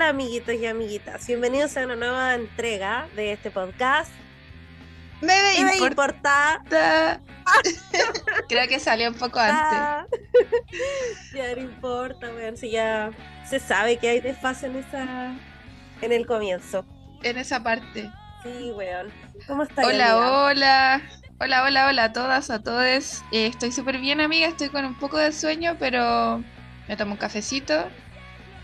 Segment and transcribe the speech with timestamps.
[0.00, 4.10] Hola amiguitos y amiguitas, bienvenidos a una nueva entrega de este podcast.
[5.20, 6.62] Me Me importa.
[6.64, 7.20] importa.
[8.48, 9.58] Creo que salió un poco antes.
[9.60, 10.06] Ah.
[11.34, 13.10] ya no importa, weón, si ya
[13.46, 15.34] se sabe que hay desfase en esa
[16.00, 16.86] en el comienzo.
[17.22, 18.10] En esa parte.
[18.42, 19.12] Sí, weón.
[19.46, 19.84] ¿Cómo estás?
[19.84, 20.44] Hola, amiga?
[20.44, 21.02] hola.
[21.40, 23.22] Hola, hola, hola a todas, a todos.
[23.32, 24.48] Eh, estoy súper bien, amiga.
[24.48, 26.42] Estoy con un poco de sueño, pero
[26.88, 27.86] me tomo un cafecito.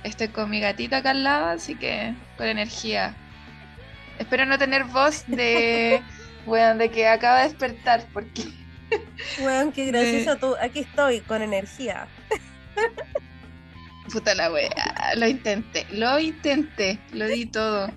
[0.06, 3.14] Estoy con mi gatita acá al lado, así que con energía.
[4.20, 6.00] Espero no tener voz de,
[6.46, 8.44] bueno, de que acaba de despertar, porque
[9.40, 10.54] Weón, qué gracioso tú.
[10.60, 12.06] Aquí estoy con energía.
[14.12, 14.70] puta la wea.
[15.16, 17.90] Lo intenté, lo intenté, lo di todo.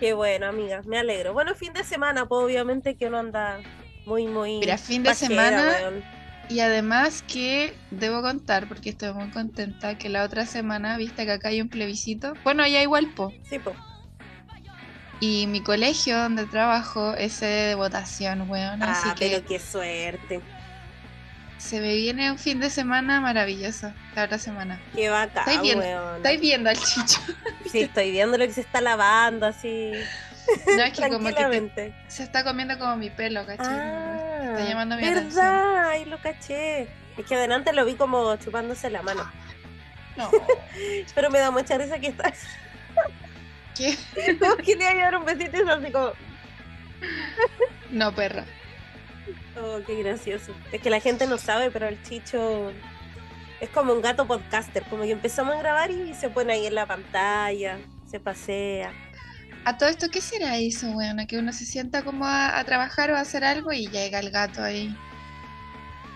[0.00, 1.34] Qué bueno, amiga, me alegro.
[1.34, 3.60] Bueno, fin de semana, pues obviamente que uno anda
[4.06, 4.60] muy, muy.
[4.60, 6.15] Mira, fin de semana, weón.
[6.48, 11.32] Y además que debo contar, porque estoy muy contenta, que la otra semana, viste que
[11.32, 12.34] acá hay un plebiscito.
[12.44, 13.32] Bueno, allá igual, po.
[13.48, 13.76] Sí, pues.
[15.18, 18.82] Y mi colegio donde trabajo es sede de votación, weón.
[18.82, 20.40] Así Ah, que pero qué suerte.
[21.58, 24.78] se me viene un fin de semana maravilloso la otra semana.
[24.94, 26.16] Qué bacán, Estáis viendo, weón.
[26.16, 27.20] estáis viendo al chicho.
[27.72, 29.90] Sí, estoy viendo lo que se está lavando así.
[30.76, 33.66] No, es que como que te- se está comiendo como mi pelo, ¿cachai?
[33.68, 35.88] Ah, está llamando mi ¿verdad?
[35.88, 36.88] Ahí lo caché.
[37.16, 39.30] Es que adelante lo vi como chupándose la mano.
[40.16, 40.30] No.
[41.14, 42.32] Pero me da mucha risa que está.
[43.76, 43.96] ¿Qué?
[44.40, 46.12] Como que le iba a dar un besito y es así como.
[47.90, 48.44] No, perra.
[49.60, 50.52] Oh, qué gracioso.
[50.72, 52.72] Es que la gente no sabe, pero el chicho
[53.60, 54.82] es como un gato podcaster.
[54.84, 57.78] Como que empezamos a grabar y se pone ahí en la pantalla,
[58.10, 58.92] se pasea.
[59.66, 61.26] A todo esto, ¿qué será eso, weón?
[61.26, 64.30] Que uno se sienta como a, a trabajar o a hacer algo y llega el
[64.30, 64.96] gato ahí.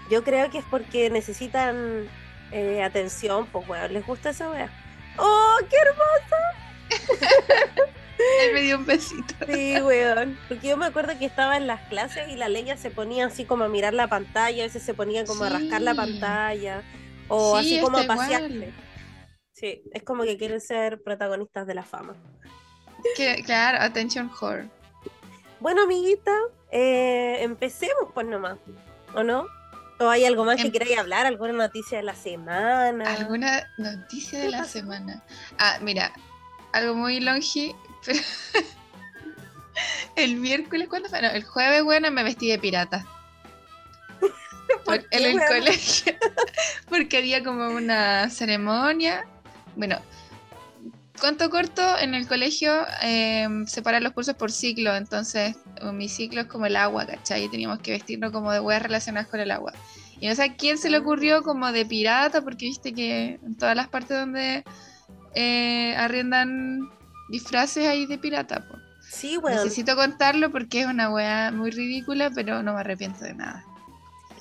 [0.09, 2.09] Yo creo que es porque necesitan
[2.53, 4.71] eh, atención, pues weón, les gusta esa wea.
[5.19, 5.77] ¡Oh, qué
[8.44, 9.34] Él me dio un besito.
[9.53, 10.39] Sí, weón.
[10.47, 13.44] Porque yo me acuerdo que estaba en las clases y la leña se ponía así
[13.44, 16.84] como a mirar la pantalla, a veces se ponía como a rascar la pantalla,
[17.27, 18.55] o Sí, así como a pasearse.
[18.55, 18.72] igual.
[19.55, 22.15] Sí, es como que quieren ser protagonistas de la fama.
[23.16, 24.69] Que, claro, attention whore.
[25.61, 26.33] Bueno, amiguita,
[26.71, 28.56] eh, empecemos pues nomás,
[29.15, 29.47] ¿o no?
[29.99, 31.27] ¿O hay algo más que Em- queráis hablar?
[31.27, 33.05] ¿Alguna noticia de la semana?
[33.15, 34.71] ¿Alguna noticia de ¿Qué la pasó?
[34.72, 35.22] semana?
[35.59, 36.12] Ah, mira,
[36.72, 37.75] algo muy longi,
[38.06, 38.19] pero
[40.16, 41.21] el miércoles, ¿cuándo fue?
[41.21, 43.05] No, el jueves, bueno, me vestí de pirata.
[44.84, 46.15] Por- en el colegio.
[46.89, 49.27] Porque había como una ceremonia.
[49.77, 49.99] Bueno,
[51.21, 54.97] cuento corto, en el colegio eh, separan los cursos por ciclo.
[54.97, 57.45] Entonces, eh, mi ciclo es como el agua, ¿cachai?
[57.45, 59.73] Y teníamos que vestirnos como de weas relacionadas con el agua.
[60.21, 63.57] Y no sé a quién se le ocurrió como de pirata, porque viste que en
[63.57, 64.65] todas las partes donde
[65.35, 66.91] eh, arriendan
[67.31, 68.67] disfraces hay de pirata.
[68.67, 68.77] po.
[69.09, 69.57] Sí, weón.
[69.57, 73.65] Necesito contarlo porque es una wea muy ridícula, pero no me arrepiento de nada.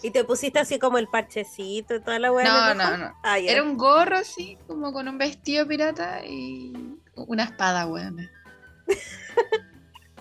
[0.02, 2.46] Y te pusiste así como el parchecito y toda la weá.
[2.46, 3.14] No, no, no.
[3.24, 3.40] Ah.
[3.40, 6.74] Era un gorro así, como con un vestido pirata y
[7.16, 8.30] una espada, weón.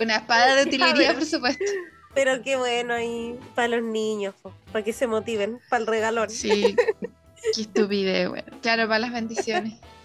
[0.00, 1.65] Una espada de utilería, por supuesto.
[2.15, 6.31] Pero qué bueno ahí para los niños, po, para que se motiven, para el regalón.
[6.31, 6.75] Sí,
[7.55, 8.45] qué estupidez, weón.
[8.60, 9.75] Claro, para las bendiciones.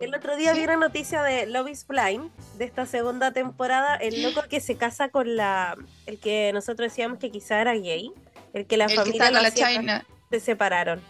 [0.00, 4.22] El otro día vi una noticia de Love is Blind, de esta segunda temporada, el
[4.22, 5.76] loco que se casa con la,
[6.06, 8.10] el que nosotros decíamos que quizá era gay,
[8.52, 10.04] el que la El familia la China.
[10.30, 11.00] se separaron.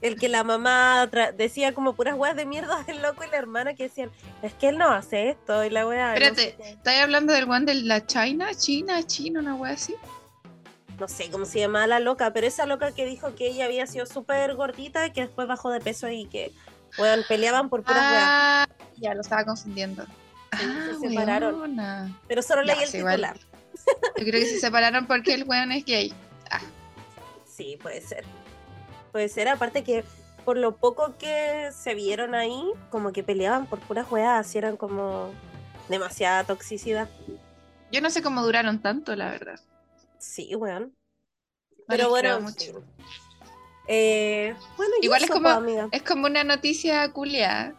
[0.00, 1.06] El que la mamá
[1.36, 4.10] decía como puras weas de mierda del loco y la hermana que decían,
[4.42, 6.08] es que él no hace esto y la wea...
[6.08, 6.70] no Espérate, sé.
[6.72, 8.48] ¿estás hablando del one de la China?
[8.54, 9.94] China, China, una wea así.
[11.00, 13.86] no sé cómo se llamaba la loca, pero esa loca que dijo que ella había
[13.86, 16.52] sido súper gordita y que después bajó de peso y que,
[16.98, 18.24] weón, peleaban por puras weas.
[18.26, 20.04] Ah, ya lo estaba confundiendo.
[20.04, 20.10] Sí,
[20.68, 21.76] Ah, se separaron.
[22.28, 23.38] Pero solo leí el sí, titular.
[24.18, 26.12] Yo creo que se separaron porque el weón es gay.
[27.46, 28.24] Sí, puede ser.
[29.12, 30.04] Puede ser, aparte que
[30.44, 35.32] por lo poco que se vieron ahí, como que peleaban por puras así eran como
[35.88, 37.08] demasiada toxicidad.
[37.92, 39.60] Yo no sé cómo duraron tanto, la verdad.
[40.18, 40.94] Sí, weón.
[41.78, 42.74] No Pero bueno, fin.
[43.86, 45.88] Eh, bueno, Igual es como- amiga.
[45.92, 47.74] Es como una noticia culiada.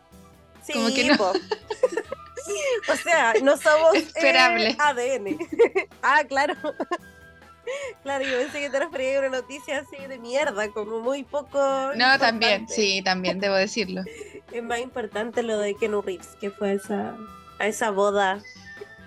[0.63, 1.18] Sí, como que no.
[2.92, 4.75] o sea, no somos eh, Esperable.
[4.80, 5.38] ADN.
[6.01, 6.56] ah, claro.
[8.03, 11.59] claro, yo pensé que te refería a una noticia así de mierda, como muy poco.
[11.95, 14.03] No, también, sí, también debo decirlo.
[14.51, 17.18] Es más importante lo de Kenu Reeves, que fue a esa,
[17.59, 18.39] a esa boda.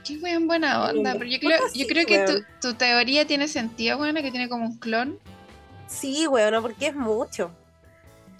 [0.04, 1.12] Qué weón buena onda.
[1.14, 4.78] Pero yo creo, yo creo que tu, teoría tiene sentido, weón, que tiene como un
[4.78, 5.18] clon.
[5.86, 7.50] Sí, weón, porque es mucho.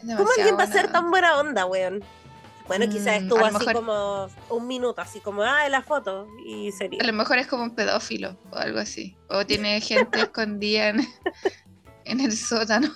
[0.00, 2.04] ¿Cómo alguien va a ser tan buena onda, weón?
[2.69, 6.29] Bueno, quizás Mm, estuvo así mejor- como un minuto, así como, ah, en la foto,
[6.47, 7.00] y sería.
[7.03, 9.17] A lo mejor es como un pedófilo o algo así.
[9.29, 11.00] O tiene gente escondida en,
[12.05, 12.88] en el sótano.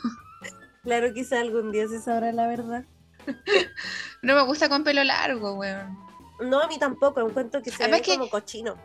[0.84, 2.84] Claro, quizás algún día se sabrá la verdad.
[4.22, 5.98] No me gusta con pelo largo, weón.
[6.40, 8.76] No, a mí tampoco, encuentro que se Además ve que- como cochino.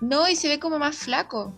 [0.00, 1.52] No, y se ve como más flaco.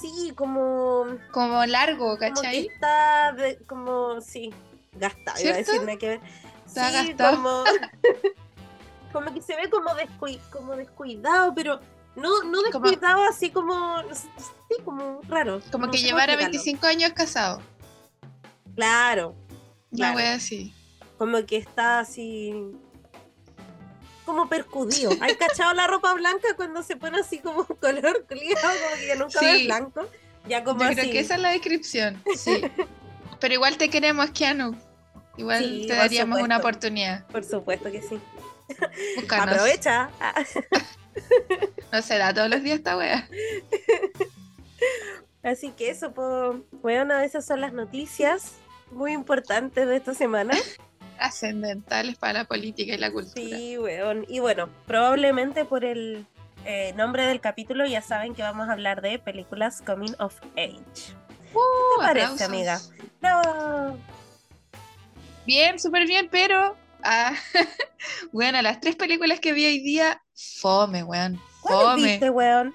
[0.00, 2.66] Sí, como, Como largo, como que ¿cachai?
[2.66, 4.52] está, de- como, sí,
[4.92, 6.20] gastado, iba a decir nada que ver.
[6.68, 7.36] Está sí, gastado.
[7.36, 7.64] como,
[9.12, 11.80] como que se ve como, descui- como descuidado, pero
[12.16, 14.28] no, no Como- descuidado así como, sí,
[14.84, 15.60] como raro.
[15.72, 16.52] Como que llevara explicarlo.
[16.62, 17.60] 25 años casado.
[18.74, 19.34] Claro,
[19.90, 20.16] Una Claro.
[20.16, 20.72] wea así.
[21.16, 22.54] como que está así
[24.24, 25.10] como percudido.
[25.20, 29.06] ¿Hay cachado la ropa blanca cuando se pone así como un color culiado, como que
[29.08, 29.46] ya nunca Sí.
[29.46, 30.08] ves blanco?
[30.48, 30.96] Ya como Yo así.
[30.96, 32.22] creo que esa es la descripción.
[32.36, 32.62] Sí.
[33.40, 34.76] Pero igual te queremos, Keanu.
[35.38, 37.24] Igual Sí, te daríamos una oportunidad.
[37.28, 38.20] Por supuesto que sí.
[39.16, 39.54] Búscanos.
[39.54, 40.10] Aprovecha.
[41.90, 43.28] No se da todos los días esta wea.
[45.42, 48.52] Así que eso, pues, bueno, esas son las noticias
[48.90, 50.54] muy importantes de esta semana.
[51.18, 53.56] Ascendentales para la política y la cultura.
[53.56, 54.26] Sí, weón.
[54.28, 56.26] Y bueno, probablemente por el
[56.64, 61.14] eh, nombre del capítulo ya saben que vamos a hablar de películas coming of age.
[61.54, 62.46] Uh, ¿Qué parece, aplausos.
[62.46, 62.80] amiga?
[63.22, 63.96] No.
[65.48, 66.76] Bien, súper bien, pero.
[67.02, 67.32] Ah,
[68.32, 70.20] bueno, las tres películas que vi hoy día,
[70.60, 71.40] fome, weón.
[71.62, 72.02] ¿Cuáles Fome.
[72.02, 72.74] viste, weón?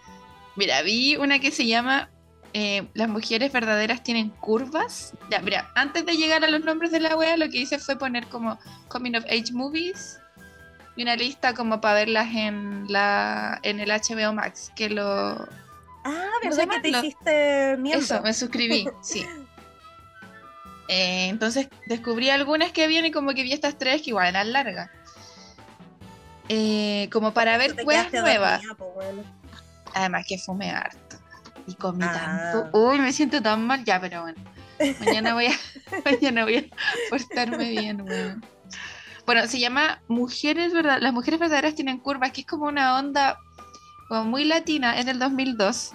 [0.56, 2.10] Mira, vi una que se llama
[2.54, 5.14] eh, Las mujeres verdaderas tienen curvas.
[5.30, 7.96] Ya, mira, antes de llegar a los nombres de la wea, lo que hice fue
[7.96, 10.18] poner como Coming of Age Movies
[10.96, 15.48] y una lista como para verlas en la en el HBO Max, que lo
[16.06, 18.04] Ah, ¿verdad que te Lo- hiciste miembro?
[18.04, 19.24] Eso, me suscribí, sí.
[20.88, 24.90] Eh, entonces descubrí algunas que y como que vi estas tres que igual eran largas.
[26.50, 28.62] Eh, como para ver quedaste nuevas.
[28.62, 29.24] dormida, po, weón.
[29.94, 31.18] Además que fumé harto.
[31.68, 32.52] Y comí Ah.
[32.52, 32.78] tanto.
[32.78, 33.84] Uy, me siento tan mal.
[33.86, 34.42] Ya, pero bueno.
[35.00, 35.52] Mañana voy a,
[36.06, 38.46] mañana voy a portarme bien, weón.
[39.26, 43.38] Bueno, se llama Mujeres Verdad Las mujeres verdaderas tienen curvas, que es como una onda
[44.10, 45.92] como muy latina, es del 2002.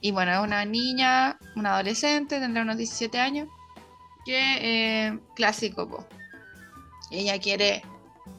[0.00, 3.48] Y bueno, es una niña, una adolescente, tendrá unos 17 años,
[4.26, 6.06] que eh, clásico, po.
[7.10, 7.82] Ella quiere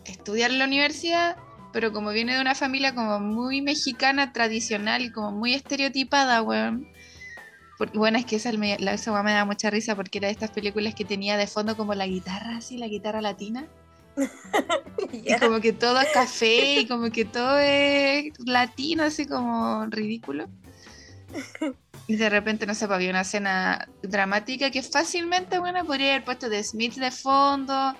[0.06, 1.38] estudiar en la universidad,
[1.74, 6.88] pero como viene de una familia como muy mexicana, tradicional y como muy estereotipada, weón.
[7.78, 10.34] Por- bueno, es que esa, me, la, esa me da mucha risa porque era de
[10.34, 13.66] estas películas que tenía de fondo como la guitarra, así, la guitarra latina.
[15.14, 20.48] Y como que todo es café y como que todo es latino, así como ridículo.
[22.08, 26.24] Y de repente, no sé, pues, había una escena dramática que fácilmente, bueno, podría haber
[26.24, 27.94] puesto de Smith de fondo,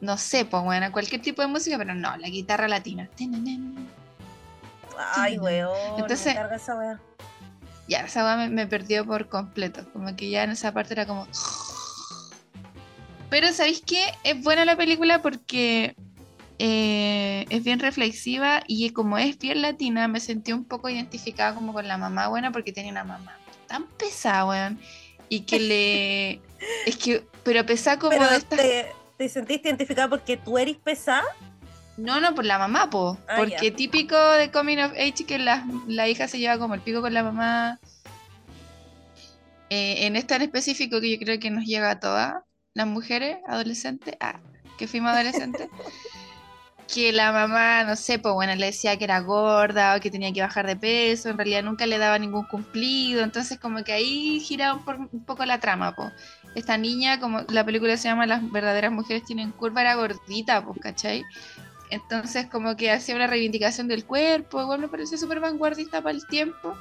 [0.00, 3.08] no sé, pues, bueno, cualquier tipo de música, pero no, la guitarra latina.
[5.14, 5.76] Ay, weón.
[5.98, 7.00] Entonces- me esa.
[7.86, 11.06] Ya, esa weá me, me perdió por completo, como que ya en esa parte era
[11.06, 11.26] como...
[13.28, 14.04] Pero ¿sabéis qué?
[14.24, 15.96] Es buena la película porque
[16.58, 21.72] eh, es bien reflexiva y como es bien latina, me sentí un poco identificada como
[21.72, 23.39] con la mamá buena porque tenía una mamá
[23.70, 24.78] tan pesada, weón.
[25.28, 26.40] Y que le...
[26.86, 28.58] Es que, pero pesada como Pero de estas...
[28.58, 31.24] te, te sentiste identificada porque tú eres pesada.
[31.96, 33.16] No, no, por la mamá, po.
[33.28, 36.80] Ah, porque típico de Coming of Age que la, la hija se lleva como el
[36.80, 37.78] pico con la mamá.
[39.70, 42.42] Eh, en esta en específico que yo creo que nos llega a todas
[42.74, 44.40] las mujeres adolescentes, ah,
[44.78, 45.68] que fuimos adolescentes,
[46.92, 50.32] que la mamá, no sé, pues bueno, le decía que era gorda o que tenía
[50.32, 54.40] que bajar de peso, en realidad nunca le daba ningún cumplido, entonces como que ahí
[54.40, 56.12] giraba un, un poco la trama, pues.
[56.54, 60.78] Esta niña, como la película se llama Las verdaderas mujeres tienen curva, era gordita, pues,
[60.80, 61.24] ¿cachai?
[61.90, 66.26] Entonces como que hacía una reivindicación del cuerpo, igual me parece súper vanguardista para el
[66.26, 66.76] tiempo.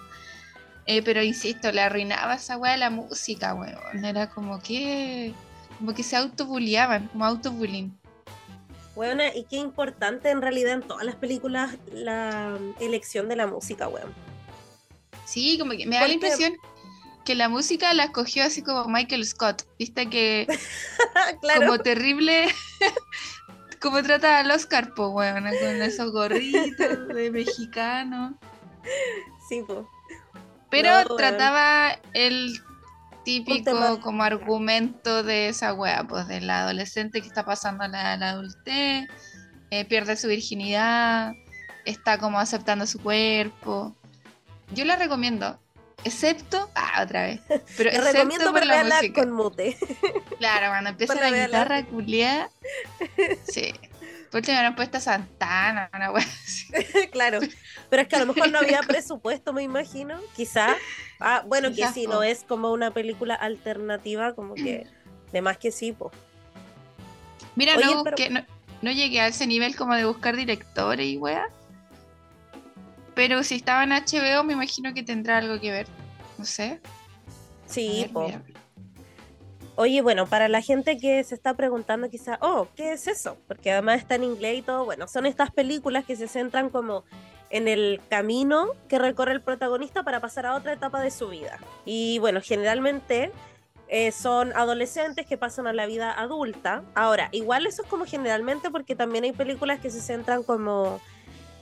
[0.85, 4.05] Eh, pero insisto, le arruinaba esa weá de la música, weón.
[4.05, 5.33] Era como que.
[5.77, 7.98] Como que se autobulleaban, como autobullying.
[8.99, 13.87] Weona, y qué importante en realidad en todas las películas la elección de la música,
[13.87, 14.13] weón.
[15.23, 16.53] Sí, como que me da la impresión
[17.23, 19.63] que la música la escogió así como Michael Scott.
[19.77, 20.47] Viste que
[21.41, 21.61] claro.
[21.61, 22.49] como terrible.
[23.79, 28.37] como trata al Oscar, po, weón, con esos gorritos de mexicano.
[29.47, 29.89] Sí, po.
[30.69, 32.59] Pero No, trataba el
[33.29, 38.13] típico como argumento de esa wea, pues de la adolescente que está pasando a la,
[38.13, 39.07] adultez,
[39.69, 41.33] eh, pierde su virginidad,
[41.85, 43.95] está como aceptando su cuerpo.
[44.73, 45.59] Yo la recomiendo.
[46.05, 47.41] Excepto, ah, otra vez.
[47.47, 47.59] Pero
[47.89, 49.21] excepto recomiendo por la música.
[49.21, 49.77] con mute.
[50.37, 52.49] Claro, cuando empieza la guitarra culiada.
[53.51, 53.73] Sí.
[54.31, 56.25] Por último, me han puesto Santana, una wea
[57.11, 57.39] claro.
[57.89, 60.19] Pero es que a lo mejor no había presupuesto, me imagino.
[60.35, 60.75] Quizá.
[61.19, 64.85] Ah, bueno, que si no es como una película alternativa, como que.
[65.31, 66.11] De más que sí, pues.
[67.55, 68.43] Mira, Oye, no, pero- busqué- no,
[68.81, 71.47] no llegué a ese nivel como de buscar directores y wea.
[73.13, 75.87] Pero si estaba en HBO, me imagino que tendrá algo que ver.
[76.37, 76.79] No sé.
[77.67, 78.21] A Sí, ver, po.
[78.25, 78.41] mira.
[79.81, 83.37] Oye, bueno, para la gente que se está preguntando quizá, oh, ¿qué es eso?
[83.47, 87.05] Porque además está en inglés y todo, bueno, son estas películas que se centran como
[87.49, 91.59] en el camino que recorre el protagonista para pasar a otra etapa de su vida.
[91.85, 93.31] Y bueno, generalmente
[93.87, 96.83] eh, son adolescentes que pasan a la vida adulta.
[96.93, 100.99] Ahora, igual eso es como generalmente porque también hay películas que se centran como,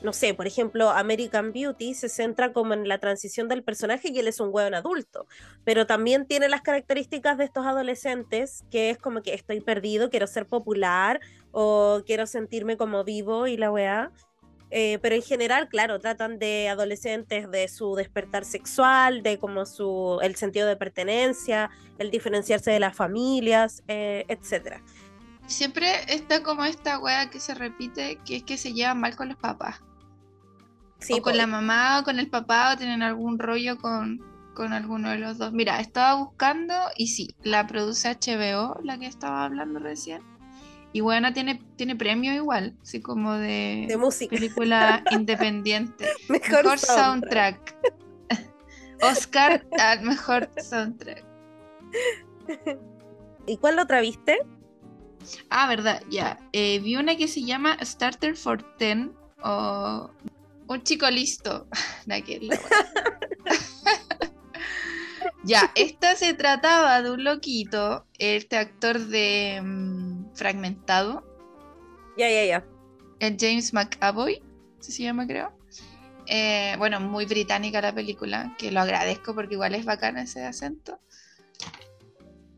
[0.01, 4.19] no sé, por ejemplo, American Beauty se centra como en la transición del personaje y
[4.19, 4.97] él es un hueón adulto
[5.63, 10.27] pero también tiene las características de estos adolescentes, que es como que estoy perdido, quiero
[10.27, 11.19] ser popular
[11.51, 14.11] o quiero sentirme como vivo y la weá.
[14.69, 20.19] Eh, pero en general, claro, tratan de adolescentes de su despertar sexual, de como su
[20.21, 24.81] el sentido de pertenencia, el diferenciarse de las familias, eh, etcétera.
[25.47, 29.29] Siempre está como esta wea que se repite, que es que se llevan mal con
[29.29, 29.81] los papás.
[30.99, 34.21] Sí, o con po, la mamá o con el papá o tienen algún rollo con,
[34.55, 35.53] con alguno de los dos.
[35.53, 40.21] Mira, estaba buscando y sí, la produce HBO, la que estaba hablando recién.
[40.93, 44.35] Y bueno, tiene, tiene premio igual, así como de, de música.
[44.35, 46.07] película independiente.
[46.29, 47.75] Mejor, Mejor soundtrack.
[49.01, 51.23] Oscar al mejor soundtrack.
[53.45, 54.39] ¿Y cuál otra viste?
[55.49, 56.39] Ah, verdad, ya.
[56.51, 59.13] Eh, vi una que se llama Starter for Ten
[59.43, 60.09] o
[60.67, 61.67] Un chico listo.
[65.43, 71.23] Ya, esta se trataba de un loquito, este actor de mm, Fragmentado,
[72.17, 72.65] Ya, ya, ya.
[73.19, 74.43] el James McAvoy,
[74.79, 75.53] se llama creo.
[76.25, 80.99] Eh, bueno, muy británica la película, que lo agradezco porque igual es bacana ese acento.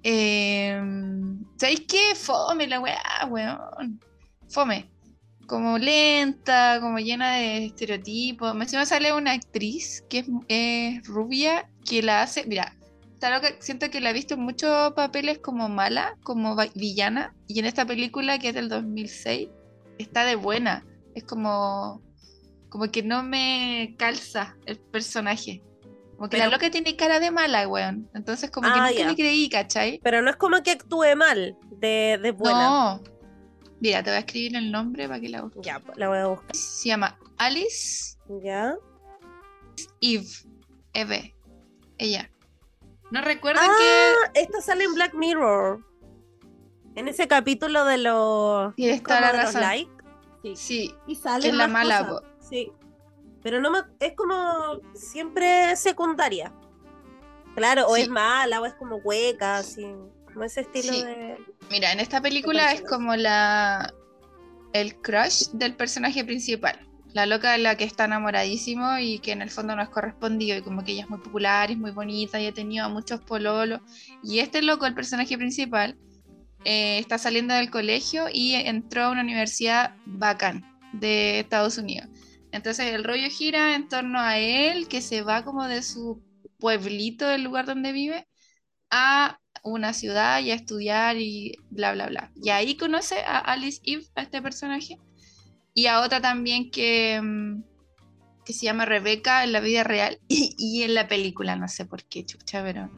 [0.01, 0.81] Eh,
[1.57, 2.15] ¿Sabéis qué?
[2.15, 3.99] Fome la weá, weón.
[4.49, 4.89] Fome.
[5.49, 8.53] Como lenta, como llena de estereotipos.
[8.55, 12.45] Me encima sale una actriz que es, es rubia, que la hace.
[12.45, 12.75] Mira,
[13.21, 17.33] loca, siento que la he visto en muchos papeles como mala, como villana.
[17.47, 19.49] Y en esta película, que es del 2006,
[19.97, 20.85] está de buena.
[21.15, 22.01] Es como.
[22.69, 25.63] Como que no me calza el personaje.
[26.15, 28.07] Como que la Pero- loca tiene cara de mala, weón.
[28.13, 29.07] Entonces, como que Ah, nunca ya.
[29.09, 29.99] le creí, ¿cachai?
[30.03, 32.59] Pero no es como que actúe mal, de, de buena.
[32.69, 33.03] No.
[33.81, 35.61] Mira, te voy a escribir el nombre para que la busques.
[35.63, 36.55] Ya, la voy a buscar.
[36.55, 38.75] Se llama Alice Ya.
[40.01, 40.25] Eve.
[40.93, 41.35] Eve.
[41.97, 42.29] Ella.
[43.11, 45.83] No recuerdo Ah, esta sale en Black Mirror.
[46.95, 48.69] En ese capítulo de los.
[48.75, 48.83] que.
[48.83, 49.61] Tienes toda la razón.
[49.61, 49.91] likes.
[50.55, 50.93] Sí.
[51.07, 51.43] Y sale.
[51.43, 52.23] Que es la mala, cosas.
[52.49, 52.71] Sí.
[53.41, 56.53] Pero no me, es como siempre secundaria.
[57.55, 58.01] Claro, o Sí.
[58.03, 59.85] es mala, o es como hueca, así.
[60.39, 61.03] Como ese estilo Sí.
[61.03, 61.37] de.
[61.69, 63.93] Mira, en esta película es como la.
[64.71, 66.79] El crush del personaje principal.
[67.11, 70.57] La loca de la que está enamoradísimo y que en el fondo no es correspondido
[70.57, 72.87] y como que ella es muy popular, y es muy bonita y ha tenido a
[72.87, 73.81] muchos pololos.
[74.23, 75.97] Y este loco, el personaje principal,
[76.63, 82.07] eh, está saliendo del colegio y entró a una universidad bacán de Estados Unidos.
[82.53, 86.23] Entonces el rollo gira en torno a él, que se va como de su
[86.59, 88.25] pueblito, del lugar donde vive,
[88.89, 92.31] a una ciudad y a estudiar y bla, bla, bla.
[92.35, 94.97] Y ahí conoce a Alice Eve, a este personaje,
[95.73, 97.63] y a otra también que, mm,
[98.45, 101.85] que se llama Rebeca en la vida real y, y en la película, no sé
[101.85, 102.89] por qué, chucha, pero...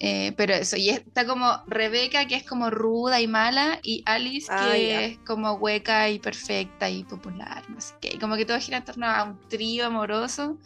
[0.00, 4.48] eh, pero eso, y está como Rebeca, que es como ruda y mala, y Alice,
[4.48, 5.04] Ah, que ya.
[5.04, 8.10] es como hueca y perfecta y popular, no sé qué.
[8.14, 10.58] Y como que todo gira en torno a un trío amoroso,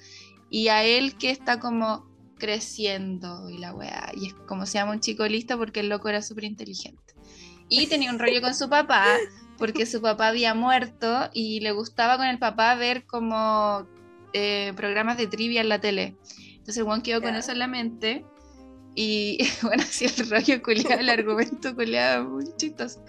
[0.51, 2.08] y a él que está como
[2.39, 4.11] creciendo y la weá.
[4.15, 7.15] Y es como se llama un chico listo porque el loco era súper inteligente.
[7.69, 9.05] Y tenía un rollo con su papá
[9.59, 13.87] porque su papá había muerto y le gustaba con el papá ver como
[14.33, 16.17] eh, programas de trivia en la tele.
[16.57, 18.25] Entonces weón quedó con eso en la mente.
[18.95, 23.05] Y bueno, así el rollo culiado, el argumento culiado, muy chistoso.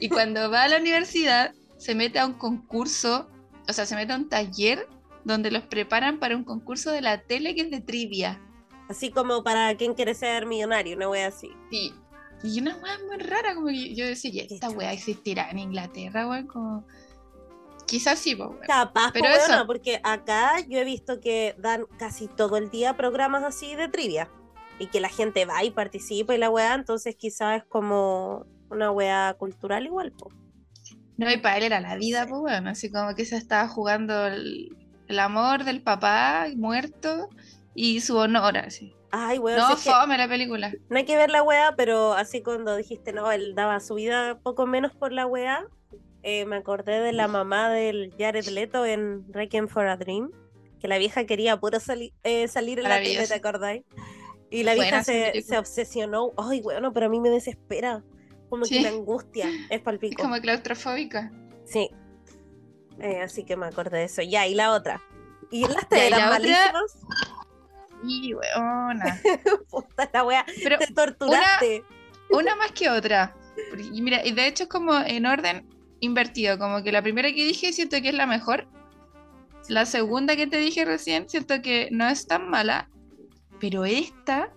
[0.00, 3.28] Y cuando va a la universidad, se mete a un concurso,
[3.68, 4.88] o sea, se mete a un taller
[5.24, 8.40] donde los preparan para un concurso de la tele que es de trivia.
[8.92, 11.50] Así como para quien quiere ser millonario, una wea así.
[11.70, 11.94] Sí.
[12.44, 16.28] Y una weá muy rara, como que yo decía, "¿Y esta weá existirá en Inglaterra,
[16.28, 16.84] weón, como...
[17.86, 18.60] quizás sí, po, weón.
[18.66, 22.96] Capaz, Pero pero eso- porque acá yo he visto que dan casi todo el día
[22.96, 24.28] programas así de trivia.
[24.78, 28.90] Y que la gente va y participa y la weá, entonces quizás es como una
[28.90, 30.30] weá cultural igual, po.
[31.16, 34.26] No, y para él era la vida, pues bueno, así como que se estaba jugando
[34.26, 37.28] el, el amor del papá muerto
[37.74, 38.94] y su honor, así.
[39.10, 40.72] Ay, weón, No, si es fome la película.
[40.88, 44.38] no hay que ver la weá, pero así cuando dijiste, no, él daba su vida
[44.42, 45.66] poco menos por la weá,
[46.22, 50.30] eh, me acordé de la mamá del Jared Leto en Requiem for a Dream,
[50.80, 53.26] que la vieja quería puro sali- eh, salir en la tele.
[53.26, 53.82] ¿te acordáis?
[54.50, 56.32] Y la vieja se, se obsesionó.
[56.36, 58.02] Ay, bueno, pero a mí me desespera.
[58.50, 58.76] Como Sí.
[58.76, 59.48] que me angustia.
[59.48, 60.22] Es Es palpico.
[60.22, 61.32] como claustrofóbica.
[61.64, 61.90] Sí.
[63.00, 64.22] Eh, así que me acordé de eso.
[64.22, 65.00] Ya, y la otra.
[65.50, 66.72] ¿Y las eran la otra-
[68.02, 69.20] weona.
[69.70, 70.44] Puta la wea.
[70.62, 71.84] Pero Te torturaste.
[72.30, 73.34] una más que otra.
[73.92, 75.68] Y mira, y de hecho es como en orden
[76.00, 78.66] invertido, como que la primera que dije siento que es la mejor.
[79.68, 82.90] La segunda que te dije recién siento que no es tan mala,
[83.60, 84.50] pero esta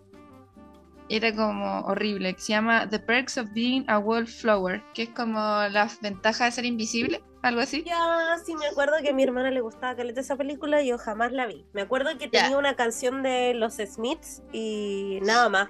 [1.10, 5.40] era como horrible, que se llama The Perks of Being a Wallflower, que es como
[5.70, 7.84] las ventajas de ser invisible, algo así.
[7.84, 10.98] Ya, sí me acuerdo que a mi hermana le gustaba caleta esa película y yo
[10.98, 11.66] jamás la vi.
[11.74, 12.44] Me acuerdo que Ya.
[12.44, 15.70] tenía una canción de los Smiths y nada más.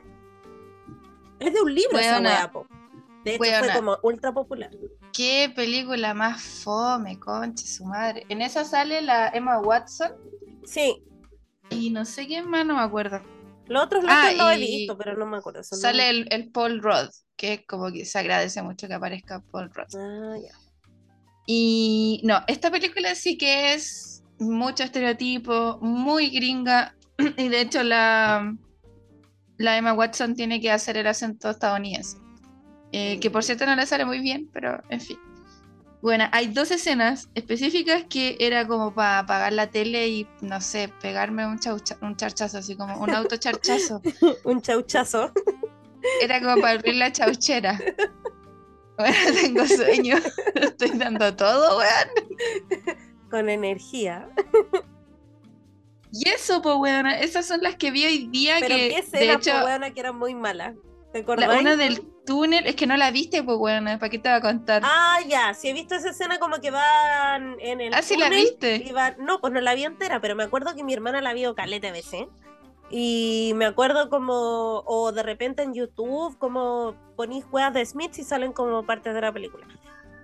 [1.39, 2.51] Es de un libro esa Weona.
[2.51, 2.65] po.
[3.23, 4.69] De hecho, fue como ultra popular.
[5.11, 8.25] Qué película más fome, conche su madre.
[8.29, 10.11] En esa sale la Emma Watson
[10.63, 11.03] Sí,
[11.69, 13.21] y no sé quién más, no me acuerdo.
[13.67, 15.63] los otros los Ah, lo he visto, pero no me acuerdo.
[15.63, 19.71] Sale el, el Paul Rudd, que es como que se agradece mucho que aparezca Paul
[19.73, 19.95] Rudd.
[19.99, 20.55] Ah, ya.
[21.45, 26.95] Y no, esta película sí que es mucho estereotipo, muy gringa.
[27.37, 28.55] Y de hecho la,
[29.57, 32.17] la Emma Watson tiene que hacer el acento estadounidense.
[32.91, 35.17] Eh, que por cierto no le sale muy bien, pero en fin.
[36.01, 40.91] Bueno, hay dos escenas específicas que era como para apagar la tele y, no sé,
[41.01, 44.01] pegarme un, chaucha- un charchazo, así como un autocharchazo.
[44.43, 45.31] Un chauchazo.
[46.21, 47.79] Era como para abrir la chauchera.
[48.97, 50.15] Bueno, tengo sueño.
[50.55, 52.95] Estoy dando todo, weón.
[53.29, 54.29] con energía.
[56.11, 57.07] Y eso, pues, weón.
[57.07, 59.91] Esas son las que vi hoy día Pero que, qué de escenas, hecho, po, weona,
[59.93, 60.75] que eran muy malas.
[61.11, 61.59] ¿Te la- acordás?
[61.61, 63.85] una del túnel, es que no la viste, pues, weón.
[63.85, 64.81] ¿Para qué te va a contar?
[64.85, 68.25] Ah, ya, sí he visto esa escena como que van en el Ah, sí la
[68.27, 68.91] túnel viste.
[68.93, 71.53] van- No, pues no la vi entera, pero me acuerdo que mi hermana la vio
[71.55, 72.25] caleta veces.
[72.89, 78.23] Y me acuerdo como, o de repente en YouTube, como ponís weas de Smith y
[78.23, 79.65] salen como partes de la película.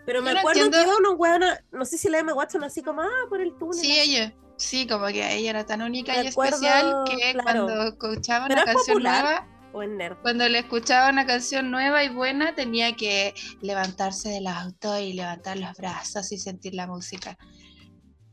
[0.06, 2.34] Pero me Yo no acuerdo que iba una weona, no sé si la M.
[2.34, 3.80] Watson así como, ah, por el túnel.
[3.80, 4.34] Sí, ella.
[4.58, 7.66] Sí, como que ella era tan única y especial que claro.
[7.66, 9.24] cuando escuchaba Pero una es canción popular.
[9.24, 10.18] nueva, O en Nerd.
[10.22, 15.58] cuando le escuchaba una canción nueva y buena, tenía que levantarse del auto y levantar
[15.58, 17.38] los brazos y sentir la música.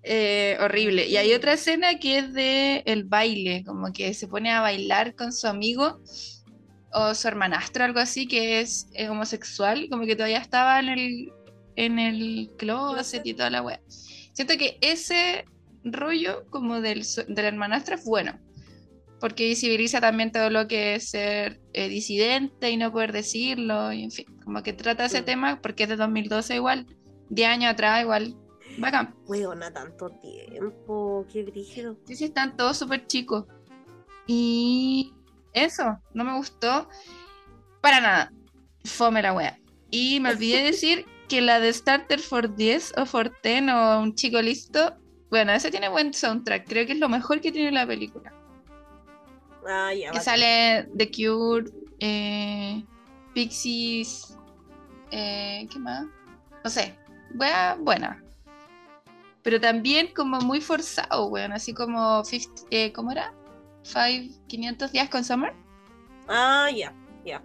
[0.03, 1.07] Eh, horrible.
[1.07, 5.15] Y hay otra escena que es de el baile, como que se pone a bailar
[5.15, 6.01] con su amigo
[6.93, 11.33] o su hermanastro, algo así, que es, homosexual, como que todavía estaba en el,
[11.77, 13.81] en el closet y toda la wea.
[14.33, 15.45] Siento que ese
[15.85, 18.39] rollo como del, del hermanastro es bueno,
[19.21, 24.05] porque visibiliza también todo lo que es ser eh, disidente y no poder decirlo, y
[24.05, 26.87] en fin, como que trata ese tema porque es de 2012 igual,
[27.31, 28.37] 10 años atrás igual,
[28.77, 29.15] bacán.
[29.27, 31.97] Weona, tanto tiempo, qué brígido.
[32.07, 33.45] Sí, sí, están todos súper chicos.
[34.27, 35.13] Y
[35.53, 36.89] eso, no me gustó
[37.81, 38.33] para nada.
[38.85, 39.59] Fome la wea.
[39.91, 44.15] Y me olvidé decir que la de Starter for 10 o for 10 o Un
[44.15, 44.97] Chico Listo,
[45.31, 46.67] bueno, ese tiene buen soundtrack.
[46.69, 48.33] Creo que es lo mejor que tiene la película.
[49.67, 50.23] Ah, ya, Que bacán.
[50.25, 52.83] sale The Cure, eh,
[53.35, 54.37] Pixies,
[55.11, 56.07] eh, ¿qué más?
[56.65, 56.97] No sé,
[57.35, 58.23] wea buena.
[59.49, 63.33] Pero también como muy forzado, weón, así como, 50, eh, ¿cómo era?
[63.83, 65.55] Five, 500 días con Summer.
[66.29, 66.93] Ah, ya,
[67.25, 67.43] ya,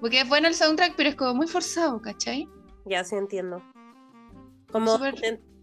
[0.00, 2.48] Porque es bueno el soundtrack, pero es como muy forzado, ¿cachai?
[2.84, 3.60] ya sí entiendo.
[4.70, 5.00] Como,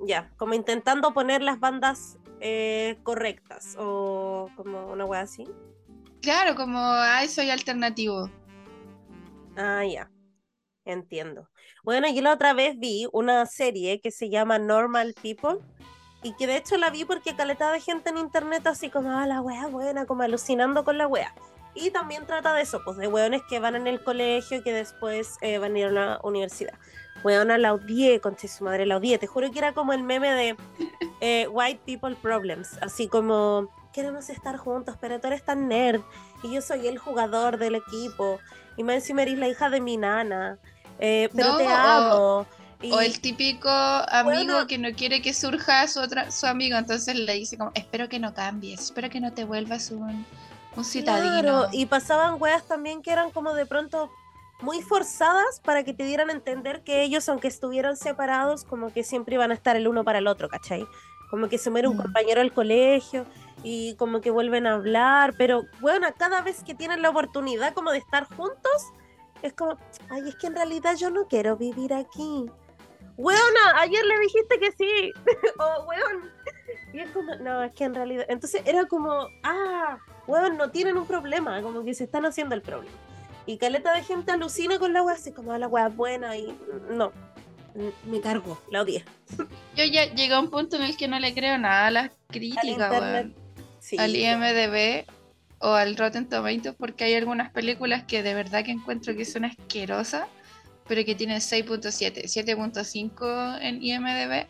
[0.05, 5.45] ya, como intentando poner las bandas eh, correctas o como una wea así.
[6.21, 8.29] Claro, como, ay, soy alternativo.
[9.55, 10.11] Ah, ya.
[10.87, 11.49] Entiendo.
[11.83, 15.59] Bueno, yo la otra vez vi una serie que se llama Normal People
[16.23, 19.27] y que de hecho la vi porque caleta de gente en internet así como, ah,
[19.27, 21.35] la wea buena, como alucinando con la wea.
[21.75, 24.71] Y también trata de eso, pues de weones que van en el colegio y que
[24.71, 26.73] después eh, van a ir a la universidad.
[27.21, 29.17] Weona, la odié, conche su madre, la odié.
[29.17, 30.55] Te juro que era como el meme de
[31.19, 36.01] eh, White People Problems, así como, queremos estar juntos, pero tú eres tan nerd
[36.43, 38.39] y yo soy el jugador del equipo
[38.77, 40.59] y más encima eres la hija de mi nana,
[40.99, 42.47] eh, pero No, te o- amo.
[42.91, 47.33] o el típico amigo que no quiere que surja su, otra, su amigo, entonces le
[47.33, 50.25] dice como, espero que no cambies, espero que no te vuelvas un,
[50.75, 51.41] un citadino.
[51.41, 54.11] Claro, y pasaban weas también que eran como de pronto
[54.61, 59.03] muy forzadas para que te dieran a entender que ellos, aunque estuvieran separados, como que
[59.03, 60.85] siempre iban a estar el uno para el otro, ¿cachai?
[61.29, 62.01] Como que se muere un mm.
[62.01, 63.25] compañero del colegio
[63.63, 67.91] y como que vuelven a hablar, pero bueno, cada vez que tienen la oportunidad como
[67.91, 68.93] de estar juntos,
[69.41, 69.77] es como,
[70.09, 72.45] ay, es que en realidad yo no quiero vivir aquí.
[73.17, 75.13] Weona, ayer le dijiste que sí.
[75.59, 76.31] o weón.
[76.93, 78.25] Y es como, no, es que en realidad.
[78.29, 79.97] Entonces era como, ah,
[80.27, 82.95] weón, no tienen un problema, como que se están haciendo el problema.
[83.45, 86.57] Y caleta de gente alucina con la wea, así como, ah, la wea buena y
[86.89, 87.11] no.
[88.05, 89.05] Me cargo, la odié.
[89.75, 92.11] Yo ya llegué a un punto en el que no le creo nada a las
[92.27, 93.35] críticas, weón.
[93.97, 95.05] Al IMDB
[95.59, 99.45] o al Rotten Tomatoes, porque hay algunas películas que de verdad que encuentro que son
[99.45, 100.27] asquerosas
[100.87, 104.47] pero que tiene 6.7, 7.5 en IMDB.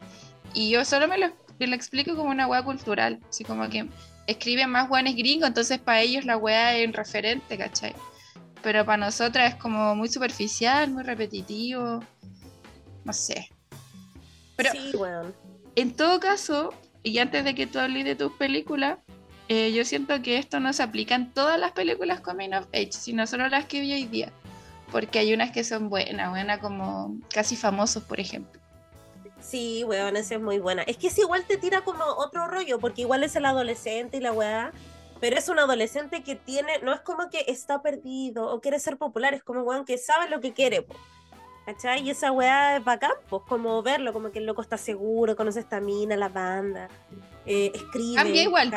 [0.54, 1.34] Y yo solo me lo,
[1.76, 3.88] explico como una wea cultural, así como que
[4.28, 7.94] escriben más weones gringos, entonces para ellos la wea es un referente, ¿cachai?
[8.62, 12.04] Pero para nosotras es como muy superficial, muy repetitivo,
[13.04, 13.50] no sé.
[14.56, 14.92] Pero sí,
[15.76, 18.98] en todo caso, y antes de que tú hables de tus películas,
[19.48, 22.92] eh, yo siento que esto no se aplica en todas las películas Coming of Age,
[22.92, 24.32] sino solo las que vi hoy día
[24.92, 28.60] porque hay unas que son buenas, buenas como casi famosos, por ejemplo.
[29.40, 30.84] Sí, weón, esa es muy buena.
[30.84, 34.20] Es que es igual te tira como otro rollo, porque igual es el adolescente y
[34.20, 34.72] la weá,
[35.20, 38.98] pero es un adolescente que tiene, no es como que está perdido o quiere ser
[38.98, 40.86] popular, es como weón que sabe lo que quiere,
[41.66, 42.02] ¿cachai?
[42.02, 45.60] Y esa weá es bacán, pues, como verlo, como que el loco está seguro, conoce
[45.60, 46.90] esta mina, la banda,
[47.48, 48.16] eh, escribe.
[48.16, 48.72] Cambia igual,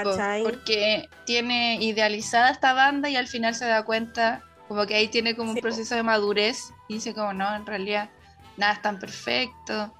[0.45, 5.35] porque tiene idealizada esta banda y al final se da cuenta como que ahí tiene
[5.35, 8.09] como un proceso de madurez y dice como, no, en realidad
[8.57, 9.93] nada es tan perfecto.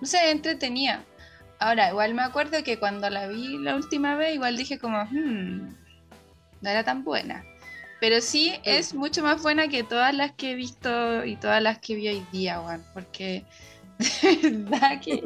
[0.00, 1.04] No sé, entretenía.
[1.60, 5.68] Ahora, igual me acuerdo que cuando la vi la última vez, igual dije como, hmm,
[6.60, 7.44] no era tan buena.
[8.00, 11.78] Pero sí es mucho más buena que todas las que he visto y todas las
[11.78, 12.84] que vi hoy día, Juan.
[12.92, 13.44] Porque
[14.42, 15.22] verdad que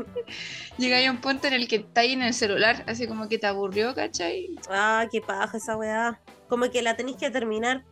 [0.78, 3.38] llega a un punto en el que está ahí en el celular, así como que
[3.38, 4.56] te aburrió, ¿cachai?
[4.68, 6.20] Ah, qué paja esa weá.
[6.48, 7.84] Como que la tenéis que terminar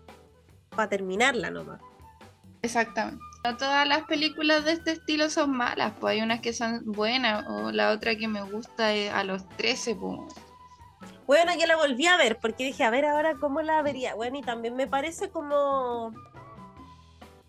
[0.71, 1.81] para terminarla nomás.
[2.62, 3.23] Exactamente.
[3.45, 7.47] No todas las películas de este estilo son malas, pues hay unas que son buenas,
[7.49, 10.21] o la otra que me gusta es a los 13, pues.
[11.27, 14.14] Bueno, yo la volví a ver porque dije, a ver ahora cómo la vería.
[14.14, 16.12] Bueno, y también me parece como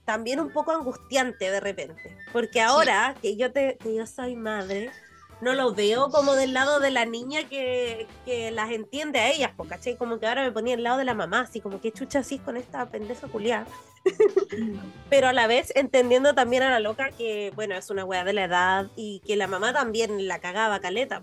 [0.09, 4.89] también un poco angustiante de repente, porque ahora que yo te que yo soy madre,
[5.39, 8.07] no lo veo como del lado de la niña que,
[8.51, 9.97] las entiende a ellas, ¿cachai?
[9.97, 12.39] Como que ahora me ponía al lado de la mamá, así como que chucha así
[12.39, 13.67] con esta pendeja culiada.
[15.11, 18.33] Pero a la vez entendiendo también a la loca que, bueno, es una weá de
[18.33, 21.21] la edad y que la mamá también la cagaba caleta,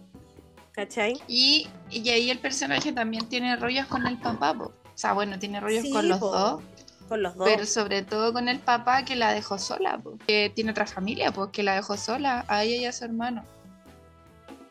[0.71, 1.21] ¿cachai?
[1.27, 5.59] Y, y ahí el personaje también tiene rollos con el papá, o sea, bueno, tiene
[5.59, 6.63] rollos con los dos.
[7.09, 7.49] Con los dos.
[7.49, 11.51] Pero sobre todo con el papá que la dejó sola, que tiene otra familia, pues
[11.51, 13.45] que la dejó sola, a ella y a su hermano.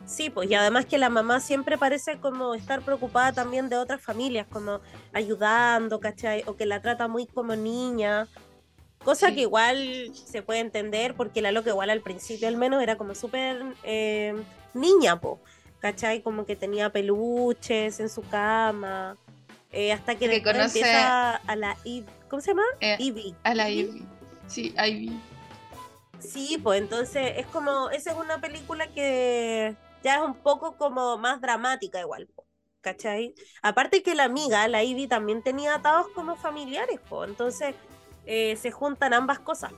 [0.06, 4.02] Sí, pues y además que la mamá siempre parece como estar preocupada también de otras
[4.02, 4.80] familias, como
[5.14, 6.44] ayudando, ¿cachai?
[6.46, 8.28] O que la trata muy como niña,
[9.04, 12.98] cosa que igual se puede entender porque la loca igual al principio al menos era
[12.98, 14.36] como súper eh,
[14.74, 15.40] niña, po,
[15.80, 16.22] ¿cachai?
[16.22, 19.16] Como que tenía peluches en su cama,
[19.72, 21.78] eh, hasta que, después empieza a la
[22.36, 22.64] ¿cómo se llama?
[22.82, 23.34] Eh, Ivy.
[23.44, 24.06] A la Ivy,
[24.48, 25.18] sí, Ivy.
[26.20, 31.18] Sí, pues entonces es como, esa es una película que ya es un poco como
[31.18, 32.28] más dramática igual,
[32.82, 33.36] ¿cachai?
[33.62, 37.74] Aparte que la amiga, la Ivy, también tenía atados como familiares, po, entonces
[38.26, 39.72] eh, se juntan ambas cosas,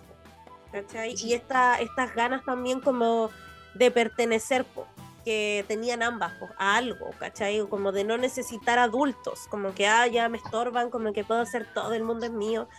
[0.72, 1.14] ¿cachai?
[1.16, 3.30] Y esta, estas ganas también como
[3.76, 4.88] de pertenecer, po,
[5.28, 7.60] que tenían ambas a algo, ¿cachai?
[7.68, 11.68] Como de no necesitar adultos, como que, ah, ya me estorban, como que puedo hacer
[11.74, 12.70] todo, el mundo es mío.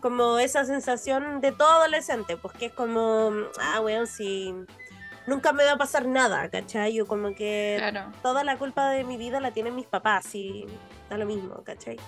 [0.00, 4.54] Como esa sensación de todo adolescente, pues que es como, ah, weón, si
[5.26, 6.94] nunca me va a pasar nada, ¿cachai?
[6.94, 7.78] Yo como que
[8.22, 10.64] toda la culpa de mi vida la tienen mis papás y
[11.10, 11.98] da lo mismo, ¿cachai?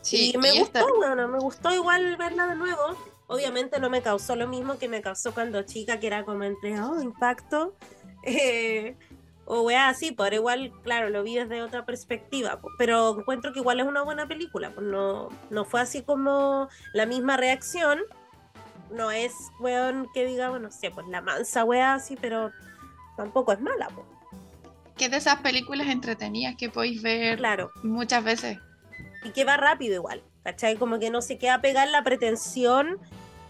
[0.00, 2.96] Sí, y me gustó, bueno, me gustó igual verla de nuevo.
[3.28, 6.80] Obviamente no me causó lo mismo que me causó cuando chica, que era como entre,
[6.80, 7.74] oh, impacto.
[8.26, 8.96] Eh,
[9.46, 13.80] o wea así, pero igual, claro, lo vi desde otra perspectiva, pero encuentro que igual
[13.80, 18.00] es una buena película, pues no, no fue así como la misma reacción,
[18.90, 22.52] no es, weón, que digamos, no sé, pues la mansa weá así, pero
[23.16, 24.06] tampoco es mala, pues.
[24.96, 27.70] Que de esas películas entretenidas que podéis ver claro.
[27.82, 28.58] muchas veces.
[29.24, 30.76] Y que va rápido igual, ¿cachai?
[30.76, 32.98] Como que no se queda pegar la pretensión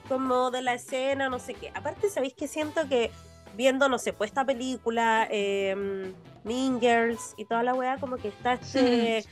[0.08, 1.70] como de la escena, no sé qué.
[1.74, 3.10] Aparte, ¿sabéis que siento que
[3.56, 6.12] viendo, no sé, pues esta película, eh,
[6.44, 9.24] Mean Girls y toda la weá, como que está este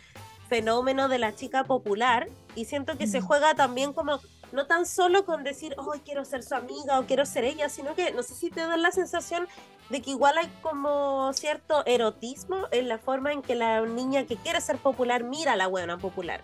[0.49, 4.21] fenómeno de la chica popular y siento que se juega también como
[4.53, 7.95] no tan solo con decir, oh, quiero ser su amiga o quiero ser ella, sino
[7.95, 9.49] que no sé si te da la sensación
[9.89, 14.37] de que igual hay como cierto erotismo en la forma en que la niña que
[14.37, 16.41] quiere ser popular mira a la weona popular.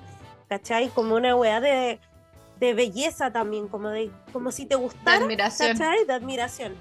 [0.48, 0.88] ¿Cachai?
[0.88, 2.00] Como una weá de,
[2.58, 5.76] de belleza también, como de como si te De gustara, admiración.
[5.76, 6.06] ¿cachai?
[6.06, 6.74] De admiración.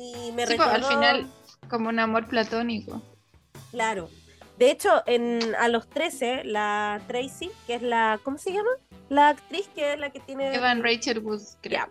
[0.00, 1.26] Y me Sí, pues, al final,
[1.68, 3.02] como un amor platónico.
[3.70, 4.08] Claro.
[4.58, 8.18] De hecho, en, a los 13, la Tracy, que es la.
[8.22, 8.70] ¿Cómo se llama?
[9.10, 10.54] La actriz que es la que tiene.
[10.54, 11.86] Evan Rachel Wood, creo.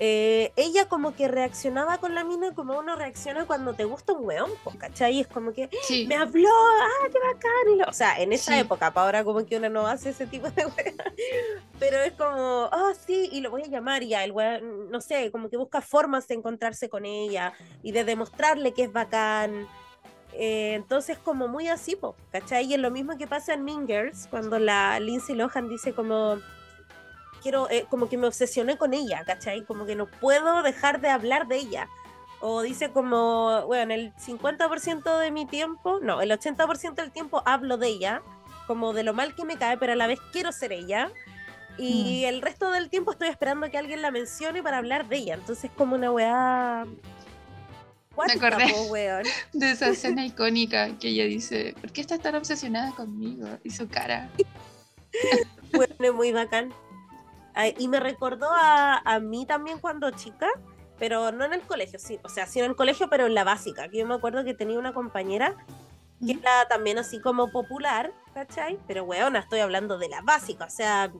[0.00, 4.24] Eh, ella como que reaccionaba con la mina como uno reacciona cuando te gusta un
[4.26, 5.20] weón, pues, ¿cachai?
[5.20, 6.06] Es como que Sí.
[6.06, 7.72] me habló, ah, qué bacán.
[7.74, 8.60] y lo- o sea, en esa Sí.
[8.60, 10.96] época, para ahora como que uno no hace ese tipo de weón.
[11.80, 15.30] Pero es como, oh, sí, y lo voy a llamar ya, el weón, no sé,
[15.32, 19.66] como que busca formas de encontrarse con ella y de demostrarle que es bacán.
[20.34, 22.66] Eh, entonces, como muy así, po, ¿cachai?
[22.66, 26.38] Y es lo mismo que pasa en Mean Girls, cuando la Lindsay Lohan dice como,
[27.42, 29.64] quiero, eh, como que me obsesioné con ella, ¿cachai?
[29.64, 31.88] Como que no puedo dejar de hablar de ella.
[32.40, 37.76] O dice como, bueno, el 50% de mi tiempo, no, el 80% del tiempo hablo
[37.78, 38.22] de ella,
[38.66, 41.10] como de lo mal que me cae, pero a la vez quiero ser ella.
[41.78, 45.34] Y el resto del tiempo estoy esperando que alguien la mencione para hablar de ella.
[45.34, 46.84] Entonces, como una weá.
[48.16, 48.72] cuática, acordé.
[48.72, 49.22] po, weón.
[49.52, 53.46] De esa escena icónica que ella dice, ¿por qué estás tan obsesionada conmigo?
[53.62, 54.28] Y su cara.
[55.70, 56.72] Bueno, es muy bacán.
[57.78, 60.48] Y me recordó a, a mí también cuando chica,
[60.98, 63.44] pero no en el colegio, sí, o sea, sí en el colegio, pero en la
[63.44, 63.88] básica.
[63.88, 65.56] Que yo me acuerdo que tenía una compañera
[66.24, 68.78] que era también así como popular, ¿cachai?
[68.88, 71.12] Pero weona, estoy hablando de la básica, o sea,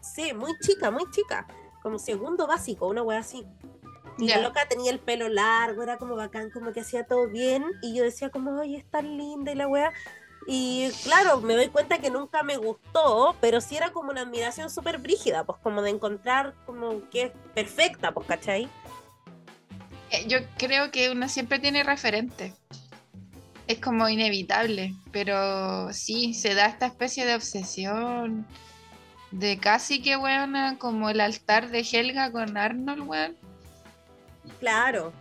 [0.00, 1.46] sí, muy chica, muy chica,
[1.82, 3.46] como segundo básico, una wea así.
[4.16, 4.38] Y Ya.
[4.38, 7.94] la loca tenía el pelo largo, era como bacán, como que hacía todo bien, y
[7.94, 9.92] yo decía como, ay, es tan linda y la wea.
[10.50, 14.70] Y claro, me doy cuenta que nunca me gustó, pero sí era como una admiración
[14.70, 18.66] súper brígida, pues como de encontrar como que es perfecta, pues, ¿cachai?
[20.10, 22.54] Eh, Yo creo que uno siempre tiene referente.
[23.66, 28.46] Es como inevitable, pero sí, se da esta especie de obsesión.
[29.30, 33.36] De casi que, weón, como el altar de Helga con Arnold, weón.
[34.60, 35.12] Claro.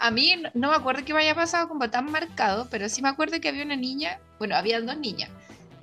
[0.00, 3.08] A mí no- me acuerdo que me haya pasado como tan marcado, pero sí me
[3.08, 5.30] acuerdo que había una niña, bueno, había dos niñas.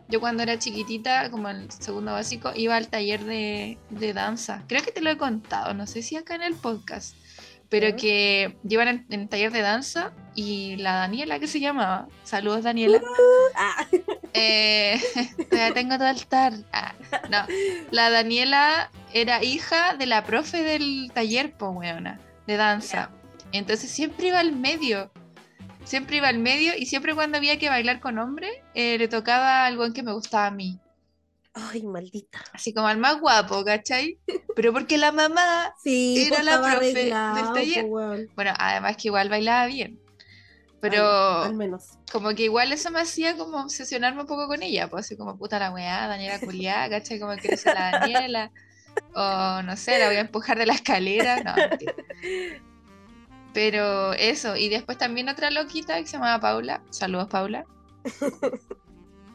[0.09, 4.63] Yo cuando era chiquitita, como en el segundo básico, iba al taller de, de danza.
[4.67, 7.15] Creo que te lo he contado, no sé si acá en el podcast,
[7.69, 12.63] pero que llevan en, en taller de danza y la Daniela que se llamaba, saludos
[12.63, 13.01] Daniela,
[13.55, 13.85] Ah,
[14.33, 15.01] eh,
[15.49, 16.53] todavía tengo todo altar.
[16.71, 16.93] Ah,
[17.29, 17.45] no,
[17.91, 23.09] la Daniela era hija de la profe del taller, po, weona, de danza.
[23.51, 25.11] Entonces siempre iba al medio.
[25.83, 29.65] Siempre iba al medio y siempre cuando había que bailar con hombre, eh, le tocaba
[29.65, 30.79] algo que me gustaba a mí.
[31.53, 32.39] ay, maldita.
[32.53, 34.19] Así como al más guapo, ¿cachai?
[34.55, 37.85] Pero porque la mamá, Sí, Era pues, la profe del arreglado, taller.
[37.87, 38.29] pues, weón.
[38.35, 39.99] bueno, además que igual bailaba bien.
[40.81, 41.03] Pero
[41.43, 41.97] Al menos.
[42.11, 45.35] como que igual eso me hacía como obsesionarme un poco con ella, pues así como
[45.37, 47.19] puta la weá, Daniela culiá, ¿cachai?
[47.19, 48.51] Como que la Daniela.
[49.15, 51.41] O no sé, la voy a empujar de la escalera.
[51.43, 51.95] No, mentira.
[53.53, 56.81] Pero eso, y después también otra loquita que se llamaba Paula.
[56.89, 57.65] Saludos, Paula.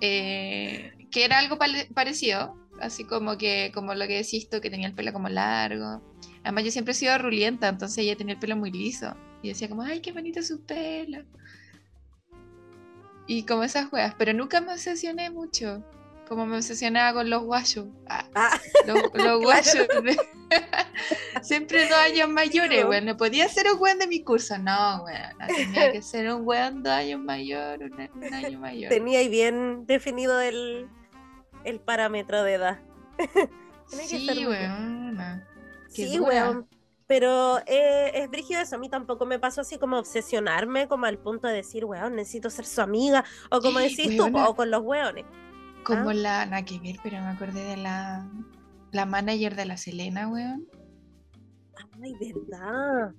[0.05, 1.57] Eh, que era algo
[1.95, 6.03] parecido, así como que, como lo que decís tú, que tenía el pelo como largo.
[6.43, 9.15] Además, yo siempre he sido rulienta, entonces ella tenía el pelo muy liso.
[9.43, 11.25] Y decía como, ay, qué bonito su pelo.
[13.29, 15.85] Y como esas weas, pero nunca me obsesioné mucho.
[16.33, 17.89] Como me obsesionaba con los guayos.
[18.09, 19.87] Ah, Ah, los, los guayos.
[21.43, 23.05] Siempre dos años mayores, weón.
[23.05, 24.57] No podía ser un weón de mi curso.
[24.57, 25.37] No, weón.
[25.55, 28.89] Tenía que ser un weón dos años mayor, un, un año mayor.
[28.89, 30.89] tenía ahí bien definido el,
[31.65, 32.81] el parámetro de edad.
[33.91, 35.45] Que Sí, muy weón.
[35.95, 36.29] Qué Sí, dura.
[36.51, 36.69] weón.
[37.07, 38.77] Pero eh, es brígido eso.
[38.77, 42.49] A mí tampoco me pasó así como obsesionarme, como al punto de decir, weón, necesito
[42.49, 43.23] ser su amiga.
[43.51, 44.49] O como decís tú, Weona.
[44.49, 45.27] o con los weones.
[45.85, 46.15] Como ¿Ah?
[46.15, 48.29] la, nada que ver, pero me acordé de la,
[48.93, 50.67] la manager de la Selena, weón.
[52.03, 53.13] Ay, verdad.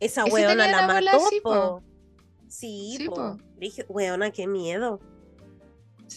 [0.00, 1.50] Esa weona la bola mató, así, po.
[1.50, 1.82] po.
[2.48, 3.14] Sí, Sí, po.
[3.14, 3.36] po.
[3.58, 5.00] Dije, weona, qué miedo.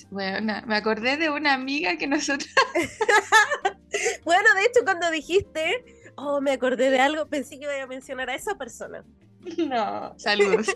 [0.10, 2.50] Weona, me acordé de una amiga que nosotros.
[4.24, 5.84] Bueno, de hecho, cuando dijiste,
[6.16, 9.04] oh, me acordé de algo, pensé que iba a mencionar a esa persona.
[9.58, 10.14] No.
[10.18, 10.68] Saludos.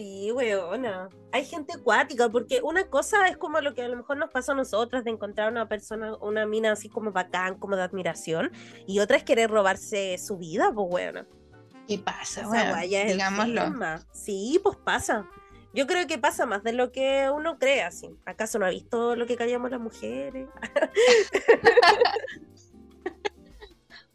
[0.00, 1.10] Sí, weona.
[1.30, 4.52] Hay gente acuática, porque una cosa es como lo que a lo mejor nos pasa
[4.52, 8.50] a nosotras de encontrar una persona, una mina así como bacán, como de admiración,
[8.86, 11.26] y otra es querer robarse su vida, pues weona.
[11.86, 12.48] ¿Qué pasa,
[12.82, 13.74] es Digámoslo.
[14.12, 15.28] Sí, pues pasa.
[15.74, 18.08] Yo creo que pasa más de lo que uno cree, así.
[18.24, 20.48] ¿Acaso no ha visto lo que callamos las mujeres?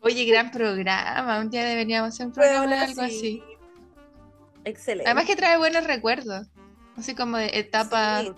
[0.01, 1.39] Oye, gran programa.
[1.39, 3.07] Un día deberíamos hacer un programa Weona, algo sí.
[3.07, 3.43] así.
[4.65, 5.10] Excelente.
[5.10, 6.47] Además que trae buenos recuerdos.
[6.97, 8.34] Así como de etapas Sí.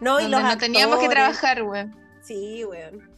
[0.00, 1.94] No, y donde los no teníamos que trabajar, weón.
[2.22, 3.10] Sí, weón.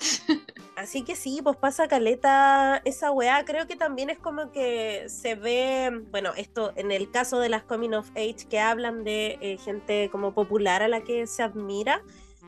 [0.76, 3.44] Así que sí, pues pasa caleta esa weá.
[3.44, 7.64] Creo que también es como que se ve, bueno, esto en el caso de las
[7.64, 12.02] Coming of Age que hablan de eh, gente como popular a la que se admira,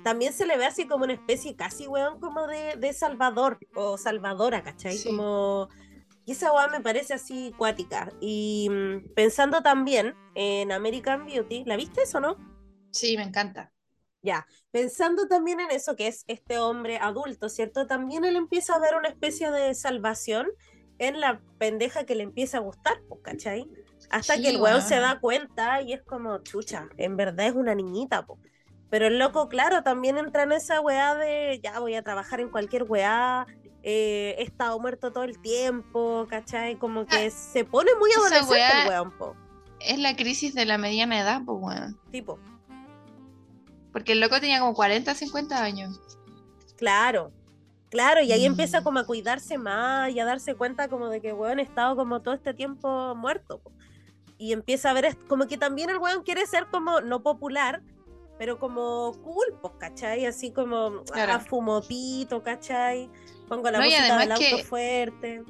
[0.04, 3.98] también se le ve así como una especie casi, weón, como de, de Salvador o
[3.98, 4.96] Salvadora, ¿cachai?
[4.96, 5.08] Sí.
[5.08, 5.68] Como...
[6.24, 8.12] Y esa weá me parece así cuática.
[8.20, 12.36] Y mm, pensando también en American Beauty, ¿la viste eso, no?
[12.92, 13.72] Sí, me encanta.
[14.22, 17.86] Ya, pensando también en eso que es este hombre adulto, ¿cierto?
[17.86, 20.48] También él empieza a ver una especie de salvación
[20.98, 23.70] en la pendeja que le empieza a gustar, pues, ¿cachai?
[24.10, 27.54] Hasta Sí, que el weón se da cuenta y es como, chucha, en verdad es
[27.54, 28.40] una niñita, po.
[28.90, 32.50] Pero el loco, claro, también entra en esa weá de, ya voy a trabajar en
[32.50, 33.46] cualquier weá,
[33.82, 36.76] eh, he estado muerto todo el tiempo, ¿cachai?
[36.76, 39.36] Como que se pone muy adolescente weá- el weón, po.
[39.80, 41.98] Es la crisis de la mediana edad, pues, weón.
[42.10, 42.38] Tipo,
[43.92, 46.00] Porque el loco tenía como 40, 50 años.
[46.76, 47.32] Claro,
[47.90, 48.52] claro, y ahí Mm.
[48.52, 51.96] empieza como a cuidarse más y a darse cuenta como de que weón ha estado
[51.96, 53.58] como todo este tiempo muerto.
[53.58, 53.72] po.
[54.38, 57.82] Y empieza a ver, como que también el weón quiere ser como no popular,
[58.40, 60.24] pero como cool, pues, ¿cachai?
[60.24, 61.34] Así como Claro.
[61.34, 63.10] ah, fumo pito, ¿cachai?
[63.46, 65.42] Pongo la No, música del auto que- fuerte.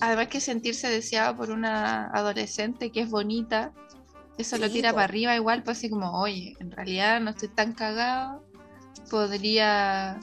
[0.00, 3.74] Además que sentirse deseado por una adolescente que es bonita,
[4.38, 7.74] eso lo tira para arriba igual, pues así como, oye, en realidad no estoy tan
[7.74, 8.42] cagado,
[9.10, 10.18] podría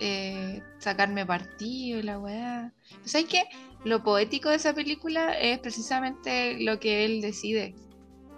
[0.00, 2.74] eh, sacarme partido y la weá.
[2.98, 3.44] Pues ¿Sabes qué?
[3.84, 7.74] Lo poético de esa película es precisamente lo que él decide.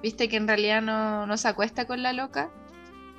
[0.00, 2.52] Viste que en realidad no, no se acuesta con la loca.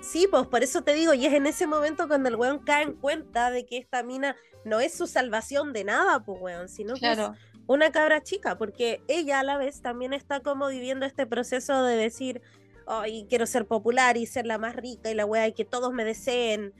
[0.01, 2.83] Sí, pues por eso te digo, y es en ese momento cuando el weón cae
[2.83, 6.93] en cuenta de que esta mina no es su salvación de nada, pues weón, sino
[6.95, 7.19] que es
[7.65, 11.95] una cabra chica, porque ella a la vez también está como viviendo este proceso de
[11.95, 12.41] decir,
[12.85, 15.91] ay, quiero ser popular y ser la más rica y la weá y que todos
[15.91, 16.73] me deseen,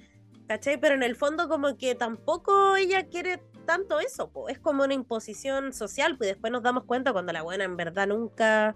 [0.47, 0.79] ¿cachai?
[0.79, 4.47] Pero en el fondo como que tampoco ella quiere tanto eso, po.
[4.47, 8.07] es como una imposición social, pues después nos damos cuenta cuando la buena en verdad
[8.07, 8.75] nunca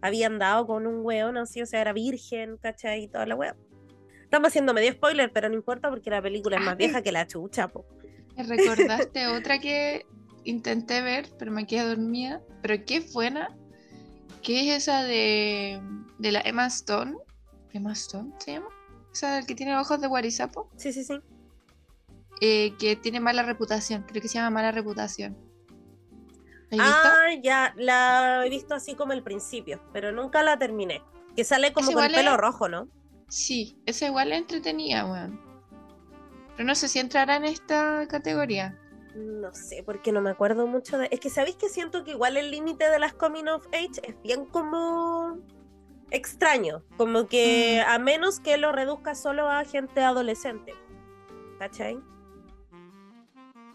[0.00, 3.04] había andado con un weón así, o sea, era virgen, ¿cachai?
[3.04, 3.56] Y toda la weá.
[4.32, 7.26] Estamos haciendo medio spoiler, pero no importa porque la película es más vieja que la
[7.26, 7.84] chucha, po.
[8.38, 10.06] Recordaste otra que
[10.44, 12.40] intenté ver, pero me quedé dormida.
[12.62, 13.54] Pero es buena.
[14.40, 15.82] Que es esa de,
[16.18, 17.14] de la Emma Stone.
[17.74, 18.68] ¿Emma Stone se llama?
[19.12, 20.70] Esa del que tiene ojos de guarizapo.
[20.76, 21.20] Sí, sí, sí.
[22.40, 24.02] eh, que tiene mala reputación.
[24.08, 25.36] Creo que se llama mala reputación.
[26.80, 31.02] Ah, ya, la he visto así como el principio, pero nunca la terminé.
[31.36, 32.88] Que sale como con el pelo rojo, ¿no?
[33.34, 35.40] Sí, esa igual la entretenía, weón.
[36.54, 38.78] Pero no sé si entrará en esta categoría.
[39.14, 41.08] No sé, porque no me acuerdo mucho de...
[41.10, 44.20] Es que sabéis que siento que igual el límite de las Coming of Age es
[44.22, 45.38] bien como
[46.10, 46.82] extraño.
[46.98, 47.90] Como que Mm.
[47.90, 50.74] a menos que lo reduzca solo a gente adolescente.
[51.58, 51.98] ¿Cachai?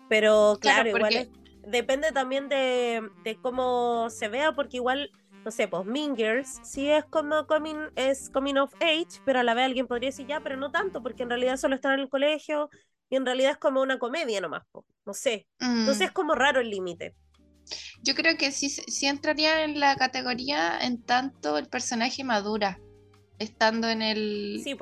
[0.08, 1.30] Pero Claro, claro, igual es-
[1.68, 5.12] depende también de, de cómo se vea, porque igual,
[5.48, 9.54] no sé, pues Mingers sí es como coming, es coming of age, pero a la
[9.54, 12.10] vez alguien podría decir ya, pero no tanto, porque en realidad solo están en el
[12.10, 12.70] colegio
[13.10, 15.48] y en realidad es como una comedia nomás, po, no sé.
[15.62, 17.16] Mm, Entonces es como raro el límite.
[18.04, 22.78] Yo creo que sí, sí entraría en la categoría en tanto el personaje madura,
[23.40, 24.78] estando en el, Sí,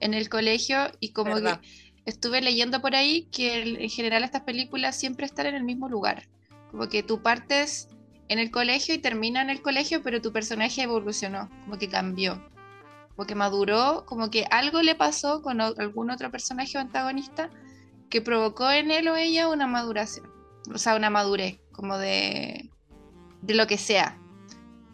[0.00, 1.60] en el colegio y como Verdad.
[1.62, 1.68] que
[2.04, 6.24] estuve leyendo por ahí que en general estas películas siempre están en el mismo lugar.
[6.70, 7.88] Como que tú partes
[8.28, 12.42] en el colegio y termina en el colegio, pero tu personaje evolucionó, como que cambió,
[13.14, 17.50] como que maduró, como que algo le pasó con algún otro personaje o antagonista
[18.10, 20.30] que provocó en él o ella una maduración,
[20.72, 22.70] o sea, una madurez, como de,
[23.42, 24.18] de lo que sea,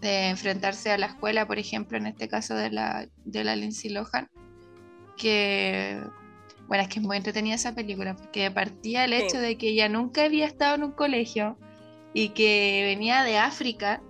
[0.01, 3.91] de enfrentarse a la escuela, por ejemplo, en este caso de la, de la Lindsay
[3.91, 4.29] Lohan,
[5.17, 6.03] que,
[6.67, 9.17] bueno, es que es muy entretenida esa película, porque partía el Sí.
[9.23, 11.59] hecho de que ella nunca había estado en un colegio
[12.15, 14.03] y que venía de África,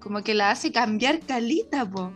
[0.00, 2.12] como que la hace cambiar calita, po.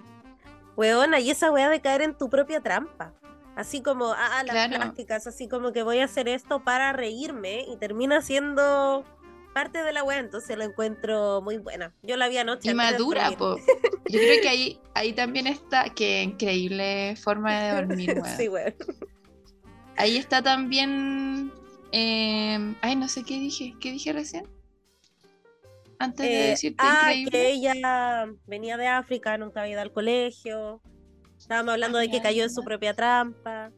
[0.77, 3.13] Weona, y esa weá de caer en tu propia trampa.
[3.57, 4.77] Así como, ah, las Claro.
[4.77, 9.05] plásticas, así como que voy a hacer esto para reírme y termina siendo
[9.53, 11.93] parte de la weá, entonces la encuentro muy buena.
[12.05, 12.71] Yo la vi anoche.
[12.71, 13.57] Y madura, po.
[14.09, 18.37] Yo creo que ahí, ahí también está, qué increíble forma de dormir, weón.
[18.37, 18.75] Sí, weón.
[19.97, 21.51] Ahí está también.
[21.91, 23.75] eh, ay, no sé qué dije.
[23.81, 24.47] ¿Qué dije recién?
[25.99, 27.31] Antes de Eh, decirte ah, increíble.
[27.31, 30.81] que ella venía de África, nunca había ido al colegio.
[31.39, 33.73] Estábamos hablando de que cayó en su propia trampa.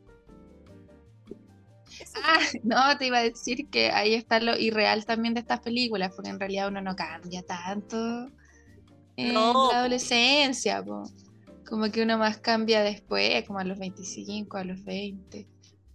[2.22, 6.12] Ah, no, te iba a decir que ahí está lo irreal también de estas películas,
[6.14, 8.28] porque en realidad uno no cambia tanto
[9.16, 9.70] en No.
[9.72, 11.04] la adolescencia, po.
[11.66, 15.46] como que uno más cambia después, como a los 25, a los 20.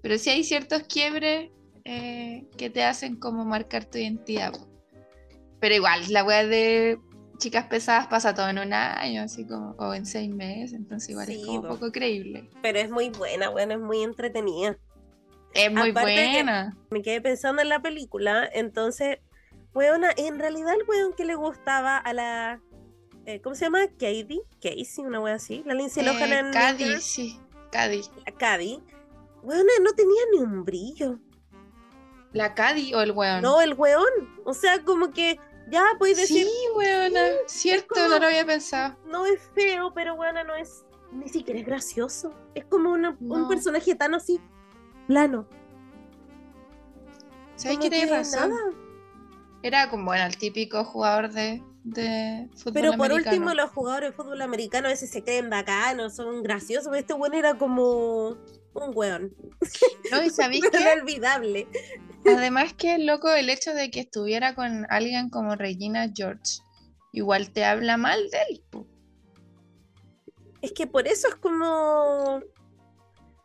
[0.02, 1.52] Pero sí hay ciertos quiebres
[1.84, 4.52] eh, que te hacen como marcar tu identidad.
[4.54, 4.68] po.
[5.66, 7.00] Pero igual, la wea de
[7.40, 11.28] chicas pesadas pasa todo en un año, así como, o en seis meses, entonces igual
[11.28, 11.68] es como po.
[11.70, 12.48] poco creíble.
[12.62, 14.78] Pero es muy buena, weón, es muy entretenida.
[15.56, 16.78] Es muy Aparte que- buena.
[16.92, 19.18] Me quedé pensando en la película, entonces,
[19.74, 22.62] weona, en realidad el weón que le gustaba a la.
[23.26, 23.88] eh, ¿Cómo se llama?
[23.88, 24.42] Katie.
[24.62, 25.64] Casey, una wea así.
[25.66, 27.40] La Lindsay Lohan Eh, en Cady, sí,
[27.72, 28.04] Cady.
[28.24, 28.84] la Cady.
[29.42, 31.18] Weona, no tenía ni un brillo.
[32.34, 33.42] ¿La Cady o el weón?
[33.42, 34.06] No, el weón.
[34.46, 35.40] O sea, como que
[35.70, 37.22] ya podéis decir, sí, weona.
[37.48, 38.96] Cierto, como- no lo había pensado.
[39.06, 40.86] no es feo, pero weona, no es.
[41.12, 42.34] Ni siquiera es gracioso.
[42.56, 44.40] Es como una- un personaje tan así,
[45.08, 45.48] plano.
[47.56, 48.50] ¿Sabes que que razón?
[48.50, 48.72] nada.
[49.64, 53.36] Era como, bueno, el típico jugador de, de fútbol Pero por americano.
[53.38, 56.88] último, los jugadores de fútbol americano a veces se creen bacanos, son graciosos.
[56.90, 58.36] pero Este weón era como
[58.76, 59.34] un weón.
[60.12, 61.00] No, y ¿sabéis Era qué?
[61.02, 61.68] olvidable.
[62.26, 66.60] Además que loco el hecho de que estuviera con alguien como Regina George.
[67.14, 68.64] Igual te habla mal de él.
[70.62, 72.42] Es que por eso es como.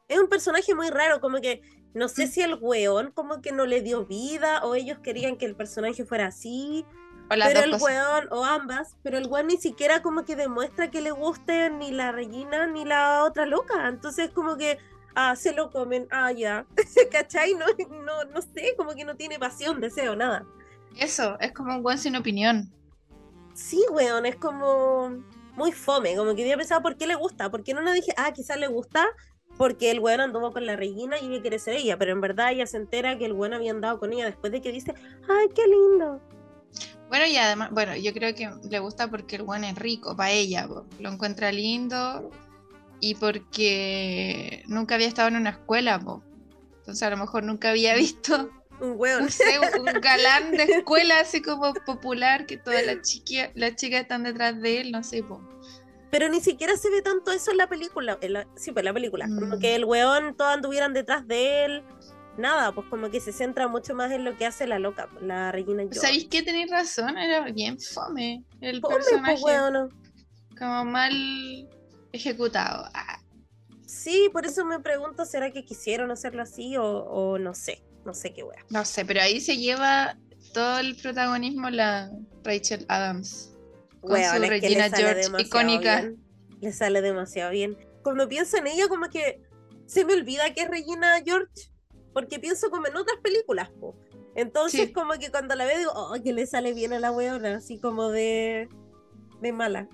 [0.09, 1.61] Es un personaje muy raro, como que
[1.95, 2.29] no sé Mm.
[2.31, 6.05] si el weón como que no le dio vida o ellos querían que el personaje
[6.05, 6.85] fuera así.
[7.27, 7.83] O pero el cosas.
[7.83, 11.93] weón, o ambas, pero el weón ni siquiera como que demuestra que le guste ni
[11.93, 13.87] la Regina ni la otra loca.
[13.89, 14.79] Entonces como que,
[15.15, 16.67] ah, se lo comen, ah, ya.
[17.13, 17.55] ¿Cachai?
[17.55, 17.67] No,
[18.05, 20.47] no, no sé, como que no tiene pasión, deseo, nada.
[20.97, 22.73] Eso, es como un weón sin opinión.
[23.55, 25.11] Sí, weón, es como
[25.55, 28.33] muy fome, como que había pensado por qué le gusta, porque no le dije, ah,
[28.33, 29.07] quizás le gusta
[29.57, 32.53] porque el weón anduvo con la Regina y ella quiere ser ella, pero en verdad
[32.53, 34.95] ella se entera que el weón había andado con ella después de que dice,
[35.29, 36.21] ay, qué lindo.
[37.09, 40.31] Bueno, y además, bueno, yo creo que le gusta porque el weón es rico, para
[40.31, 40.67] ella,
[40.99, 42.31] lo encuentra lindo
[43.01, 46.23] y porque nunca había estado en una escuela, po.
[46.79, 51.43] entonces a lo mejor nunca había visto Un un, sé, un galán de escuela así
[51.43, 55.47] como popular que todas las chiquillas, las chicas están detrás de él, no sé, po.
[56.11, 58.17] Pero ni siquiera se ve tanto eso en la película.
[58.23, 59.27] En la- sí, pues en la película.
[59.27, 59.61] Como Mm.
[59.61, 61.83] que el weón, todos anduvieran detrás de él.
[62.39, 65.53] Nada, pues como que se centra mucho más en lo que hace la loca, la
[65.53, 66.01] Regina George.
[66.01, 67.19] ¿Sabéis que tenéis razón?
[67.19, 69.95] Era bien fome el Fome, pues, personaje,
[70.59, 71.69] como mal
[72.13, 72.85] ejecutado.
[72.95, 73.19] Ah,
[73.87, 77.83] Sí, por eso me pregunto, ¿será que quisieron hacerlo así o, o no sé?
[78.05, 78.65] No sé qué wea.
[78.71, 80.17] no sé, pero ahí se lleva
[80.55, 82.11] todo el protagonismo la
[82.45, 83.53] Rachel Adams.
[84.01, 86.01] Con Weona, su es que le Regina George icónica.
[86.03, 86.25] bien.
[86.61, 87.77] Le sale demasiado bien.
[88.03, 89.43] Cuando pienso en ella, como que
[89.87, 91.53] se me olvida que es Regina George,
[92.15, 93.97] porque pienso como en otras películas, po.
[94.37, 94.93] Entonces, Sí.
[94.93, 97.79] como que cuando la veo, digo, oh, que le sale bien a la weona, así
[97.81, 98.69] como de,
[99.41, 99.89] de mala.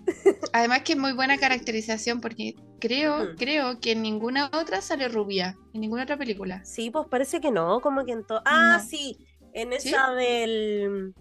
[0.52, 3.36] Además que es muy buena caracterización porque creo, Mm.
[3.36, 6.64] creo que en ninguna otra sale rubia, en ninguna otra película.
[6.64, 8.42] Sí, pues parece que no, como que en todo.
[8.44, 8.84] Ah, No.
[8.88, 9.18] sí,
[9.52, 9.88] en ¿Sí?
[9.90, 11.14] esa del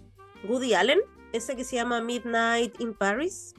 [0.47, 0.99] Woody Allen,
[1.33, 3.53] ese que se llama Midnight in Paris,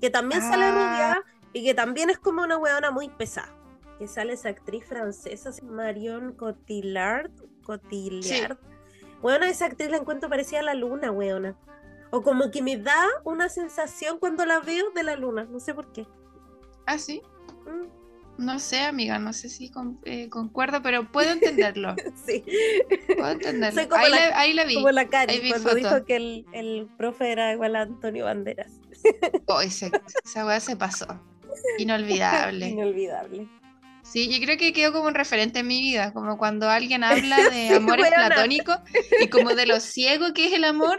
[0.00, 0.70] que también sale Ah.
[0.72, 3.54] rubia y que también es como una weona muy pesada.
[3.98, 7.30] Que sale esa actriz francesa, Marion Cotillard.
[7.62, 8.58] Cotillard.
[9.22, 11.56] Weona, esa actriz la encuentro parecida a la luna, weona.
[12.12, 15.74] O como que me da una sensación cuando la veo de la luna, no sé
[15.74, 16.06] por qué.
[16.86, 17.22] Ah, sí.
[17.66, 17.86] Mm,
[18.38, 21.94] No sé, amiga, no sé si con- eh, concuerdo, pero puedo entenderlo.
[22.26, 22.44] Sí,
[23.16, 23.80] Puedo entenderlo.
[23.80, 24.74] Soy como ahí, la- la, ahí la vi.
[24.74, 25.76] como la Cari cuando foto.
[25.76, 28.72] dijo que el, el profe era igual a Antonio Banderas.
[29.46, 29.90] Oh, ese-
[30.24, 31.06] esa weá se pasó.
[31.78, 32.68] Inolvidable.
[32.70, 33.48] Inolvidable.
[34.02, 37.36] Sí, yo creo que quedó como un referente en mi vida, como cuando alguien habla
[37.50, 38.78] de amores platónicos
[39.20, 40.98] y como de lo ciego que es el amor,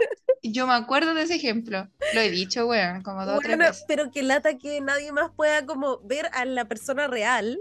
[0.51, 1.87] yo me acuerdo de ese ejemplo.
[2.13, 3.85] Lo he dicho, weón, como dos o tres Bueno, veces.
[3.87, 7.59] pero que lata que nadie más pueda como ver a la persona real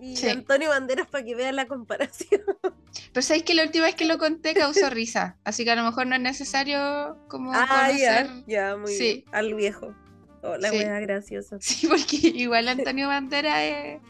[0.00, 0.28] y Sí.
[0.28, 2.40] Antonio Banderas para que vean la comparación.
[3.12, 5.84] Pero sabéis que la última vez que lo conté causó risa, así que a lo
[5.84, 8.26] mejor no es necesario como Ah, conocer.
[8.46, 9.04] ya, ya, muy Sí.
[9.04, 9.24] bien.
[9.32, 9.94] Al viejo.
[10.42, 10.76] Oh, la Sí.
[10.78, 11.58] wea graciosa.
[11.60, 14.00] Sí, porque igual Antonio Bandera es,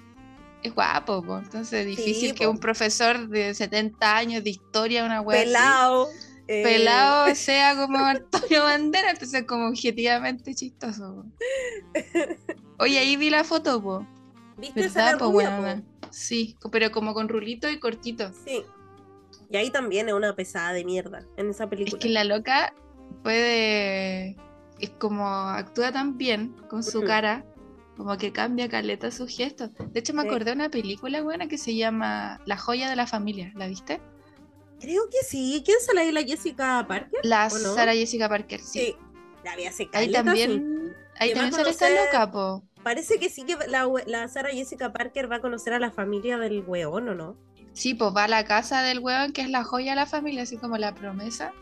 [0.63, 5.21] es guapo, po, entonces es difícil que un profesor de 70 años de historia, una
[5.21, 6.09] wea así, Pelado.
[6.53, 11.25] Eh, pelado sea como Antonio Bandera, entonces como objetivamente chistoso.
[12.81, 14.05] Oye, ahí vi la foto, po.
[14.57, 16.09] ¿Viste esa ¿Verdad, po, rubia, po?
[16.11, 18.33] Sí, pero como con rulito y cortito.
[18.45, 18.65] Sí.
[19.49, 22.01] Y ahí también es una pesada de mierda en esa Es película.
[22.01, 22.75] que la loca
[23.23, 24.37] puede.
[24.81, 27.45] Es como actúa tan bien con su cara,
[27.97, 29.71] como que cambia caleta sus gestos.
[29.93, 33.07] De hecho, me acordé de una película buena que se llama La joya de la
[33.07, 33.53] familia.
[33.55, 34.01] ¿La viste?
[34.81, 35.63] Creo que sí.
[35.65, 36.13] ¿Quién sale ahí?
[36.13, 37.21] ¿La Jessica Parker?
[37.23, 37.75] La ¿O no?
[37.75, 38.81] Sarah Jessica Parker, sí.
[38.81, 38.97] Sí.
[39.45, 42.63] La vi hace Ahí también, ahí también sale esta loca, po.
[42.83, 46.39] Parece que sí que la, la Sarah Jessica Parker va a conocer a la familia
[46.39, 47.37] del weón, ¿o no?
[47.73, 50.43] Sí, pues va a la casa del weón que es la joya de la familia,
[50.43, 51.53] así como la promesa.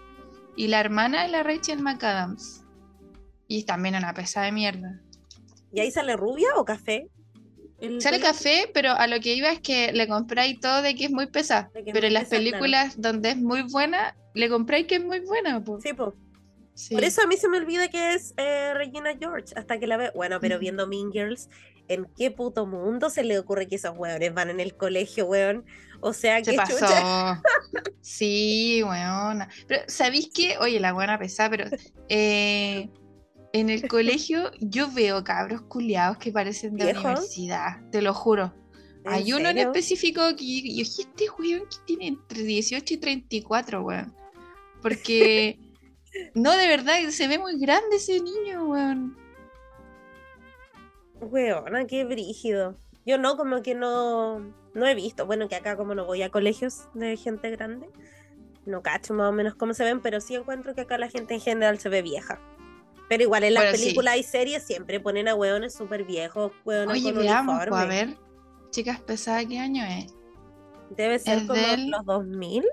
[0.57, 2.65] Y la hermana es la Rachel McAdams.
[3.47, 5.01] Y también una pesada de mierda.
[5.73, 7.09] ¿Y ahí sale rubia o café?
[7.81, 11.05] El Sale café, pero a lo que iba es que le compráis todo de que
[11.05, 11.71] es muy pesada.
[11.73, 12.43] Pero en las claro.
[12.45, 15.63] películas donde es muy buena, le compráis que es muy buena.
[15.63, 15.81] po.
[15.81, 16.15] Sí, po.
[16.75, 16.95] Sí.
[16.95, 19.97] Por eso a mí se me olvida que es eh, Regina George hasta que la
[19.97, 20.13] veo.
[20.15, 20.61] Bueno, pero Ujú.
[20.63, 21.49] viendo Mean Girls,
[21.89, 25.65] ¿en qué puto mundo se le ocurre que esos weones van en el colegio, weón?
[26.01, 26.79] O sea, Se que pasó.
[26.79, 27.43] chucha.
[28.01, 29.49] Sí, weona.
[29.67, 30.57] Pero, ¿sabéis qué?
[30.59, 31.65] Oye, la buena pesada, pero
[32.09, 32.89] eh,
[33.53, 37.05] en el colegio yo veo cabros culiados que parecen de ¿Viejos?
[37.05, 38.53] universidad, te lo juro.
[39.05, 42.97] ¿En Hay uno en específico que yo, dije, este weón que tiene entre 18 y
[42.97, 44.15] 34, weón.
[44.83, 45.59] Porque,
[46.35, 49.17] no, de verdad, se ve muy grande ese niño, weón.
[51.21, 52.77] Weona, qué brígido.
[53.07, 54.41] Yo no, como que no,
[54.75, 55.27] no he visto.
[55.27, 57.89] Bueno, que acá como no voy a colegios de gente grande,
[58.67, 61.35] no cacho más o menos cómo se ven, pero sí encuentro que acá la gente
[61.35, 62.41] en general se ve vieja.
[63.09, 63.83] Pero igual en las Bueno, sí.
[63.85, 67.71] películas y series siempre ponen a weones súper viejos, weones Oye, con veamos, uniforme.
[67.71, 68.19] pues, a ver.
[68.71, 70.15] Chicas pesadas, ¿qué año es?
[70.91, 72.65] Debe ser es como del- los 2000.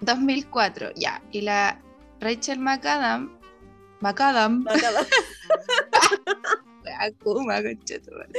[0.00, 1.22] 2004, ya.
[1.30, 1.80] Y la
[2.20, 3.38] Rachel McAdam,
[4.00, 4.66] McAdam,
[7.00, 8.32] Akuma, conchetumare.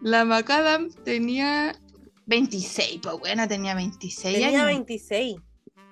[0.00, 1.74] La McAdam tenía
[2.26, 4.66] 26, pues buena, tenía 26 Tenía años.
[4.66, 5.36] 26.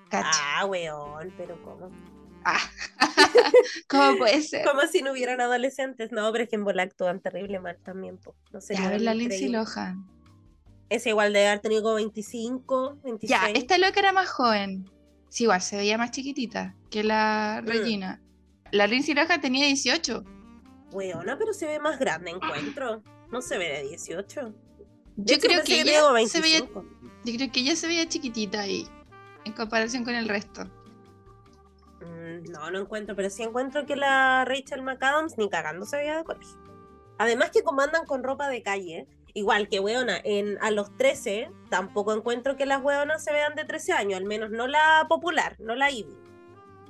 [0.09, 0.29] Cacha.
[0.59, 1.89] Ah, weón, pero ¿cómo?
[2.45, 2.59] Ah.
[3.87, 4.65] ¿Cómo puede ser?
[4.65, 6.11] Como si no hubieran adolescentes.
[6.11, 8.17] No, pero es que en bola actúan terrible mal también.
[8.17, 8.35] po.
[8.51, 8.75] No sé.
[8.75, 10.07] Ya, a ver la Lindsay Lohan.
[10.89, 13.29] Es igual de haber tenido como 25, 26.
[13.29, 14.89] Ya, esta loca era más joven.
[15.29, 17.67] Sí, igual, se veía más chiquitita que la Mm.
[17.67, 18.21] Regina.
[18.71, 20.23] La Lindsay Lohan tenía 18.
[20.91, 23.03] Weona, pero se ve más grande, encuentro.
[23.31, 24.53] No se ve de 18.
[25.15, 26.85] De Yo hecho, creo que como ella se veía 25.
[27.25, 28.87] Yo creo que ella se veía chiquitita ahí,
[29.45, 30.67] en comparación con el resto.
[32.49, 36.23] No, no encuentro, pero sí encuentro que la Rachel McAdams ni cagando se veía de
[36.23, 36.57] colegio.
[37.17, 41.51] Además que como andan con ropa de calle, igual que weona, en, a los 13
[41.69, 45.55] tampoco encuentro que las weonas se vean de 13 años, al menos no la popular,
[45.59, 46.17] no la Ivy.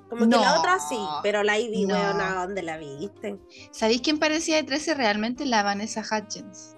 [0.10, 1.95] Como que la otra sí, pero la Ivy, no.
[1.95, 3.38] weona, ¿dónde la viste?
[3.72, 5.45] ¿Sabéis quién parecía de 13 realmente?
[5.45, 6.76] La Vanessa Hudgens.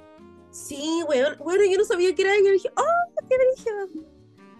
[0.52, 4.11] Sí, weón, bueno, yo no sabía que era ella, dije, ¡oh, qué brígido!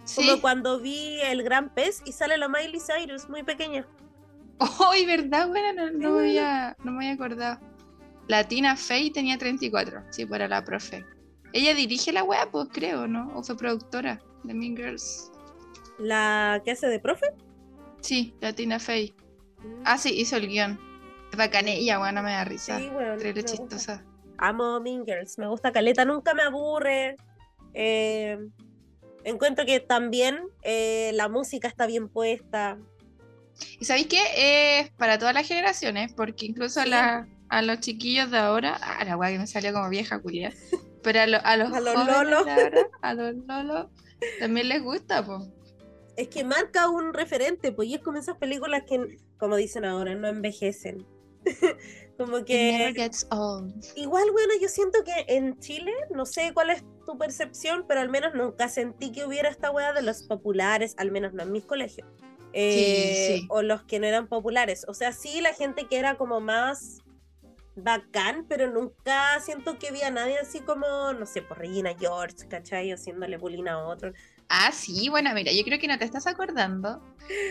[0.04, 0.26] Sí.
[0.26, 3.86] Como cuando vi el gran pez y sale la Miley Cyrus, muy pequeña.
[4.90, 5.48] ¡Ay, verdad!
[5.48, 6.18] Bueno, no, no, me buena.
[6.18, 7.60] había, no me había acordado.
[8.28, 11.04] La Tina Fey tenía 34, sí, para la profe.
[11.52, 13.30] Ella dirige la web, pues creo, ¿no?
[13.36, 15.30] O fue productora de Mean Girls.
[15.98, 17.26] ¿La que hace de profe?
[18.00, 19.14] Sí, la Tina Fey.
[19.84, 20.78] Ah, sí, hizo el guion.
[21.36, 22.78] Bacanella, bueno, me da risa.
[22.78, 23.18] sí, weón.
[23.18, 23.76] Terrible me gusta.
[23.76, 24.04] chistosa.
[24.38, 27.16] Amo Mean Girls, me gusta Caleta, nunca me aburre.
[27.74, 28.38] Eh,
[29.24, 32.78] encuentro que también eh, la música está bien puesta.
[33.78, 34.80] ¿Y sabéis qué?
[34.80, 39.04] Es para todas las generaciones, porque incluso a, la- a los chiquillos de ahora, ah,
[39.04, 40.52] la weá que me salió como vieja culia,
[41.02, 42.46] pero a, lo- a los A los lolos.
[43.02, 43.86] a los lolos,
[44.40, 45.42] también les gusta, pues.
[46.16, 50.14] Es que marca un referente, pues, y es como esas películas que, como dicen ahora,
[50.14, 51.06] no envejecen.
[52.24, 53.74] como It que never gets old.
[53.96, 58.08] Igual, bueno, yo siento que en Chile, no sé cuál es tu percepción, pero al
[58.08, 61.64] menos nunca sentí que hubiera esta weá de los populares, al menos no en mis
[61.64, 62.08] colegios.
[62.52, 63.46] Eh, sí.
[63.48, 64.84] O los que no eran populares.
[64.88, 66.98] O sea, sí, la gente que era como más
[67.74, 72.92] bacán, pero nunca siento que había nadie así como, no sé, por Regina George, ¿cachai?
[72.92, 74.12] Haciéndole bullying a otro.
[74.48, 77.02] Ah, sí, bueno, mira, yo creo que no te estás acordando,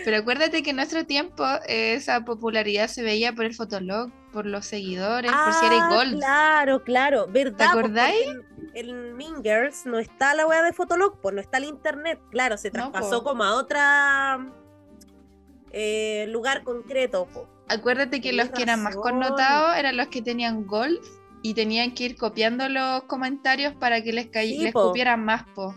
[0.05, 4.66] pero acuérdate que en nuestro tiempo esa popularidad se veía por el fotolog, por los
[4.66, 6.18] seguidores, por si eres Ah, gold.
[6.18, 7.58] Claro, claro, ¿verdad?
[7.58, 8.28] ¿Te Pues, acordáis?
[8.74, 12.20] En, en Mean Girls no está la wea de Fotolog, pues no está el internet,
[12.32, 14.40] claro, se traspasó como a otra
[15.72, 17.48] eh, lugar concreto, po.
[17.70, 21.00] Acuérdate que los que eran más connotados eran los que tenían gold
[21.42, 25.74] y tenían que ir copiando los comentarios para que les, Sí, les cupieran más, po.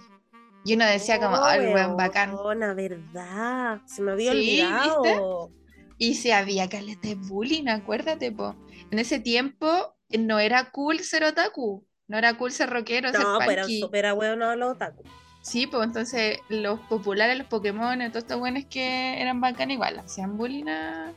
[0.64, 2.34] Y uno decía como, Oh, ay, weón, bacán.
[2.34, 3.80] weona, verdad.
[3.86, 5.50] Se me había Sí, olvidado.
[5.98, 8.56] Y si había caleta de bullying, acuérdate, po.
[8.90, 11.86] En ese tiempo eh, no era cool ser otaku.
[12.06, 15.02] No era cool ser rockero, ser No, pero súper weón los otaku.
[15.40, 20.38] Sí, pues entonces los populares, los Pokémon, todos estos buenos que eran bacán igual, hacían
[20.38, 21.12] bullying a...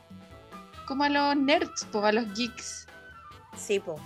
[0.86, 2.86] como a los nerds, pues a los geeks.
[3.56, 3.96] Sí, po.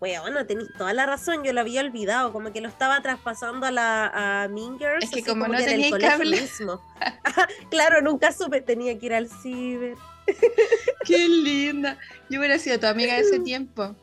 [0.00, 3.70] Weona, tenéis toda la razón, yo lo había olvidado, como que lo estaba traspasando a
[3.72, 6.40] la a Mean Girls, Es que así como no que colegio cable.
[6.40, 6.80] mismo.
[7.70, 9.96] claro, nunca supe, tenía que ir al ciber.
[11.04, 11.98] ¡Qué linda!
[12.30, 13.94] Yo hubiera sido tu amiga de ese tiempo.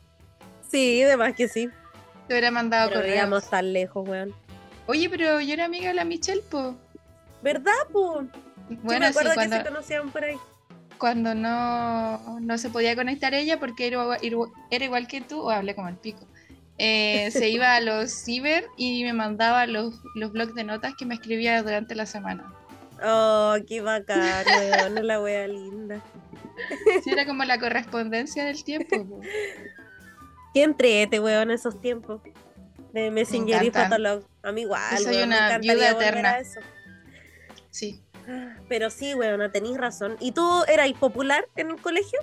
[0.69, 1.69] Sí, de más que sí.
[2.27, 3.49] Te hubiera mandado Pero correos.
[3.49, 4.33] tan lejos, weón.
[4.87, 6.75] Oye, pero yo era amiga de la Michelle, po.
[7.41, 8.21] ¿Verdad, po?
[8.69, 10.35] Yo Bueno, me sí, acuerdo que cuando, se conocían por ahí.
[10.97, 14.03] Cuando no, no se podía conectar ella porque era,
[14.71, 16.25] era igual que tú, o hablé como el pico.
[16.77, 21.05] eh, se iba a los ciber y me mandaba los, los blogs de notas que
[21.05, 22.51] me escribía durante la semana.
[23.03, 26.01] Oh, qué bacán, weón, la wea linda.
[27.03, 29.05] Sí, era como la correspondencia del tiempo.
[29.05, 29.19] po.
[30.53, 32.21] Qué entrete, weón, esos tiempos.
[32.93, 33.71] De Messenger y.
[33.71, 34.23] Fotolog.
[34.41, 36.39] A mí igual, Yo soy weón, una viuda eterna.
[36.39, 36.61] eso.
[37.69, 38.01] Sí.
[38.67, 40.17] Pero sí, weón, tenéis razón.
[40.19, 42.19] ¿Y tú eras popular en el colegio?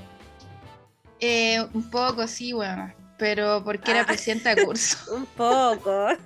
[1.20, 2.92] Eh, un poco, sí, bueno.
[3.18, 4.07] Pero porque era Ah.
[4.07, 4.96] presidenta de curso.
[5.14, 6.09] Un poco.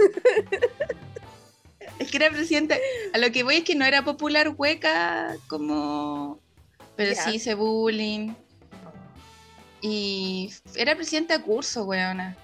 [1.98, 2.76] Es que era presidenta.
[3.14, 6.40] A lo que voy es que no era popular hueca como.
[6.94, 8.34] Pero sí hice bullying.
[9.82, 12.36] Y era presidenta de curso, weona.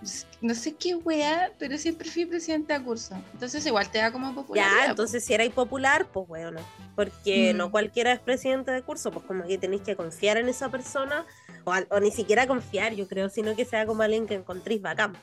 [0.42, 3.14] No sé qué wea, pero siempre fui presidenta de curso.
[3.32, 4.84] Entonces igual te da como popularidad.
[4.84, 6.56] ya, entonces si erais popular, pues weón.
[6.94, 7.56] Porque Mm.
[7.56, 11.24] no cualquiera es presidente de curso, pues como que tenéis que confiar en esa persona.
[11.64, 15.16] O, ni siquiera confiar, yo creo, sino que sea como alguien que encontréis bacán.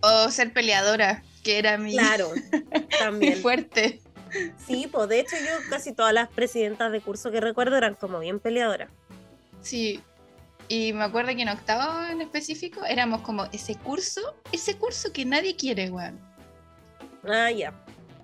[0.00, 2.30] O ser peleadora, que era mi, Claro,
[2.72, 3.36] mi también.
[3.42, 4.00] fuerte.
[4.66, 8.20] Sí, pues de hecho yo casi todas las presidentas de curso que recuerdo eran como
[8.20, 8.88] bien peleadoras.
[9.60, 10.00] Sí.
[10.72, 14.20] Y me acuerdo que en octavo en específico éramos como ese curso,
[14.52, 16.20] ese curso que nadie quiere, weón.
[17.28, 17.74] Ah, ya.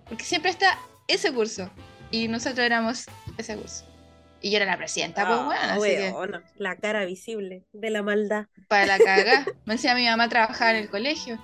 [0.09, 0.79] Porque siempre está
[1.09, 1.69] ese curso.
[2.13, 3.85] Y nosotros éramos ese curso.
[4.41, 5.71] Y yo era la presidenta, pues, Ah, weón.
[5.71, 8.47] Así que weona, La cara visible de la maldad.
[8.69, 9.45] para la cagá.
[9.65, 11.39] Me decía mi mamá trabajaba en el colegio.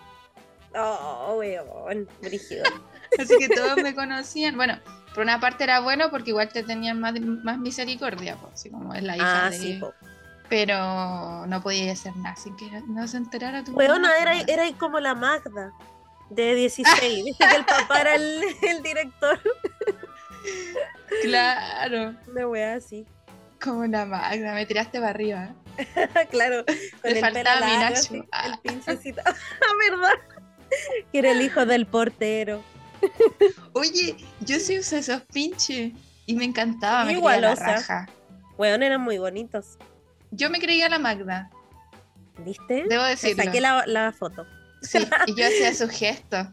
[0.76, 2.62] Oh, weón, brígido.
[3.18, 4.56] Así que todos me conocían.
[4.56, 4.78] Bueno,
[5.14, 8.94] por una parte era bueno porque igual te tenían más, más misericordia, pues, así como
[8.94, 9.58] es la hija Ah, de...
[9.58, 9.92] sí, po.
[10.52, 15.00] Pero no podía hacer nada sin que no se enterara tu Weona, era, era como
[15.00, 15.72] la Magda
[16.28, 17.24] de 16.
[17.24, 19.40] Viste que el papá era el, el director.
[21.22, 23.06] Claro, Una wea así.
[23.62, 25.54] como la Magda, me tiraste para arriba.
[26.30, 26.66] claro.
[26.66, 26.74] Con
[27.04, 28.26] Le el faltaba mi Nacho.
[28.30, 28.48] Ah.
[28.48, 29.22] El pinchecito.
[29.26, 30.12] Ah, ¿verdad?
[31.12, 32.62] Que era el hijo del portero.
[33.72, 35.92] Oye, yo sí usé esos pinches
[36.26, 37.66] y me encantaba, me Igual, creía la o sea.
[37.76, 38.08] raja.
[38.58, 39.78] Weón, eran muy bonitos.
[40.32, 41.50] Yo me creía la Magda,
[42.38, 42.84] ¿Viste?
[42.88, 43.44] debo decirlo.
[43.44, 44.46] saqué la, la foto.
[44.82, 46.48] Sí, y yo hacía sus gestos.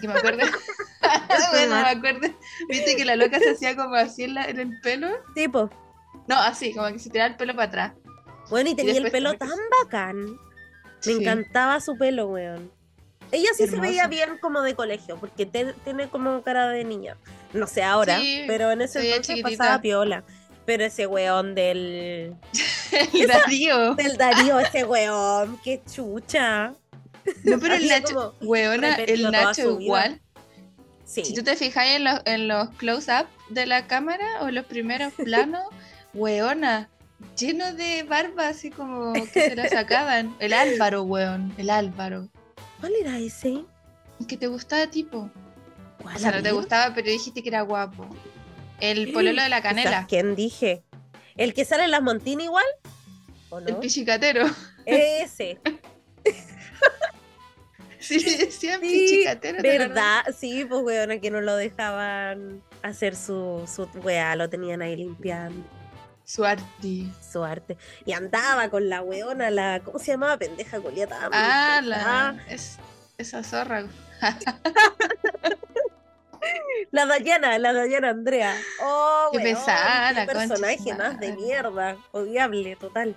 [0.00, 0.40] Que me acuerdo.
[1.52, 2.28] bueno, me acuerdo.
[2.68, 5.08] Viste que la loca se hacía como así en, la- en el pelo.
[5.34, 5.68] Tipo.
[6.28, 7.92] No, así, como que se tiraba el pelo para atrás.
[8.50, 9.50] Bueno, y tenía el pelo tan
[9.82, 10.24] bacán.
[10.26, 10.36] Me
[11.00, 11.12] Sí.
[11.20, 12.70] encantaba su pelo, weón.
[13.32, 17.16] Ella sí se veía bien como de colegio, porque te- tiene como cara de niña.
[17.54, 19.64] No sé ahora, Sí, pero en ese entonces chiquitita.
[19.64, 20.22] pasaba piola.
[20.64, 22.36] Pero ese weón del,
[23.12, 23.94] El Darío.
[23.94, 26.74] del Darío, ese weón, qué chucha.
[27.44, 30.20] No, pero el Nacho, weona, el Nacho igual.
[31.04, 31.24] Sí.
[31.24, 34.64] Si tú te fijas en los, en los close-up de la cámara o en los
[34.64, 35.64] primeros planos,
[36.14, 36.88] weona,
[37.36, 40.34] lleno de barba, así como que se la sacaban.
[40.38, 42.28] El Álvaro, weón, el Álvaro.
[42.80, 43.64] ¿Cuál era ese?
[44.26, 45.30] Que te gustaba tipo.
[46.00, 48.08] ¿Cuál O sea, no te gustaba, pero dijiste que era guapo.
[48.82, 50.06] El pololo de la canela.
[50.08, 50.82] ¿Quién dije?
[51.36, 52.64] ¿El que sale en las Montini igual?
[53.48, 54.44] ¿O El pichicatero.
[54.84, 55.60] Ese.
[58.00, 59.62] Sí, decían Sí, pichicatero.
[59.62, 60.24] ¿Verdad?
[60.36, 65.64] Sí, pues weón, que no lo dejaban hacer su, su weá, lo tenían ahí limpiando
[66.24, 67.12] Suarti.
[67.32, 67.78] su arte.
[68.04, 70.36] Y andaba con la weona, la, ¿cómo se llamaba?
[70.36, 71.28] Pendeja Goliata.
[71.32, 72.76] Ah, la, es,
[73.18, 73.86] esa zorra.
[76.90, 78.54] La Dayana, la Dayana Andrea.
[78.82, 81.96] Oh, Qué weón, pesada, qué personaje más de mierda.
[82.12, 83.16] Odiable, total.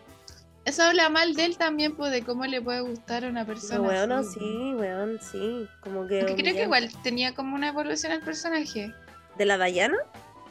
[0.65, 3.81] Eso habla mal de él también, pues, de cómo le puede gustar a una persona.
[3.81, 5.67] weón, así, sí, weón, sí.
[5.81, 6.25] Como que.
[6.25, 8.91] Creo que igual tenía como una evolución al personaje.
[9.37, 9.97] ¿De la Dayana?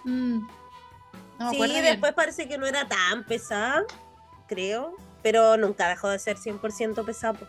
[0.05, 0.41] Mm.
[1.39, 1.83] No sí, bien.
[1.83, 3.83] después parece que no era tan pesada,
[4.47, 4.95] creo.
[5.23, 7.33] Pero nunca dejó de ser 100% pesada.
[7.33, 7.47] po.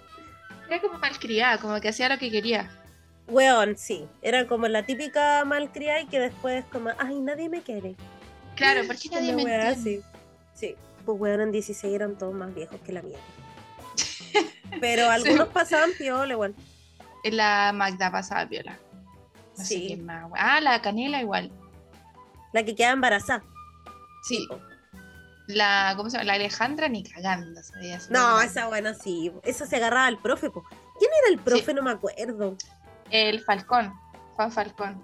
[0.67, 2.69] Era como malcriada, como que hacía lo que quería.
[3.27, 4.07] Weón, sí.
[4.21, 7.95] Era como la típica malcriada y que después como, ay, nadie me quiere.
[8.55, 9.99] Claro, porque nadie me weá entiende.
[9.99, 10.19] así.
[10.53, 10.75] Sí.
[11.05, 13.17] Pues weón, en 16 eran todos más viejos que la mía.
[14.79, 16.55] Pero algunos pasaban piola igual.
[17.23, 18.77] La Magda pasaba viola.
[19.57, 19.83] No sé Sí.
[19.87, 20.29] quién más.
[20.37, 21.51] Ah, la Canela igual.
[22.53, 23.43] La que queda embarazada.
[24.23, 24.47] Sí.
[25.47, 26.25] La, ¿cómo se llama?
[26.25, 27.61] La Alejandra ni cagando,
[28.09, 29.31] No, esa buena sí.
[29.43, 30.49] Esa se agarraba al profe.
[30.49, 30.63] po.
[30.99, 31.65] ¿Quién era el profe?
[31.65, 31.73] Sí.
[31.73, 32.57] No me acuerdo.
[33.11, 33.93] El Falcón.
[34.35, 35.03] Juan Falcón.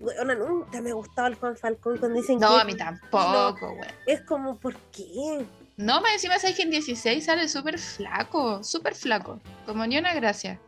[0.00, 3.90] Weona, nunca me gustaba el Juan Falcón cuando dicen No, que a mí tampoco, güey.
[4.06, 5.44] es como, ¿por qué?
[5.76, 9.40] No, me encima sabes que en 16 sale súper flaco, súper flaco.
[9.66, 10.58] Como ni una gracia.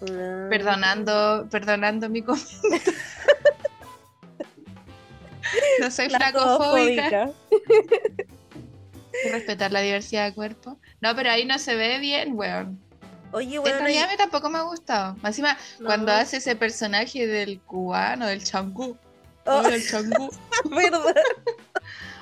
[0.00, 0.48] No.
[0.50, 2.60] Perdonando, perdonando mi comentario.
[5.80, 7.30] no soy flacofóbica.
[9.32, 10.78] Respetar la diversidad de cuerpo.
[11.00, 12.78] No, pero ahí no se ve bien, weón.
[13.32, 15.16] Oye, En bueno, realidad a mí tampoco me ha gustado.
[15.24, 15.86] Encima, No.
[15.86, 18.96] cuando hace ese personaje del cubano, del changú.
[19.44, 19.58] Oh.
[19.58, 20.30] Oiga, el changú.
[20.70, 21.14] ¿verdad?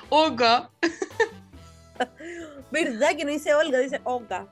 [0.09, 0.69] Oga.
[2.71, 3.79] ¿Verdad que no dice Olga?
[3.79, 4.47] Dice Olga.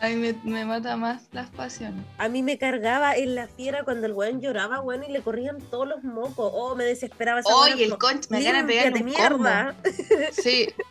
[0.00, 2.04] Ay, me, me mata más las pasiones.
[2.18, 5.58] A mí me cargaba en la fiera cuando el weón lloraba, weón, y le corrían
[5.70, 6.50] todos los mocos.
[6.52, 9.74] Oh, me desesperaba esa Oye, el conch, me pegarle "Límpiate, un mierda.
[9.76, 10.02] combo.
[10.32, 10.68] Sí.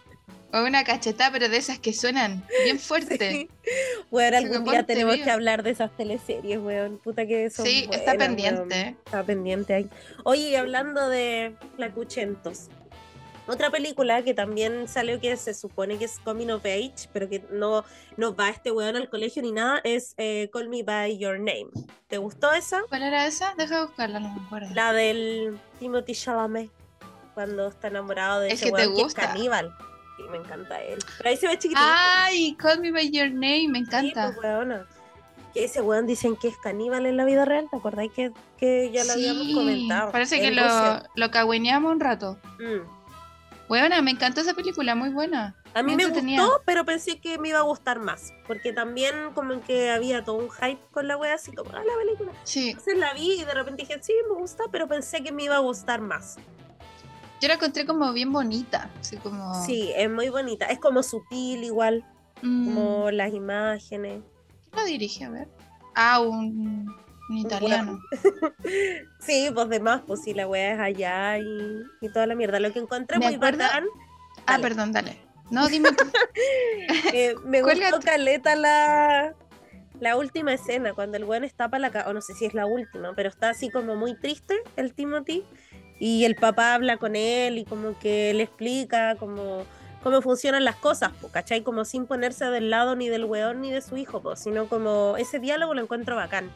[0.53, 3.17] O una cachetada, pero de esas que suenan bien fuerte.
[3.31, 3.49] Sí.
[4.11, 6.97] Weón, algún día tenemos que hablar de esas teleseries, weón.
[6.97, 8.61] Puta que son Sí, está pendiente.
[8.83, 8.97] weón.
[9.05, 9.89] Está pendiente ahí.
[10.25, 12.67] Oye, hablando de flacuchentos.
[13.47, 17.43] Otra película que también salió que se supone que es Coming of Age, pero que
[17.51, 17.83] no,
[18.15, 21.67] no va este weón al colegio ni nada, es eh, Call Me By Your Name.
[22.07, 22.81] ¿Te gustó esa?
[22.87, 23.53] ¿Cuál era esa?
[23.57, 24.73] Deja de buscarla, no me acuerdo.
[24.75, 26.69] La del Timothy Chalamet,
[27.33, 29.21] cuando está enamorado de El ese que te weón que es gusta.
[29.23, 29.75] caníbal.
[30.17, 30.99] Sí, me encanta él.
[31.17, 31.79] Pero ahí se ve chiquitito.
[31.83, 34.33] Ay, Call Me By Your Name, me Sí, encanta.
[34.35, 34.85] pues, weona.
[35.53, 38.89] Que ese weón dicen que es caníbal en la vida real, ¿te acordáis que, que
[38.91, 40.11] ya lo habíamos Sí, comentado?
[40.11, 40.63] Parece que lo,
[41.15, 42.37] lo cagüeneamos un rato.
[42.59, 42.87] Mm.
[43.67, 45.55] Buena, me encantó esa película, muy buena.
[45.73, 48.33] A mí me gustó, pero pensé que me iba a gustar más.
[48.45, 51.93] Porque también como que había todo un hype con la wea, así como, ah, la
[51.97, 52.31] película.
[52.43, 55.43] Sí, Entonces la vi y de repente dije, sí, me gusta, pero pensé que me
[55.43, 56.37] iba a gustar más.
[57.41, 58.89] Yo la encontré como bien bonita.
[58.99, 59.65] Así como.
[59.65, 60.65] Sí, es muy bonita.
[60.67, 62.05] Es como sutil igual,
[62.43, 64.21] Mm, como las imágenes.
[64.71, 65.25] ¿Quién lo dirige?
[65.25, 65.47] A ver.
[65.95, 66.87] Ah, un,
[67.29, 67.99] un italiano.
[69.19, 72.59] Sí, pues demás, pues sí, la wea es allá y, y toda la mierda.
[72.59, 73.85] Lo que encontré muy bacán,
[74.47, 74.63] Ah, Dale.
[74.63, 75.17] perdón, dale.
[75.51, 76.05] No, dime tú.
[77.13, 79.35] eh, me gustó caleta la,
[79.99, 82.65] la última escena, cuando el weón está para la o no sé si es la
[82.65, 85.43] última, pero está así como muy triste el Timothy,
[86.01, 89.67] y el papá habla con él y como que le explica como
[90.01, 91.61] cómo funcionan las cosas, po, ¿cachai?
[91.61, 95.15] Como sin ponerse del lado ni del weón ni de su hijo, po, sino como
[95.19, 96.49] ese diálogo lo encuentro bacán.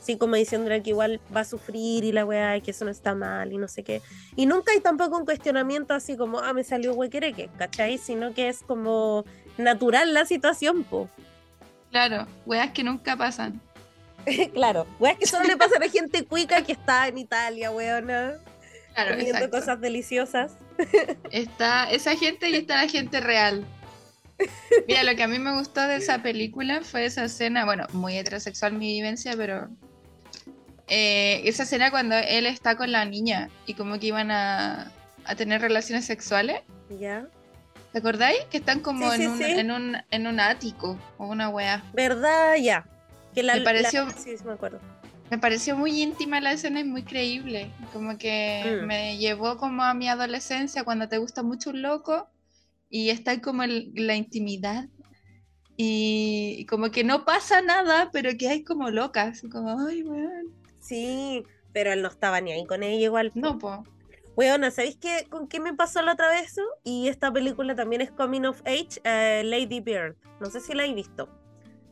[0.00, 2.90] Así como diciéndole que igual va a sufrir y la weá, y que eso no
[2.90, 4.00] está mal y no sé qué.
[4.34, 7.98] Y nunca hay tampoco un cuestionamiento así como, ah, me salió huequereque, ¿cachai?
[7.98, 9.26] Sino que es como
[9.58, 11.10] natural la situación, po.
[11.90, 13.60] Claro, weas que nunca pasan.
[14.54, 18.38] claro, weas que solo le pasan a gente cuica que está en Italia, weona,
[18.96, 19.58] Claro, comiendo exacto.
[19.58, 20.56] cosas deliciosas.
[21.30, 23.64] Está esa gente y está la gente real.
[24.88, 28.16] Mira, lo que a mí me gustó de esa película fue esa escena, bueno, muy
[28.18, 29.68] heterosexual mi vivencia, pero
[30.88, 34.90] eh, esa escena cuando él está con la niña y como que iban a,
[35.24, 36.60] a tener relaciones sexuales.
[37.00, 37.26] ¿Ya?
[37.92, 38.38] ¿Te acordáis?
[38.50, 39.44] Que están como Sí, sí, en, un, sí.
[39.44, 41.82] en, un, en un ático o una wea.
[41.94, 42.56] ¿Verdad?
[42.56, 42.84] Ya.
[43.34, 44.80] Que la, Me pareció- la- sí, sí me acuerdo.
[45.30, 47.70] Me pareció muy íntima la escena y muy creíble.
[47.92, 48.86] Como que Mm.
[48.86, 52.28] me llevó como a mi adolescencia cuando te gusta mucho un loco
[52.88, 54.88] y está como la intimidad.
[55.76, 59.42] Y, como que no pasa nada, pero que hay como locas.
[59.50, 60.46] Como, ay, weón.
[60.80, 63.32] Sí, pero él no estaba ni ahí con ella igual.
[63.34, 63.84] No, po.
[64.36, 66.62] Weona, ¿sabéis qué, con qué me pasó la otra vez eso?
[66.84, 70.16] Y esta película también es Coming of Age, eh, Lady Bird.
[70.40, 71.28] No sé si la habéis visto.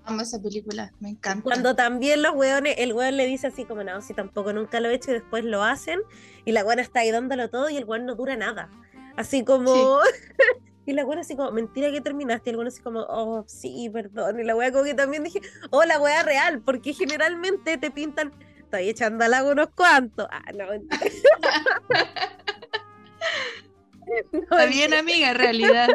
[0.05, 1.42] Amo esa película, me encanta.
[1.42, 4.90] Cuando también los weones, el weón le dice así como, no, si tampoco nunca lo
[4.90, 6.00] he hecho y después lo hacen,
[6.44, 8.68] y la weona está ahí dándolo todo y el weón no dura nada.
[9.16, 10.00] Así como...
[10.86, 13.88] y la weona así como, mentira que terminaste, y el weón así como, oh, sí,
[13.90, 14.40] perdón.
[14.40, 15.40] Y la weona como que también dije,
[15.70, 20.26] oh, la weá real, porque generalmente te pintan, estoy echando al agua unos cuantos.
[20.30, 21.00] Ah, no, mentira.
[24.32, 25.88] No, Está bien, amiga, realidad.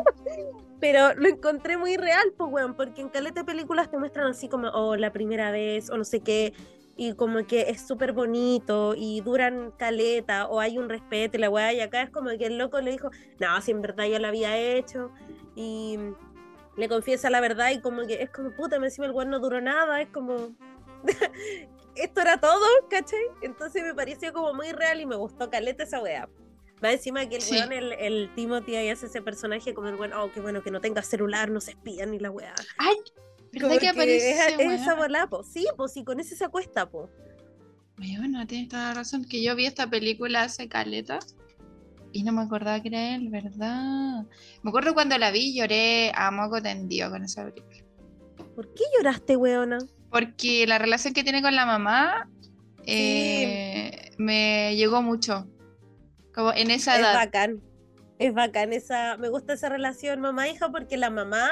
[0.79, 4.47] Pero lo encontré muy real, pues, weón, porque en caleta de películas te muestran así
[4.47, 6.53] como, oh, la primera vez, o no sé qué,
[6.95, 11.49] y como que es súper bonito, y duran caleta, o hay un respeto, y la
[11.49, 13.09] weá, y acá es como que el loco le dijo,
[13.39, 15.11] no, si en verdad yo lo había hecho,
[15.55, 15.97] y
[16.77, 19.39] le confiesa la verdad, y como que es como, puta, me encima el weón no
[19.39, 20.55] duró nada, es como...
[21.95, 23.19] esto era todo, ¿cachai?
[23.41, 26.29] Entonces me pareció como muy real y me gustó caleta esa weá.
[26.83, 27.55] Va encima que el Sí.
[27.55, 30.71] weón, el, el Timothy ahí hace ese personaje como el weón, oh, qué bueno que
[30.71, 32.53] no tenga celular, no se espían ni la weá.
[32.77, 32.95] Ay,
[33.51, 34.31] ¿verdad que aparece?
[34.31, 34.71] es, weón?
[34.71, 35.43] esa bola, po.
[35.43, 37.09] Sí, pues sí, con ese se acuesta, po.
[37.97, 39.25] Bueno, tienes toda la razón.
[39.25, 41.19] Que yo vi esta película hace caleta
[42.13, 44.25] y no me acordaba que era él, ¿verdad?
[44.63, 47.83] Me acuerdo cuando la vi lloré a moco tendido con esa película.
[48.55, 49.79] ¿Por qué lloraste, weona?
[50.09, 52.29] Porque la relación que tiene con la mamá
[52.85, 55.47] eh, me llegó mucho.
[56.39, 57.61] Como en esa Es bacán.
[58.17, 61.51] Es bacán esa, me gusta esa relación mamá-hija porque la mamá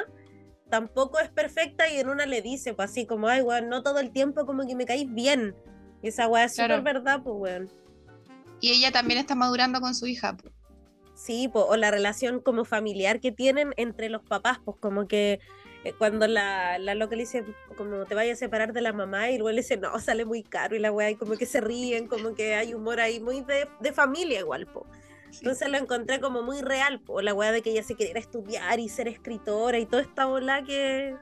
[0.69, 3.99] tampoco es perfecta y en una le dice, pues así como, ay, weón, no todo
[3.99, 5.55] el tiempo como que me caís bien.
[6.01, 6.77] Y esa weá es Claro.
[6.77, 7.69] súper verdad, pues, weón.
[8.61, 10.37] Y ella también está madurando con su hija.
[10.37, 10.49] po.
[11.15, 15.41] Sí, po, o la relación como familiar que tienen entre los papás, pues como que
[15.97, 17.43] cuando la, la loca le dice,
[17.75, 20.43] como te vayas a separar de la mamá, y luego le dice, no, sale muy
[20.43, 23.41] caro, y la weá, y como que se ríen, como que hay humor ahí muy
[23.41, 24.85] de, de familia igual, po.
[25.31, 25.39] Sí.
[25.41, 28.79] Entonces lo encontré como muy real, po, la weá de que ella se quería estudiar
[28.79, 31.15] y ser escritora y toda esta bola que,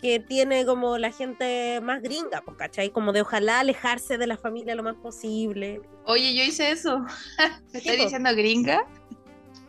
[0.00, 2.90] que tiene como la gente más gringa, pues, ¿cachai?
[2.90, 5.82] Como de ojalá alejarse de la familia lo más posible.
[6.04, 7.00] Oye, yo hice eso.
[7.72, 8.02] ¿Me Sí, estás po.
[8.04, 8.82] diciendo gringa?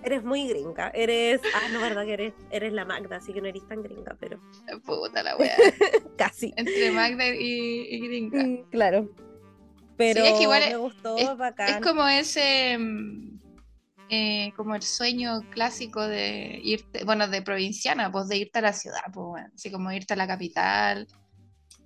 [0.04, 3.48] Eres muy gringa, eres, ah, no, verdad que eres, eres la Magda, así que no
[3.48, 4.40] eres tan gringa, pero
[4.86, 5.56] Puta la wea.
[6.18, 6.54] casi.
[6.56, 8.44] Entre Magda y, y gringa.
[8.44, 9.10] Mm, Claro.
[9.98, 11.70] Pero es que igual me es- gustó, es- bacán.
[11.70, 13.40] Es como ese, mm,
[14.10, 18.74] eh, como el sueño clásico de irte, bueno, de provinciana, pues de irte a la
[18.74, 21.06] ciudad, pues bueno, así como irte a la capital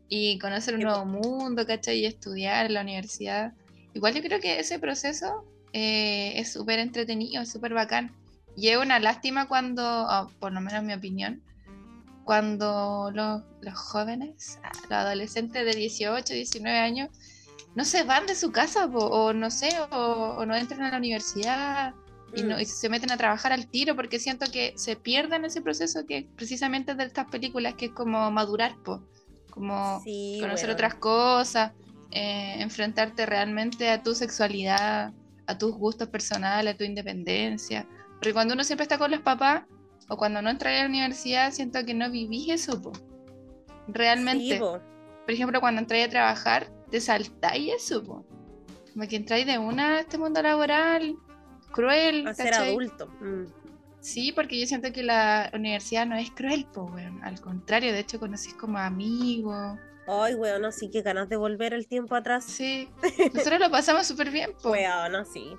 [0.08, 1.98] y conocer un nuevo mundo, ¿cachai?
[2.02, 3.54] Y estudiar en la universidad.
[3.96, 5.44] Igual yo creo que ese proceso
[5.74, 8.12] eh, es súper entretenido, es súper bacán.
[8.56, 11.42] Y es una lástima cuando, o por lo menos en mi opinión,
[12.24, 17.10] cuando los, los jóvenes, ah, los adolescentes de 18, 19 años,
[17.76, 20.92] no se van de su casa, po, o no sé, o, o no entran a
[20.92, 21.94] la universidad
[22.36, 22.62] y, no, Mm.
[22.62, 26.28] y se meten a trabajar al tiro porque siento que se pierden ese proceso que
[26.36, 29.02] precisamente de estas películas que es como madurar, po,
[29.50, 31.74] como Sí, conocer otras cosas,
[32.12, 35.14] eh, enfrentarte realmente a tu sexualidad,
[35.48, 37.88] a tus gustos personales, a tu independencia.
[38.14, 39.64] Porque cuando uno siempre está con los papás
[40.10, 42.92] o cuando no entras a la universidad, siento que no vivís eso, po.
[43.88, 44.56] Realmente.
[44.56, 44.80] Sí, po.
[45.26, 48.26] Por ejemplo, cuando entráis a trabajar, te saltáis eso, po.
[48.94, 51.16] Como que entráis de una a este mundo laboral
[51.72, 53.08] cruel, a ser adulto.
[53.20, 53.46] Mm.
[54.00, 57.24] Sí, porque yo siento que la universidad no es cruel, po, weón.
[57.24, 59.78] Al contrario, de hecho, conocís como amigos.
[60.08, 62.46] Ay, weón, sí, que ganas de volver el tiempo atrás.
[62.46, 62.90] Sí,
[63.34, 64.72] nosotros lo pasamos súper bien, po.
[64.72, 65.56] Weón, sí.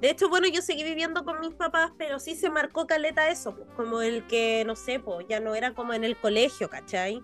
[0.00, 3.54] De hecho, bueno, yo seguí viviendo con mis papás, pero sí se marcó caleta eso,
[3.54, 7.22] pues, como el que, no sé, pues ya no era como en el colegio, ¿cachai?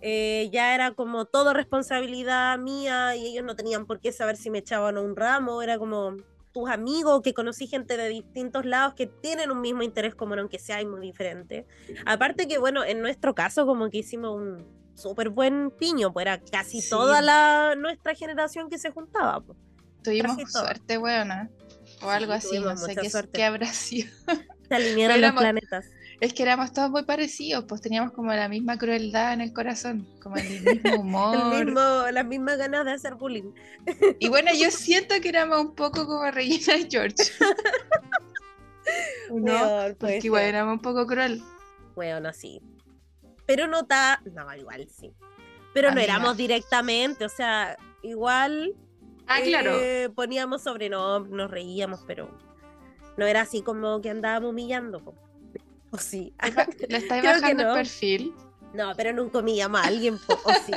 [0.00, 4.50] Eh, ya era como todo responsabilidad mía y ellos no tenían por qué saber si
[4.50, 6.16] me echaban o un ramo, era como
[6.52, 10.58] tus amigos, que conocí gente de distintos lados que tienen un mismo interés común, aunque
[10.58, 11.66] sea muy diferente.
[12.06, 16.40] Aparte que, bueno, en nuestro caso como que hicimos un súper buen piño, pues era
[16.40, 16.90] casi Sí.
[16.90, 19.40] toda la nuestra generación que se juntaba.
[19.40, 19.58] Pues.
[20.02, 21.50] Tuvimos casi suerte, weona.
[22.02, 23.32] O Sí, algo así, no sé qué, suerte.
[23.32, 24.10] qué habrá sido.
[24.68, 25.86] Se alinearon los planetas.
[26.20, 30.06] Es que éramos todos muy parecidos, pues teníamos como la misma crueldad en el corazón,
[30.22, 31.54] como el mismo humor.
[31.54, 31.80] El mismo,
[32.12, 33.52] las mismas ganas de hacer bullying.
[34.20, 37.16] Y bueno, yo siento que éramos un poco como Regina George.
[39.30, 39.52] ¿O ¿No?
[39.52, 41.42] Weón, puede Porque igual éramos un poco cruel.
[41.96, 42.60] Weón, así.
[43.46, 44.22] Pero no está.
[44.32, 45.12] No, igual sí.
[45.72, 48.74] Pero no éramos directamente, o sea, igual.
[49.26, 49.76] Ah, claro.
[49.80, 52.30] eh, poníamos sobrenombre, nos reíamos, pero
[53.16, 55.14] no era así como que andábamos humillando.
[55.90, 56.34] O sí.
[56.42, 56.48] Le
[56.98, 57.70] estáis creo bajando no.
[57.70, 58.34] el perfil.
[58.74, 60.34] No, pero nunca humillamos a alguien, po.
[60.44, 60.72] o sí.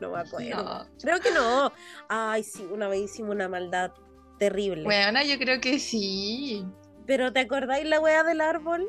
[0.00, 0.62] No me acuerdo.
[0.62, 0.86] No.
[1.00, 1.72] Creo que no.
[2.08, 3.92] Ay, sí, una vez hicimos una maldad
[4.38, 4.84] terrible.
[4.84, 6.64] Bueno, yo creo que sí.
[7.06, 8.88] Pero ¿te acordáis la wea del árbol?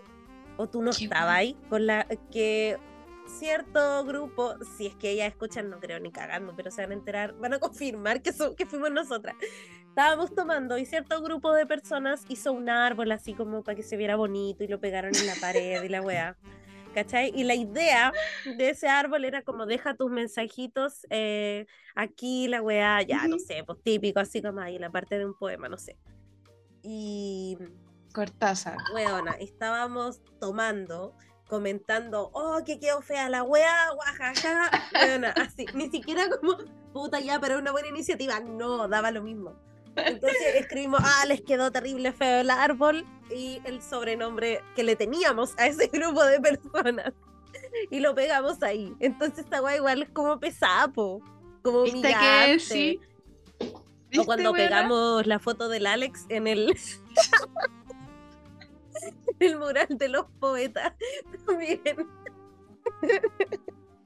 [0.58, 1.58] ¿O tú no ¿Qué estabas ahí?
[1.70, 2.78] Con la que
[3.32, 6.94] cierto grupo, si es que ellas escuchan, no creo ni cagando, pero se van a
[6.96, 9.36] enterar, van a confirmar que, so- que fuimos nosotras.
[9.90, 13.98] Estábamos tomando y cierto grupo de personas hizo un árbol así como para que se
[13.98, 16.38] viera bonito y lo pegaron en la pared y la wea.
[16.94, 17.32] ¿Cachai?
[17.34, 18.12] Y la idea
[18.58, 21.66] de ese árbol era como deja tus mensajitos eh,
[21.96, 23.46] aquí, la weá, ya, no Ujú.
[23.46, 25.98] sé, pues típico, así como ahí, la parte de un poema, no sé.
[26.84, 27.58] Y
[28.14, 28.78] Cortázar.
[28.94, 31.16] weona, estábamos tomando,
[31.52, 36.56] comentando, oh, que quedó fea la wea, guajaja, weona, así, ni siquiera como,
[36.94, 39.54] puta ya, pero una buena iniciativa, no, daba lo mismo.
[39.98, 45.54] Entonces escribimos, ah, les quedó terrible feo el árbol y el sobrenombre que le teníamos
[45.58, 47.12] a ese grupo de personas.
[47.90, 48.96] Y lo pegamos ahí.
[49.02, 51.22] Entonces esta wea igual es como pesapo.
[51.62, 52.60] como ¿Viste que humillante.
[52.60, 53.00] sí?
[53.60, 54.64] O ¿Viste, cuando weona?
[54.70, 56.74] pegamos la foto del Alex en el,
[59.40, 60.94] el mural de los poetas.
[61.46, 61.82] También.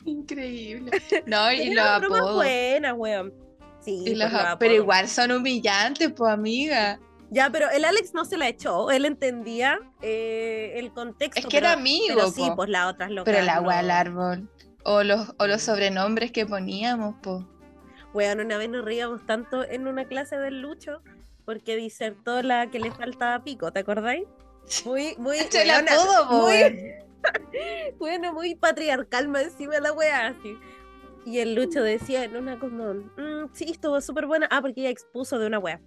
[0.05, 0.91] Increíble.
[1.25, 2.35] No, y los apodos.
[2.35, 3.33] buenas, weón.
[3.79, 6.99] Sí, Y pues, los pero igual son humillantes, pues amiga.
[7.31, 11.39] Ya, pero el Alex no se la echó, él entendía eh, el contexto.
[11.39, 12.55] Es que era amigo, Pero sí, po.
[12.55, 13.25] pues las otras locas.
[13.25, 14.49] Pero el agua al árbol.
[14.83, 17.47] O los, o los sobrenombres que poníamos, po.
[18.13, 21.01] Weón, una vez nos reíamos tanto en una clase del Lucho
[21.45, 24.25] porque disertó la que le faltaba pico, ¿te acordáis?
[24.85, 25.37] Muy, muy.
[25.53, 26.93] Weona, po, muy-
[27.97, 30.57] bueno, muy patriarcal más encima de la weá, así.
[31.25, 34.47] Y el Lucho decía en una como, "Mm, sí, estuvo súper buena.
[34.51, 35.81] Ah, porque ella expuso de una weá.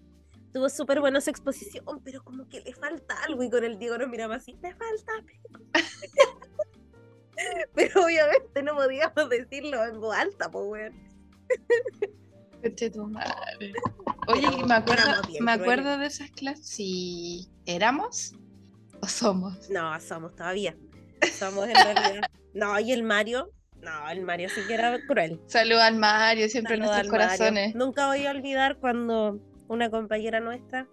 [0.47, 3.43] Estuvo súper buena su exposición, pero como que le falta algo.
[3.45, 5.61] Y con el Diego nos miraba así, le falta pico".
[7.74, 11.09] pero obviamente no podíamos decirlo en voz alta, pues weón.
[12.93, 13.72] Tu madre.
[14.26, 16.66] Oye, Éramos- me acuerdo, bien me acuerdo de esas clases.
[16.68, 18.35] Si éramos
[19.01, 19.68] o somos.
[19.70, 20.76] No, somos todavía.
[21.38, 22.22] Somos en realidad.
[22.55, 23.53] No, y el Mario.
[23.82, 25.40] No, el Mario sí que era cruel.
[25.46, 27.26] Saludos al Mario, siempre en Saludo nuestros Mario.
[27.28, 27.74] corazones.
[27.76, 29.38] Nunca voy a olvidar cuando
[29.68, 30.88] una compañera nuestra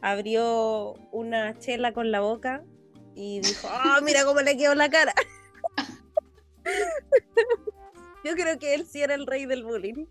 [0.00, 2.62] abrió una chela con la boca
[3.14, 5.12] y dijo, ¡ah, mira cómo le quedó la cara!
[8.24, 10.06] Yo creo que él sí era el rey del bullying.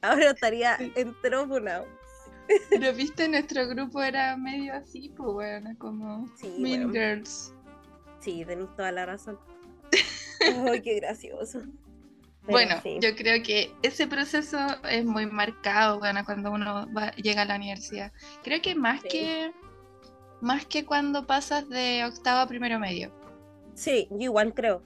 [0.00, 1.86] Ahora estaría entero funado.
[2.70, 6.90] Pero viste, nuestro grupo era medio así, pues bueno, como Sí, Mean.
[6.92, 7.54] Girls.
[8.20, 9.38] Sí, tenés toda la razón.
[10.70, 11.60] ¡Ay, qué gracioso!
[11.60, 12.98] Pero Bueno, sí.
[13.00, 17.56] yo creo que ese proceso es muy marcado, bueno, cuando uno va- llega a la
[17.56, 18.12] universidad.
[18.42, 19.08] Creo que más Sí.
[19.08, 19.52] que
[20.40, 23.12] más que cuando pasas de octavo a primero medio.
[23.74, 24.82] Sí, yo igual creo.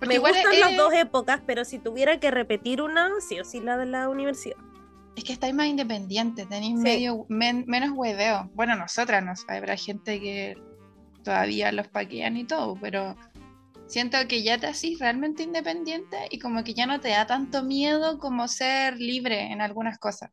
[0.00, 3.38] Porque Me igual gustan es, las dos épocas, pero si tuviera que repetir una, sí
[3.38, 4.56] o sí la de la universidad.
[5.16, 6.82] Es que estáis más independientes, tenéis Sí.
[6.82, 8.50] medio men- menos hueveo.
[8.54, 10.54] Bueno, nosotras no habrá gente que
[11.24, 13.16] todavía los paquean y todo, pero
[13.86, 17.62] siento que ya te haces realmente independiente y como que ya no te da tanto
[17.62, 20.30] miedo como ser libre en algunas cosas.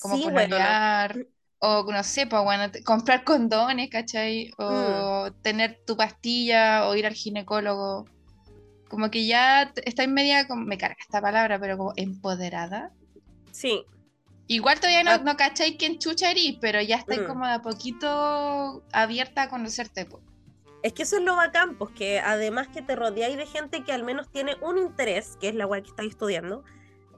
[0.00, 1.26] como sí, bueno, pololear,
[1.58, 4.50] o no sé, pues bueno, comprar condones, ¿cachai?
[4.58, 5.42] O Mm.
[5.42, 8.06] tener tu pastilla, o ir al ginecólogo.
[8.88, 12.90] Como que ya t- estáis media, como- me carga esta palabra, pero como empoderada.
[13.52, 13.84] Sí,
[14.48, 15.18] Igual todavía no, Ah.
[15.18, 17.26] no cacháis quién chucha eres, pero ya estáis Mm.
[17.26, 20.04] como de a poquito abierta a conocerte.
[20.06, 20.20] po.
[20.84, 23.92] es que eso es lo bacán, pues que además que te rodeáis de gente que
[23.92, 26.64] al menos tiene un interés, que es la weá que estáis estudiando,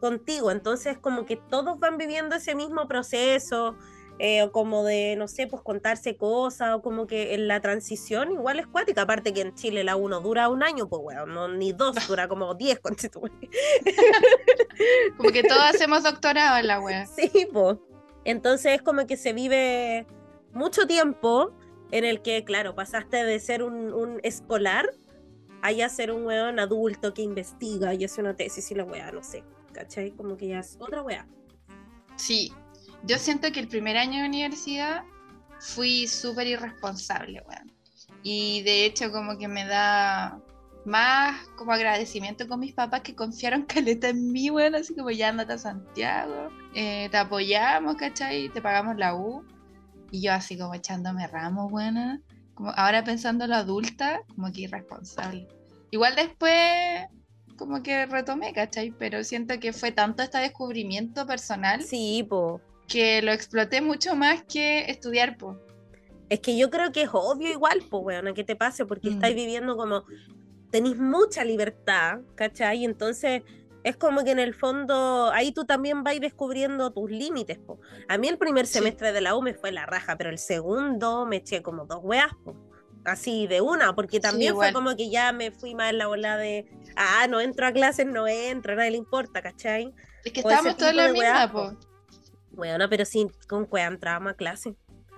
[0.01, 0.51] contigo.
[0.51, 3.75] Entonces, como que todos van viviendo ese mismo proceso,
[4.18, 8.32] eh, o como de, no sé, pues contarse cosas, o como que en la transición
[8.32, 9.02] igual es cuática.
[9.02, 12.28] Aparte que en Chile la uno dura un año, pues weón, no, ni dos, dura
[12.28, 12.94] como diez, con
[15.16, 17.06] Como que todos hacemos doctorado en la wea.
[17.06, 17.78] Sí, pues.
[18.24, 20.06] Entonces es como que se vive
[20.52, 21.52] mucho tiempo
[21.90, 24.90] en el que, claro, pasaste de ser un, un escolar
[25.60, 29.10] a ya ser un weón adulto que investiga y hace una tesis y la weá,
[29.10, 29.42] no sé.
[29.72, 30.12] ¿Cachai?
[30.12, 31.26] Como que ya es otra weá.
[32.16, 32.52] Sí,
[33.07, 35.05] yo siento que el primer año de universidad
[35.61, 37.72] fui súper irresponsable, weón.
[38.22, 40.40] Y de hecho como que me da
[40.84, 45.28] más como agradecimiento con mis papás que confiaron caleta en mí, weón, así como ya
[45.28, 48.48] andate a Santiago, eh, te apoyamos, ¿cachai?
[48.50, 49.44] Te pagamos la U.
[50.11, 52.22] Y yo así como echándome ramos, weón.
[52.55, 55.48] Como ahora pensando lo adulta, como que irresponsable.
[55.90, 57.07] Igual después
[57.57, 58.92] como que retomé, ¿cachai?
[58.92, 62.61] Pero siento que fue tanto este descubrimiento personal Sí, po.
[62.89, 65.59] Que lo exploté mucho más que estudiar, po.
[66.28, 69.11] Es que yo creo que es obvio igual, po, weón, a que te pase, porque
[69.11, 69.14] Mm.
[69.14, 70.05] estáis viviendo como.
[70.70, 72.85] Tenéis mucha libertad, ¿cachai?
[72.85, 73.43] Entonces.
[73.85, 77.59] Es como que en el fondo ahí tú también vas descubriendo tus límites.
[77.59, 77.78] Po.
[78.09, 78.72] A mí el primer Sí.
[78.78, 82.01] semestre de la U me fue la raja, pero el segundo me eché como dos
[82.03, 82.32] weas.
[82.43, 82.57] po.
[83.05, 84.72] Así de una, porque también fue igual.
[84.85, 86.64] como que ya me fui más en la bola de,
[86.97, 89.93] ah, no entro a clases, no entro, a nadie le importa, ¿cachai?
[90.24, 91.76] Es que O estábamos todos en la misma, po.
[92.55, 94.74] Bueno, pero sí, con cueva entrábamos a clase.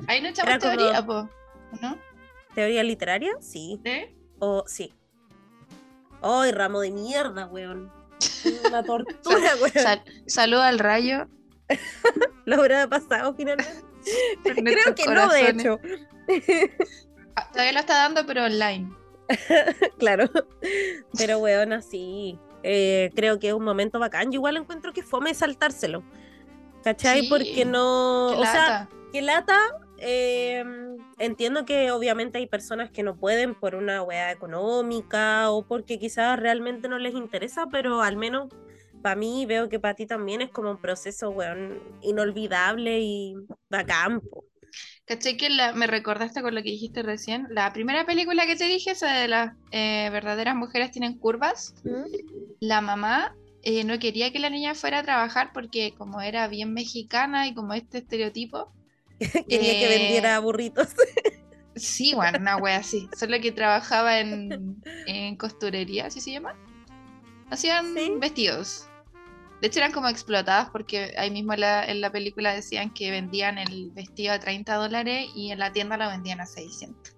[0.06, 1.28] Ahí no echamos como- teoría, po.
[1.82, 1.98] ¿No?
[2.54, 3.32] ¿Teoría literaria?
[3.40, 3.80] Sí.
[3.84, 4.14] ¿Eh?
[4.38, 4.92] O sí.
[6.22, 7.92] ¡Ay, ramo de mierda, weón!
[8.68, 9.72] Una tortura, weón.
[9.74, 11.28] Sal- Saludo al rayo.
[12.46, 13.82] Lo habrá pasado finalmente.
[14.44, 15.80] Creo que no, de hecho.
[17.34, 18.88] Ah, Todavía lo está dando, pero online.
[19.98, 20.30] claro.
[21.18, 22.38] Pero, weón, así.
[22.62, 24.30] eh, creo que es un momento bacán.
[24.30, 26.02] Yo igual encuentro que fome saltárselo.
[26.86, 27.22] ¿Cachai?
[27.22, 28.26] Sí, Porque no.
[28.38, 29.58] O sea, que lata.
[29.98, 30.62] eh,
[31.18, 36.38] entiendo que obviamente hay personas que no pueden por una weá económica o porque quizás
[36.38, 38.50] realmente no les interesa, pero al menos
[39.02, 43.34] para mí veo que para ti también es como un proceso, weón, inolvidable y
[43.68, 44.20] bacán.
[45.06, 47.48] ¿Cachai que la- me recordaste con lo que dijiste recién?
[47.50, 51.74] La primera película que te dije, esa de las eh, verdaderas mujeres tienen curvas,
[52.60, 53.34] la mamá
[53.66, 57.54] eh, no quería que la niña fuera a trabajar porque como era bien mexicana y
[57.54, 58.74] como este estereotipo,
[59.48, 60.88] Quería que Eh, vendiera burritos.
[61.74, 66.58] sí, bueno, una wea así, solo que trabajaba en, en costurería, ¿así se llama?
[67.50, 68.20] Hacían Sí.
[68.20, 68.92] vestidos.
[69.60, 73.10] De hecho eran como explotadas porque ahí mismo en la, en la película decían que
[73.10, 77.14] vendían el vestido a 30 dólares y en la tienda lo vendían a 600.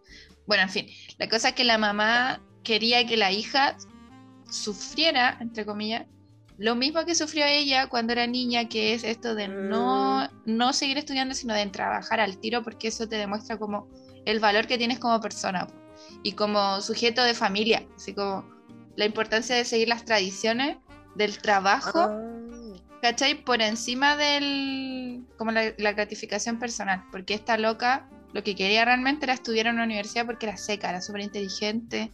[0.47, 0.87] Bueno, en fin,
[1.19, 3.77] la cosa es que la mamá quería que la hija
[4.51, 6.07] sufriera, entre comillas,
[6.59, 10.99] lo mismo que sufrió ella cuando era niña, que es esto de no, no seguir
[10.99, 13.89] estudiando, sino de trabajar al tiro, porque eso te demuestra como
[14.25, 15.69] el valor que tienes como persona
[16.25, 18.45] y como sujeto de familia, así como
[18.97, 20.79] la importancia de seguir las tradiciones
[21.15, 22.21] del trabajo, Ah,
[23.03, 23.45] ¿cachai?
[23.45, 29.27] Por encima del, como la, la gratificación personal, porque esta loca lo que quería realmente
[29.27, 32.13] era estudiar en una universidad porque era seca, era súper inteligente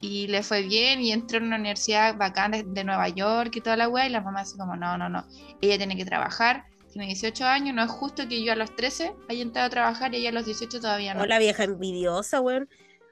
[0.00, 3.60] y le fue bien y entró en una universidad bacán de, de Nueva York y
[3.60, 5.26] toda la weá y la mamá así como, no, no, no,
[5.60, 9.14] ella tiene que trabajar, tiene 18 años, no es justo que yo a los 13
[9.28, 11.22] haya entrado a trabajar y ella a los 18 todavía no.
[11.22, 12.68] Hola vieja envidiosa, weón.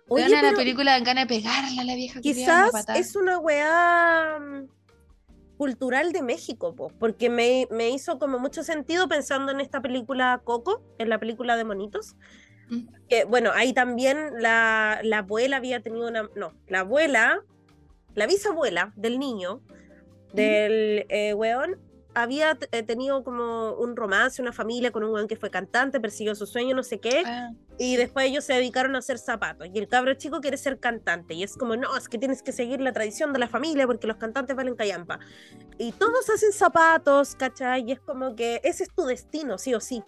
[0.09, 4.67] Oye, la película dan ganas de pegarla a la vieja quizás es una weá mm,
[5.59, 10.41] cultural de México, po, porque me, me hizo como mucho sentido pensando en esta película
[10.43, 12.17] Coco, en la película de monitos.
[12.69, 12.89] Mm.
[13.09, 16.29] Que bueno, ahí también la, la abuela había tenido una.
[16.35, 17.43] No, la abuela,
[18.15, 19.63] la bisabuela del niño,
[20.33, 21.79] del eh, weón,
[22.15, 26.35] había eh, tenido como un romance, una familia con un weón que fue cantante, persiguió
[26.35, 27.23] su sueño, no sé qué.
[27.25, 29.69] Ah, Y después ellos se dedicaron a hacer zapatos.
[29.73, 31.35] Y el cabro chico quiere ser cantante.
[31.35, 34.07] Y es como, no, es que tienes que seguir la tradición de la familia porque
[34.07, 35.21] los cantantes valen callampa.
[35.79, 37.85] Y todos hacen zapatos, ¿cachai?
[37.87, 40.03] Y es como que ese es tu destino, sí o sí.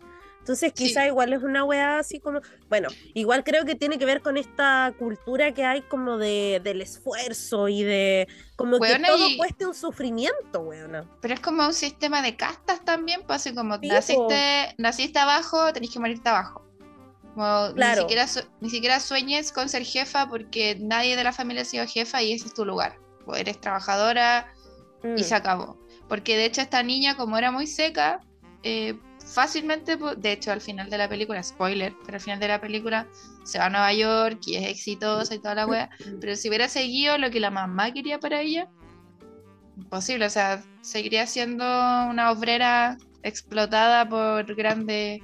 [0.51, 0.87] Entonces Sí.
[0.89, 4.37] quizá igual es una weá así como, bueno, igual creo que tiene que ver con
[4.37, 8.27] esta cultura que hay como de, del esfuerzo y de
[8.57, 11.09] como Weona, que todo y- cueste un sufrimiento, weona.
[11.21, 15.73] Pero es como un sistema de castas también, pues así como Sí, naciste, naciste abajo,
[15.73, 16.67] tenés que morirte abajo.
[17.35, 18.03] Como Claro.
[18.03, 18.27] ni, siquiera
[18.61, 22.33] ni siquiera sueñes con ser jefa porque nadie de la familia ha sido jefa y
[22.33, 22.99] ese es tu lugar.
[23.25, 24.53] O eres trabajadora
[25.05, 25.19] y Mm.
[25.19, 25.79] se acabó.
[26.09, 28.21] Porque de hecho esta niña, como era muy seca,
[28.65, 28.99] eh,
[29.33, 32.61] fácilmente, po- de hecho al final de la película, spoiler, pero al final de la
[32.61, 33.07] película
[33.45, 35.89] se va a Nueva York y es exitosa y toda la wea.
[36.21, 38.69] Pero si hubiera seguido lo que la mamá quería para ella,
[39.77, 40.27] imposible.
[40.27, 45.21] O sea, seguiría siendo una obrera explotada por grandes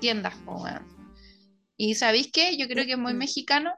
[0.00, 0.34] tiendas.
[0.46, 0.86] weón.
[1.76, 2.56] Y ¿sabéis qué?
[2.56, 3.18] Yo creo que es muy Mm.
[3.18, 3.72] mexicano,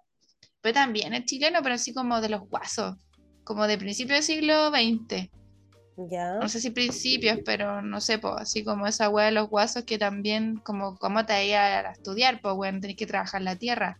[0.61, 2.97] pero también es chileno, pero así como de los guasos,
[3.45, 5.30] como de principio del siglo XX.
[5.97, 6.36] Ya.
[6.36, 9.84] No sé si principios, pero no sé, pues así como esa wea de los guasos
[9.84, 13.99] que también, como, como te iba a estudiar, pues bueno, tenés que trabajar la tierra.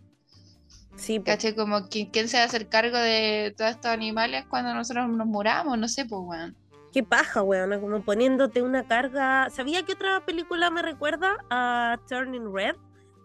[0.97, 1.27] Sí, po.
[1.27, 1.55] ¿Caché?
[1.55, 5.79] Como quién se va a hacer cargo de todos estos animales cuando nosotros nos muramos,
[5.79, 6.57] no sé, pues weón.
[6.93, 9.49] Qué paja, weona, como poniéndote una carga.
[9.51, 12.77] ¿Sabía que otra película me recuerda a Turning Red?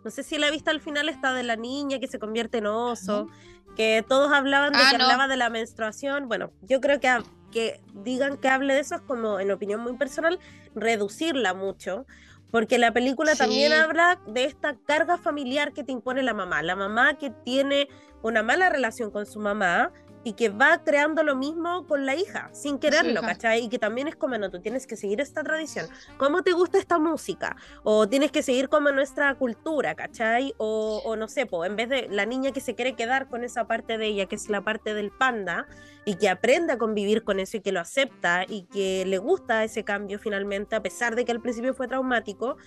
[0.05, 2.67] No sé si la viste al final, esta de la niña que se convierte en
[2.67, 3.27] oso,
[3.75, 5.03] que todos hablaban de Ah, que no.
[5.03, 6.29] hablaba de la menstruación.
[6.29, 7.09] Bueno, yo creo que,
[7.57, 10.37] que digan que hable de eso es como, en opinión muy personal,
[10.75, 12.05] reducirla mucho.
[12.51, 16.61] Porque la película también habla de esta carga familiar que te impone la mamá.
[16.61, 17.89] La mamá que tiene
[18.21, 19.91] una mala relación con su mamá
[20.27, 23.21] y que va creando lo mismo con la hija, sin quererlo.
[23.21, 23.63] ¿cachai?
[23.63, 25.87] Y que también es como, no, tú tienes que seguir esta tradición.
[26.17, 27.55] ¿Cómo te gusta esta música?
[27.83, 30.53] O tienes que seguir como nuestra cultura, ¿cachai?
[30.57, 33.45] O, o no sé, po, en vez de la niña que se quiere quedar con
[33.45, 35.65] esa parte de ella, que es la parte del panda,
[36.03, 39.63] y que aprende a convivir con eso y que lo acepta y que le gusta
[39.63, 42.57] ese cambio finalmente, a pesar de que al principio fue traumático,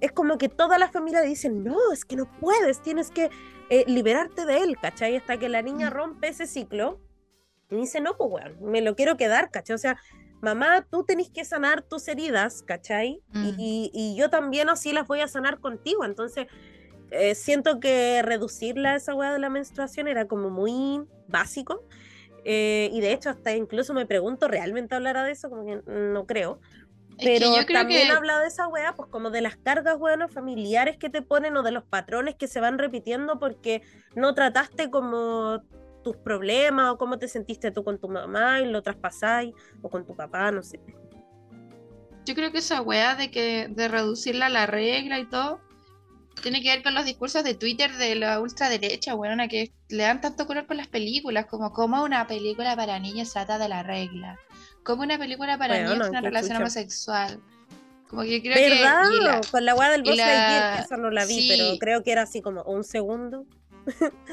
[0.00, 3.30] es como que toda la familia dice, no, es que no puedes, tienes que
[3.68, 5.16] eh, liberarte de él, ¿cachai?
[5.16, 5.92] Hasta que la niña Mm.
[5.92, 7.00] rompe ese ciclo
[7.70, 9.74] y dice, no, pues, weón, me lo quiero quedar, ¿cachai?
[9.74, 9.96] O sea,
[10.40, 13.22] mamá, tú tenés que sanar tus heridas, ¿cachai?
[13.32, 13.48] Mm.
[13.58, 16.46] Y, y yo también así las voy a sanar contigo, entonces
[17.12, 21.84] eh, siento que reducirla a esa weá de la menstruación era como muy básico.
[22.44, 25.50] eh, y de hecho, hasta incluso me pregunto, ¿realmente hablará de eso?
[25.50, 26.60] Como que no creo.
[27.20, 29.56] Es que Pero yo creo también que habla de esa wea, pues como de las
[29.56, 33.82] cargas, weón, familiares que te ponen o de los patrones que se van repitiendo porque
[34.14, 35.62] no trataste como
[36.02, 40.06] tus problemas o cómo te sentiste tú con tu mamá y lo traspasáis o con
[40.06, 40.80] tu papá, no sé.
[42.24, 45.60] yo creo que esa weá de que de reducirla a la regla y todo
[46.42, 50.20] tiene que ver con los discursos de Twitter de la ultraderecha, weona, que le dan
[50.20, 54.38] tanto color con las películas, como como una película para niños trata de la regla,
[54.84, 57.40] como una película para Bueno, niños una relación homosexual.
[58.08, 59.02] Como que creo ¿Verdad?
[59.10, 59.24] que...
[59.24, 61.48] la- Con la weá del Buzz la- que esa no la vi, sí.
[61.48, 63.46] pero creo que era así como un segundo.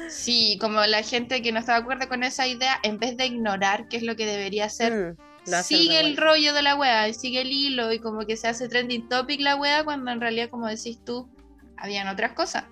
[0.08, 3.26] sí, como la gente que no está de acuerdo con esa idea, en vez de
[3.26, 5.16] ignorar qué es lo que debería hacer,
[5.46, 8.48] Mm, sigue el rollo de la wea, y sigue el hilo y como que se
[8.48, 11.28] hace trending topic la wea cuando en realidad, como decís tú,
[11.76, 12.64] habían otras cosas.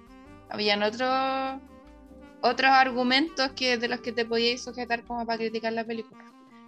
[0.51, 1.61] Habían otros
[2.43, 6.23] otros argumentos que de los que te podíais sujetar como para criticar la película.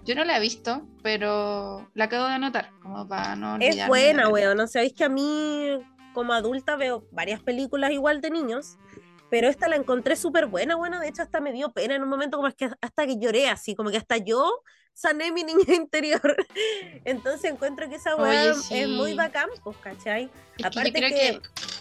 [0.09, 4.30] Yo no la he visto, pero la acabo de anotar, como para no Es buena,
[4.30, 4.56] weón.
[4.56, 5.68] No sabéis que a mí,
[6.14, 8.78] como adulta, veo varias películas igual de niños,
[9.28, 10.98] pero esta la encontré súper buena, bueno.
[10.98, 13.51] De hecho, hasta me dio pena en un momento, como es que hasta que lloré
[13.51, 14.51] así, como que hasta yo
[14.94, 16.36] sané mi niña interior.
[17.05, 20.24] Entonces encuentro que esa weá es muy bacán, pues, ¿cachai?
[20.24, 21.77] Es que Aparte yo creo que- que...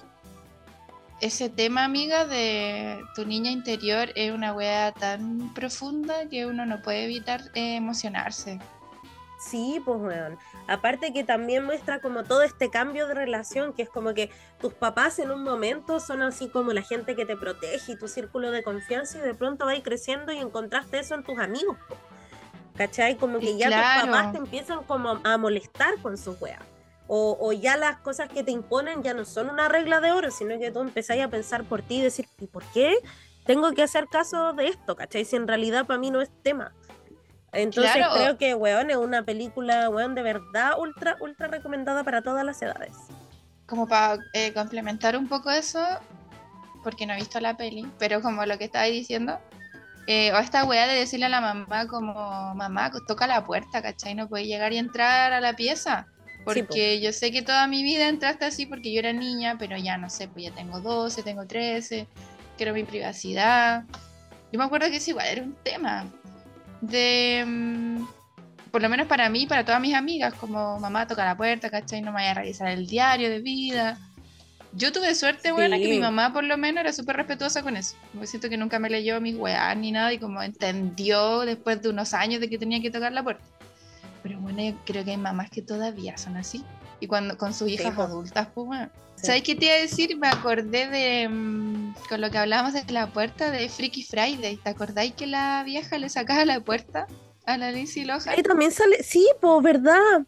[1.19, 6.81] ese tema, amiga, de tu niña interior es una wea tan profunda que uno no
[6.81, 8.59] puede evitar eh, emocionarse.
[9.39, 10.37] Sí, pues weón.
[10.67, 14.73] Aparte que también muestra como todo este cambio de relación, que es como que tus
[14.73, 18.51] papás en un momento son así como la gente que te protege y tu círculo
[18.51, 21.77] de confianza y de pronto vas creciendo y encontraste eso en tus amigos.
[22.75, 23.17] ¿Cachai?
[23.17, 26.61] Como que Y ya tus papás te empiezan como a molestar con sus weas.
[27.07, 30.29] O, o ya las cosas que te imponen ya no son una regla de oro,
[30.31, 32.97] sino que tú empezás a pensar por ti y decir, ¿y por qué
[33.45, 34.95] tengo que hacer caso de esto?
[34.95, 35.23] ¿Cachai?
[35.25, 36.73] Si en realidad para mí no es tema.
[37.53, 38.13] Entonces Claro.
[38.13, 42.61] creo que, weón, es una película, weón, de verdad ultra, ultra recomendada para todas las
[42.61, 42.93] edades.
[43.65, 45.83] Como para eh, complementar un poco eso,
[46.83, 49.39] porque no he visto la peli, pero como lo que estaba diciendo,
[50.07, 54.15] eh, o esta wea de decirle a la mamá como, mamá, toca la puerta, ¿cachai?
[54.15, 56.07] No puedes llegar y entrar a la pieza.
[56.53, 56.61] Sí.
[56.61, 59.97] Porque yo sé que toda mi vida entraste así porque yo era niña, pero ya
[59.97, 62.07] no sé, pues ya tengo 12, tengo 13,
[62.57, 63.83] quiero mi privacidad.
[64.51, 66.05] Yo me acuerdo que eso igual era un tema
[66.81, 68.07] de, mm,
[68.71, 72.01] por lo menos para mí, para todas mis amigas, como mamá toca la puerta, ¿cachai?
[72.01, 73.97] No me vaya a revisar el diario de vida.
[74.73, 77.95] Yo tuve suerte, buena, que mi mamá por lo menos era súper respetuosa con eso.
[78.13, 81.89] Me siento que nunca me leyó mis weas ni nada y como entendió después de
[81.89, 83.43] unos años de que tenía que tocar la puerta.
[84.27, 86.61] Pero bueno, yo creo que hay mamás que todavía son así.
[86.99, 88.89] Y cuando con sus hijas adultas, pues bueno.
[89.15, 89.27] Sí.
[89.27, 90.17] ¿Sabes qué te iba a decir?
[90.17, 94.57] Me acordé de, mm, con lo que hablábamos de la puerta de Freaky Friday.
[94.57, 97.07] ¿Te acordáis que la vieja le sacaba la puerta
[97.45, 98.27] a la Lindsay Lohan?
[98.27, 100.25] Ahí también sale, sí, pues, ¿verdad?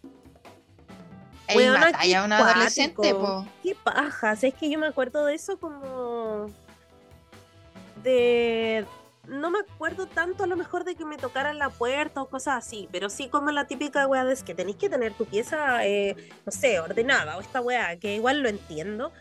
[1.48, 1.66] Ey,
[2.14, 2.58] a una cuático.
[2.58, 3.46] adolescente, po.
[3.62, 6.46] Qué pajas, es que yo me acuerdo de eso como
[8.02, 8.86] de
[9.30, 12.56] no me acuerdo tanto a lo mejor de que me tocaran la puerta o cosas
[12.66, 15.86] así, pero sí como la típica weá de es que tenéis que tener tu pieza,
[15.86, 16.16] eh,
[16.46, 19.12] no sé, ordenada o esta weá, que igual lo entiendo,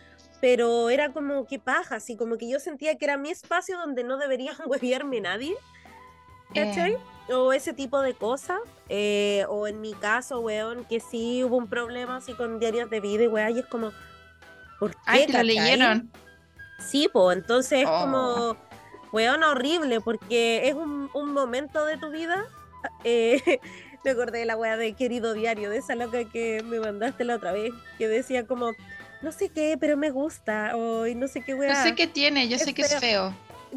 [0.40, 4.02] pero era como que paja, así como que yo sentía que era mi espacio donde
[4.05, 5.55] no debería hueviarme nadie,
[6.55, 6.93] ¿cachai?
[7.28, 8.59] Eh, o ese tipo de cosas.
[8.89, 13.01] eh, o en mi caso, weón, que sí hubo un problema así con diarios de
[13.01, 13.93] vida y weón, y es como,
[14.80, 14.97] ¿por qué?
[15.05, 16.10] Ay, te lo leyeron.
[16.78, 18.01] Sí, pues entonces es Oh.
[18.01, 18.56] como,
[19.12, 22.44] weón, horrible, porque es un, un momento de tu vida.
[23.02, 23.43] Eh,
[24.05, 27.35] me acordé de la weá de querido diario, de esa loca que me mandaste la
[27.35, 28.72] otra vez, que decía como,
[29.20, 31.82] no sé qué, pero me gusta, o no sé qué Yo weá.
[31.82, 33.35] sé que tiene, yo es sé que es feo.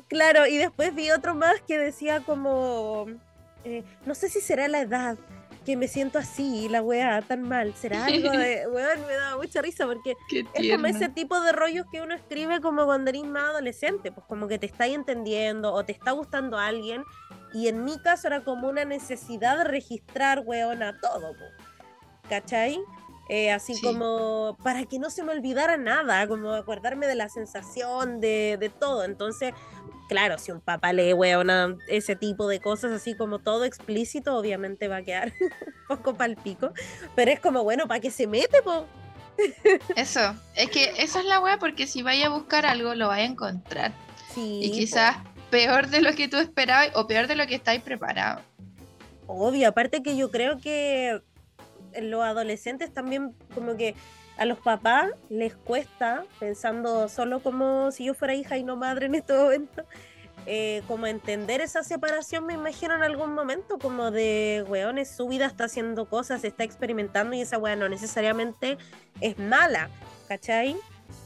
[0.07, 3.07] Claro, y después vi otro más que decía como,
[3.63, 5.17] eh, no sé si será la edad
[5.65, 9.61] que me siento así, la weá, tan mal, será algo de, weón, me daba mucha
[9.61, 10.15] risa porque
[10.53, 14.25] es como ese tipo de rollos que uno escribe como cuando eres más adolescente, pues
[14.27, 17.03] como que te estáis entendiendo o te está gustando alguien,
[17.53, 21.45] y en mi caso era como una necesidad de registrar, weón, a todo, po,
[22.29, 22.79] ¿cachai?
[23.29, 23.81] Eh, así Sí.
[23.81, 28.67] como para que no se me olvidara nada, como acordarme de la sensación, de, de
[28.69, 29.05] todo.
[29.05, 29.53] Entonces,
[30.11, 34.89] claro, si un papá lee, weona, ese tipo de cosas, así como todo explícito, obviamente
[34.89, 36.73] va a quedar un poco palpico.
[37.15, 38.85] Pero es como, bueno, ¿para qué se mete, po?
[39.95, 43.23] Eso, es que esa es la weá porque si vaya a buscar algo lo vaya
[43.23, 43.93] a encontrar.
[44.35, 44.75] Sí, y po.
[44.75, 45.15] quizás
[45.49, 48.43] peor de lo que tú esperabas o peor de lo que estáis preparados.
[49.27, 51.21] Obvio, aparte que yo creo que
[52.01, 53.95] los adolescentes también como que
[54.41, 59.05] a los papás les cuesta, pensando solo como si yo fuera hija y no madre
[59.05, 59.85] en este momento,
[60.47, 65.45] eh, como entender esa separación, me imagino en algún momento, como de, weones, su vida
[65.45, 68.79] está haciendo cosas, está experimentando y esa weá no necesariamente
[69.19, 69.91] es mala,
[70.27, 70.75] ¿cachai?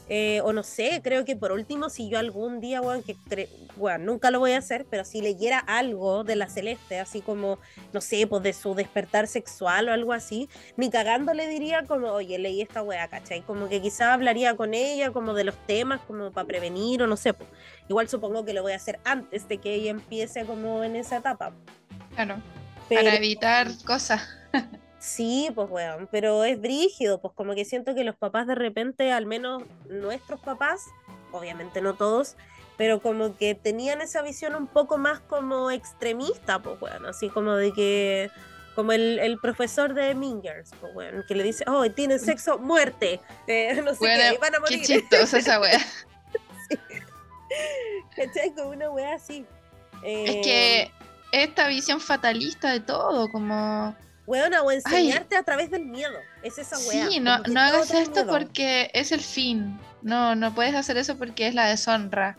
[0.08, 3.48] Eh, o no sé, creo que por último, si yo algún día, weón, que cre-
[3.76, 7.58] weón, nunca lo voy a hacer, pero si leyera algo de la Celeste, así como,
[7.92, 12.12] no sé, pues de su despertar sexual o algo así, ni cagando le diría como,
[12.12, 13.42] oye, leí esta weá, ¿cachai?
[13.42, 17.16] Como que quizá hablaría con ella como de los temas, como para prevenir o no
[17.16, 17.48] sé, pues.
[17.88, 21.16] Igual supongo que lo voy a hacer antes de que ella empiece como en esa
[21.16, 21.52] etapa.
[22.14, 22.36] Claro.
[22.88, 24.22] Para evitar cosas.
[24.98, 29.12] Sí, pues weón, pero es brígido, pues como que siento que los papás de repente,
[29.12, 30.86] al menos nuestros papás,
[31.32, 32.36] obviamente no todos,
[32.76, 37.54] pero como que tenían esa visión un poco más como extremista, pues weón, así como
[37.54, 38.30] de que,
[38.74, 43.80] como el, profesor de Mingers, pues weón, que le dice, oh, tienen sexo, muerte, eh,
[43.84, 44.80] no sé qué, van a morir.
[44.80, 45.78] Qué chistosa esa wea.
[45.78, 46.78] sí.
[48.16, 48.50] ¿Cachai?
[48.54, 49.44] Como una wea así.
[50.02, 50.92] es que eh,
[51.32, 53.94] esta visión fatalista de todo, como
[54.26, 56.18] Weona, o enseñarte a través del miedo.
[56.42, 57.08] Es esa weá.
[57.08, 59.78] Sí, no, no hagas esto porque es el fin.
[60.02, 62.36] No, no puedes hacer eso porque es la deshonra.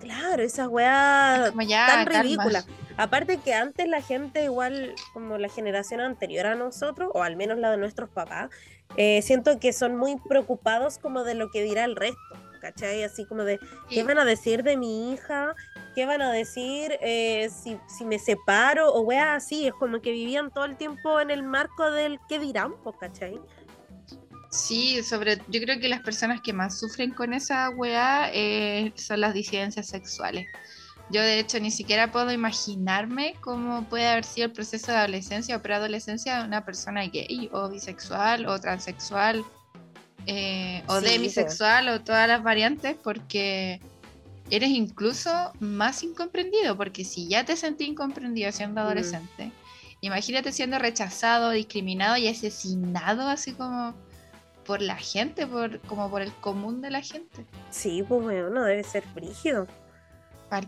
[0.00, 1.52] Claro, esa weá
[1.86, 2.64] tan ridícula.
[2.96, 7.58] Aparte que antes la gente, igual como la generación anterior a nosotros, o al menos
[7.58, 8.50] la de nuestros papás,
[8.96, 12.18] eh, siento que son muy preocupados como de lo que dirá el resto.
[12.64, 13.02] ¿Cachai?
[13.02, 13.60] Así como de,
[13.90, 15.54] ¿qué van a decir de mi hija?
[15.94, 18.90] ¿Qué van a decir eh, si, si, me separo?
[18.90, 22.38] O weá, así, es como que vivían todo el tiempo en el marco del qué
[22.38, 23.38] dirán, ¿cachai?
[24.50, 29.20] Sí, sobre, yo creo que las personas que más sufren con esa weá eh, son
[29.20, 30.46] las disidencias sexuales.
[31.10, 35.54] Yo de hecho ni siquiera puedo imaginarme cómo puede haber sido el proceso de adolescencia
[35.54, 39.44] o preadolescencia de una persona gay o bisexual o transexual
[40.26, 43.80] eh, o demisexual o todas las variantes porque
[44.50, 48.84] eres incluso más incomprendido, porque si ya te sentí incomprendido siendo mm.
[48.84, 49.52] adolescente,
[50.00, 53.94] imagínate siendo rechazado, discriminado y asesinado así como
[54.64, 57.44] por la gente, por, como por el común de la gente.
[57.70, 59.66] Sí, pues bueno, debe ser frígido.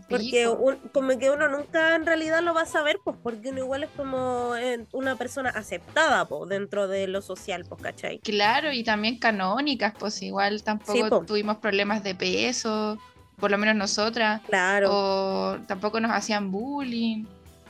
[0.09, 0.49] Porque
[0.91, 3.89] como que uno nunca en realidad lo va a saber, pues porque uno igual es
[3.95, 8.19] como eh, una persona aceptada pues, dentro de lo social, pues, ¿cachai?
[8.19, 12.97] Claro, y también canónicas, pues igual tampoco tuvimos problemas de peso,
[13.37, 14.41] por lo menos nosotras.
[14.47, 14.89] Claro.
[14.91, 17.25] O tampoco nos hacían bullying.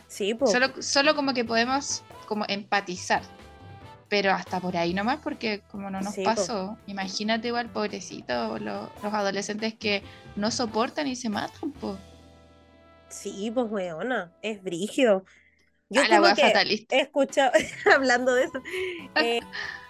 [0.07, 0.52] Sí, pues.
[0.52, 3.22] Solo, solo como que podemos como empatizar.
[4.10, 9.73] Pero hasta por ahí nomás, porque como no nos pasó, imagínate igual, pobrecito, los adolescentes
[9.73, 10.02] que
[10.38, 11.98] no soportan y se matan, pues.
[13.09, 15.23] Sí, pues weona, es brígido.
[15.89, 17.51] Yo ah, como que he escuchado,
[17.95, 18.61] hablando de eso,
[19.15, 19.39] eh,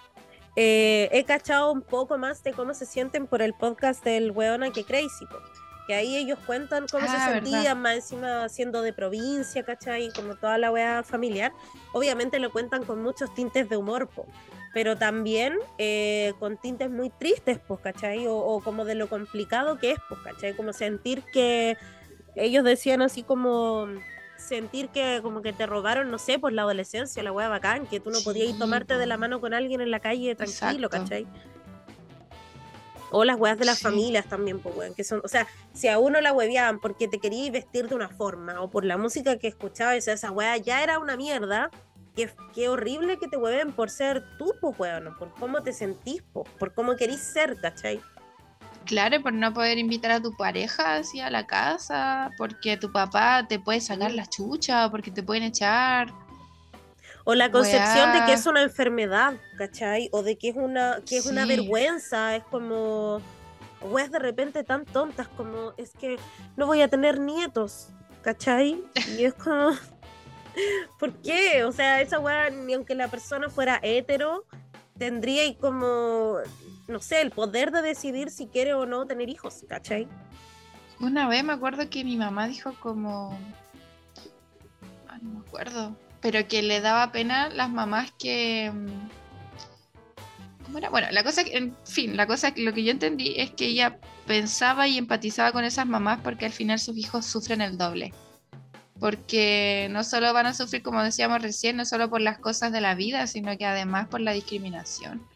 [0.56, 4.70] eh, he cachado un poco más de cómo se sienten por el podcast del weona
[4.70, 5.42] que crazy, pues
[5.88, 10.12] que ahí ellos cuentan cómo se ah, sentían, más encima siendo de provincia, ¿cachai?
[10.12, 11.50] Como toda la weá familiar.
[11.92, 14.26] Obviamente lo cuentan con muchos tintes de humor, po,
[14.74, 18.26] pero también eh, con tintes muy tristes, pues, ¿cachai?
[18.28, 20.54] O, como de lo complicado que es, pues, ¿cachai?
[20.54, 21.78] Como sentir que
[22.38, 23.88] ellos decían así como
[24.36, 28.00] sentir que como que te robaron, no sé, pues la adolescencia, la weá bacán, que
[28.00, 31.26] tú no podías ir tomarte de la mano con alguien en la calle tranquilo, ¿cachai?
[33.10, 35.98] O las weas de las familias también, pues, weón, que son, o sea, si a
[35.98, 39.48] uno la hueveaban porque te querías vestir de una forma o por la música que
[39.48, 41.70] escuchabas, esa wea ya era una mierda,
[42.14, 46.22] qué, qué horrible que te hueven por ser tú, pues, weón, por cómo te sentís,
[46.32, 48.00] pues, por cómo querís ser, ¿cachai?
[48.88, 53.46] Claro, por no poder invitar a tu pareja así a la casa, porque tu papá
[53.46, 56.08] te puede sacar la chucha, porque te pueden echar.
[57.24, 60.08] O la concepción de que es una enfermedad, ¿cachai?
[60.10, 63.20] O de que es una, que es una vergüenza, es como
[63.82, 66.16] weas de repente tan tontas como es que
[66.56, 67.88] no voy a tener nietos,
[68.22, 68.82] ¿cachai?
[69.18, 69.72] Y es como,
[70.98, 71.64] ¿por qué?
[71.64, 74.46] O sea, esa wea, ni aunque la persona fuera hetero,
[74.96, 76.38] tendría y como,
[76.88, 80.08] no sé, el poder de decidir si quiere o no tener hijos, ¿cachai?
[81.00, 83.38] Una vez me acuerdo que mi mamá dijo como,
[85.22, 88.72] no me acuerdo, pero que le daba pena las mamás que...
[88.72, 89.08] Mm,
[90.64, 90.90] ¿Cómo era?
[90.90, 94.86] Bueno, la cosa, en fin, la cosa, lo que yo entendí es que ella pensaba
[94.88, 98.12] y empatizaba con esas mamás porque al final sus hijos sufren el doble.
[99.00, 102.80] Porque no solo van a sufrir, como decíamos recién, no solo por las cosas de
[102.80, 105.26] la vida, sino que además por la discriminación.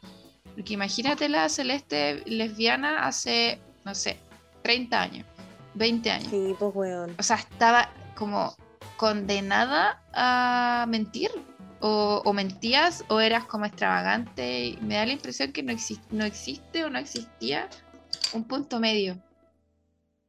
[0.55, 4.19] Porque imagínate la Celeste lesbiana hace, no sé,
[4.63, 5.27] 30 años,
[5.75, 6.29] 20 años.
[6.31, 7.15] Sí, pues, weón.
[7.19, 8.55] O sea, estaba como
[8.97, 11.31] condenada a mentir.
[11.85, 14.79] O, mentías o eras como extravagante.
[14.83, 15.75] me da la impresión que no,
[16.13, 17.69] no existe o no existía
[18.33, 19.21] un punto medio.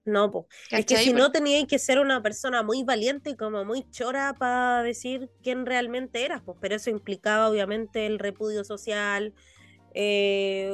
[0.06, 3.64] No, pues es que si no teníais que ser una persona muy valiente y como
[3.64, 9.34] muy chora para decir quién realmente eras, pues, pero eso implicaba obviamente el repudio social,
[9.94, 10.72] eh,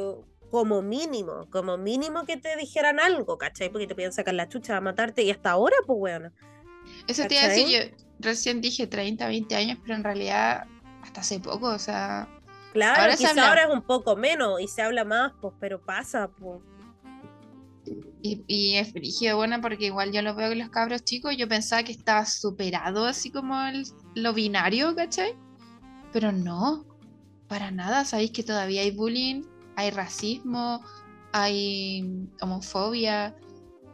[0.50, 3.70] como mínimo, como mínimo que te dijeran algo, ¿cachai?
[3.70, 6.32] Porque te podían sacar la chucha a matarte y hasta ahora, pues, bueno.
[7.08, 10.66] Eso te iba a decir, yo recién dije 30, 20 años, pero en realidad
[11.02, 12.28] hasta hace poco, o sea...
[12.74, 16.62] Claro, ahora, ahora es un poco menos y se habla más, pues, pero pasa, pues.
[18.22, 21.48] Y, y es brígido, bueno, porque igual yo lo veo que los cabros chicos, yo
[21.48, 25.36] pensaba que estaba superado así como el, lo binario, ¿cachai?
[26.14, 26.86] Pero no,
[27.50, 29.42] para nada, sabéis que todavía hay bullying,
[29.76, 30.82] hay racismo,
[31.34, 33.36] hay homofobia,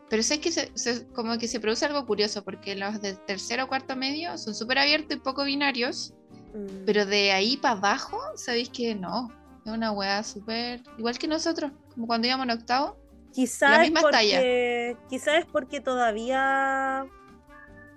[0.09, 3.63] pero sé que se, se- como que se produce algo curioso, porque los de tercero
[3.63, 6.13] o cuarto medio son súper abiertos y poco binarios,
[6.53, 6.85] Mm.
[6.85, 9.29] pero de ahí para abajo, sabéis que no,
[9.65, 12.97] es una weá súper, igual que nosotros, como cuando íbamos en octavo.
[13.33, 17.05] Quizás porque, quizás es porque todavía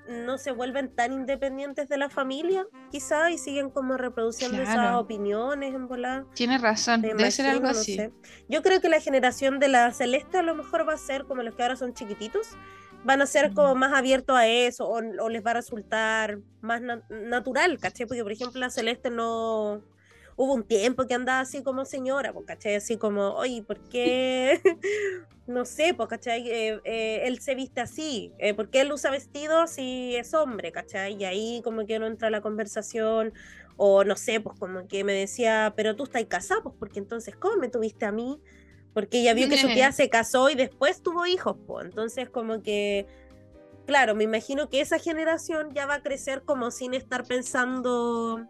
[0.09, 4.98] no se vuelven tan independientes de la familia, quizás, y siguen como reproduciendo esas Claro.
[5.01, 6.24] opiniones en volar.
[6.35, 7.97] Tienes razón, Me debe ser algo imagino, no así.
[7.97, 8.12] sé.
[8.48, 11.43] Yo creo que la generación de la Celeste a lo mejor va a ser como
[11.43, 12.48] los que ahora son chiquititos,
[13.05, 13.78] van a ser como Mm.
[13.78, 18.06] más abiertos a eso, o, o les va a resultar más na- natural, ¿cachai?
[18.06, 19.82] Porque, por ejemplo, la Celeste no...
[20.39, 22.77] Hubo un tiempo que andaba así como señora, pues, ¿cachai?
[22.77, 24.60] Así como, oye, ¿por qué?
[25.48, 26.48] no sé, pues, ¿cachai?
[26.48, 30.70] Eh, eh, él se viste así, eh, ¿por qué él usa vestidos si es hombre,
[30.70, 31.20] ¿cachai?
[31.20, 33.32] Y ahí como que no entra la conversación,
[33.77, 37.35] o no sé, pues como que me decía, pero tú estás casada, pues porque entonces,
[37.35, 38.40] ¿cómo me tuviste a mí?
[38.94, 42.62] Porque ella vio que su tía se casó y después tuvo hijos, pues entonces como
[42.62, 43.06] que,
[43.86, 48.47] claro, me imagino que esa generación ya va a crecer como sin estar pensando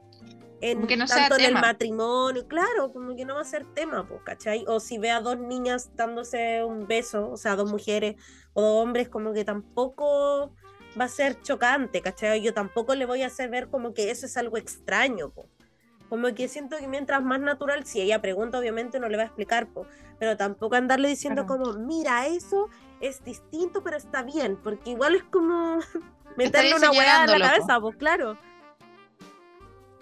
[0.61, 4.07] en que no tanto en el matrimonio, claro, como que no va a ser tema,
[4.09, 4.65] pues, ¿cachai?
[4.67, 8.17] O si ve a dos niñas dándose un beso, o sea, dos mujeres
[8.55, 10.53] o dos hombres, como que tampoco
[10.99, 12.43] va a ser chocante, ¿cachai?
[12.43, 15.49] Yo tampoco le voy a hacer ver como que eso es algo extraño, po.
[16.09, 19.27] Como que siento que mientras más natural, si ella pregunta, obviamente no le va a
[19.27, 19.87] explicar, po,
[20.19, 21.65] pero tampoco andarle diciendo Claro.
[21.65, 22.69] como, mira, eso
[23.01, 25.79] es distinto, pero está bien, porque igual es como
[26.37, 28.39] meterle una weá en la cabeza, pues claro.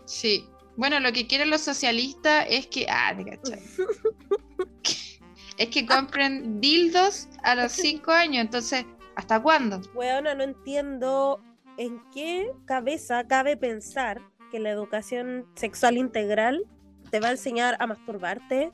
[0.07, 0.49] Sí.
[0.77, 2.87] Bueno, lo que quieren los socialistas es que.
[2.89, 3.63] Ah, te cachai.
[5.59, 8.45] es que compren dildos a los 5 años.
[8.45, 8.85] Entonces,
[9.15, 9.81] ¿hasta cuándo?
[9.95, 11.43] Weona, no entiendo
[11.77, 14.21] en qué cabeza cabe pensar
[14.51, 16.65] que la educación sexual integral
[17.11, 18.73] te va a enseñar a masturbarte,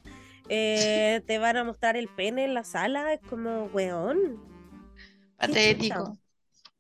[0.49, 4.43] eh, te van a mostrar el pene en la sala, es como, weón.
[5.37, 6.19] Patético.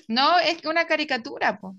[0.08, 1.74] No, es que una caricatura, po.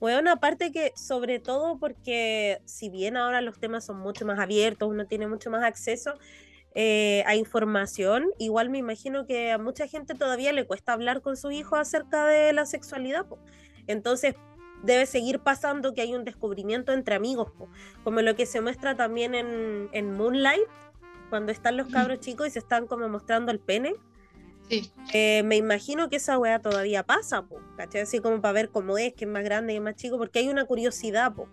[0.00, 4.88] Weón, aparte que sobre todo porque si bien ahora los temas son mucho más abiertos,
[4.88, 6.14] uno tiene mucho más acceso
[6.74, 11.38] eh, a información, igual me imagino que a mucha gente todavía le cuesta hablar con
[11.38, 13.38] sus hijos acerca de la sexualidad, po.
[13.86, 14.34] Entonces
[14.82, 17.70] debe seguir pasando que hay un descubrimiento entre amigos, po.
[18.04, 20.68] como lo que se muestra también en, en Moonlight,
[21.30, 23.94] cuando están los cabros chicos y se están como mostrando el pene.
[24.68, 24.90] Sí.
[25.12, 28.00] Eh, me imagino que esa weá todavía pasa, po, ¿cachai?
[28.02, 30.40] Así como para ver cómo es, que es más grande y es más chico, porque
[30.40, 31.48] hay una curiosidad, po,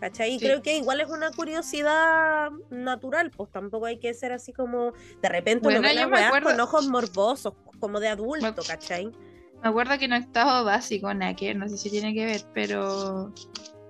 [0.00, 0.32] ¿cachai?
[0.34, 0.44] Y Sí.
[0.44, 4.92] creo que igual es una curiosidad natural, pues tampoco hay que ser así como,
[5.22, 5.94] de repente Bueno, uno ve
[6.26, 9.06] acuerdo- con ojos morbosos, como de adulto, Me- ¿cachai?
[9.06, 11.14] Me acuerdo que en octavo básico,
[11.46, 13.32] ver, no sé si tiene que ver, pero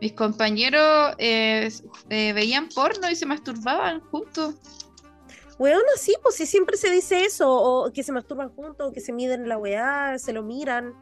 [0.01, 1.69] mis compañeros eh,
[2.11, 4.55] eh, veían porno y se masturbaban juntos.
[5.59, 9.01] Weón, sí, pues sí, siempre se dice eso, o que se masturban juntos, o que
[9.01, 10.95] se miden la weá, se lo miran,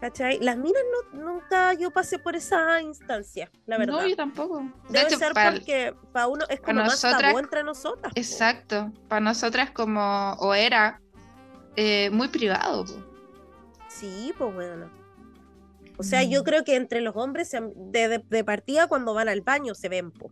[0.00, 0.38] ¿cachai?
[0.38, 0.82] Las miras
[1.12, 3.94] no, nunca yo pasé por esa instancia, la verdad.
[4.02, 4.60] No, yo tampoco.
[4.60, 8.12] De Debe hecho, ser porque para uno es como más nosotras- tabú entre nosotras.
[8.14, 8.20] po.
[8.20, 11.00] exacto, para nosotras como, o era,
[11.74, 12.84] eh, muy privado.
[12.84, 12.92] po.
[13.88, 14.90] Sí, pues bueno.
[15.98, 16.44] O sea, yo Mm.
[16.44, 20.10] creo que entre los hombres de, de- de partida cuando van al baño se ven,
[20.12, 20.30] po,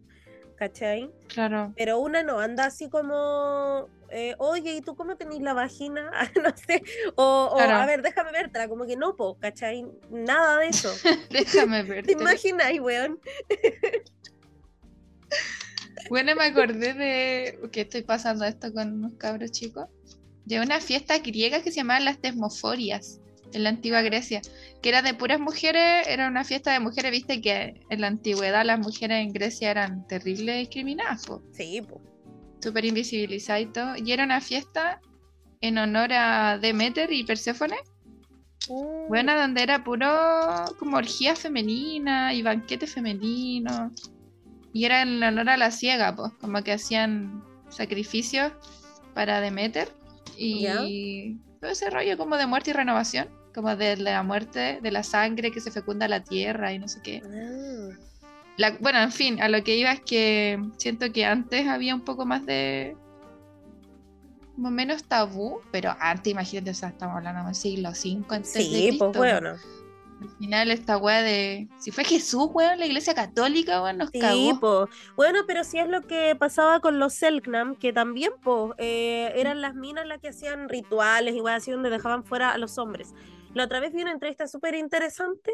[0.64, 1.10] ¿cachai?
[1.28, 1.72] Claro.
[1.76, 6.10] Pero una no anda así como, eh, oye, ¿y tú cómo tenés la vagina?
[6.42, 6.82] no sé,
[7.16, 7.76] o, o, Claro.
[7.76, 9.84] a ver, déjame vértela, como que no, po, ¿cachai?
[10.10, 10.90] Nada de eso.
[11.30, 12.06] Déjame ver.
[12.06, 13.20] ¿Te imaginas, weón?
[16.08, 19.88] Bueno, me acordé de que estoy pasando esto con unos cabros chicos.
[20.46, 23.20] De una fiesta griega que se llamaban las Tesmoforias
[23.54, 24.42] en la antigua Grecia,
[24.82, 28.64] que era de puras mujeres, era una fiesta de mujeres, viste que en la antigüedad
[28.64, 32.00] las mujeres en Grecia eran terribles discriminadas, po, Sí, po.
[32.62, 33.96] súper invisibilizadas y todo.
[33.96, 35.00] Y era una fiesta
[35.60, 37.76] en honor a Demeter y Perséfone,
[38.68, 40.08] Mm, buena donde era puro
[40.78, 43.90] como orgía femenina y banquete femenino.
[44.72, 48.52] Y era en honor a la ciega, pues, como que hacían sacrificios
[49.14, 49.88] para Demeter
[50.36, 55.02] y todo ese rollo como de muerte y renovación, como de la muerte, de la
[55.02, 57.22] sangre que se fecunda la tierra y no sé qué.
[57.24, 57.96] ah,
[58.56, 62.02] La- bueno, en fin, a lo que iba es que siento que antes había un
[62.02, 62.96] poco más de.
[64.56, 68.60] como menos tabú, pero antes, imagínate, o sea, estamos hablando del siglo V antes de
[68.62, 69.56] Sí, Cristo, pues bueno.
[70.22, 71.68] Al final esta weá de...
[71.80, 74.60] Si fue Jesús, weón, la iglesia católica, weón, nos Sí, cagó.
[74.60, 74.88] po.
[75.16, 79.60] Bueno, pero sí es lo que pasaba con los Selknam, que también, po, eh, eran
[79.60, 83.12] las minas las que hacían rituales, igual así, donde dejaban fuera a los hombres.
[83.54, 85.52] La otra vez vi una entrevista súper interesante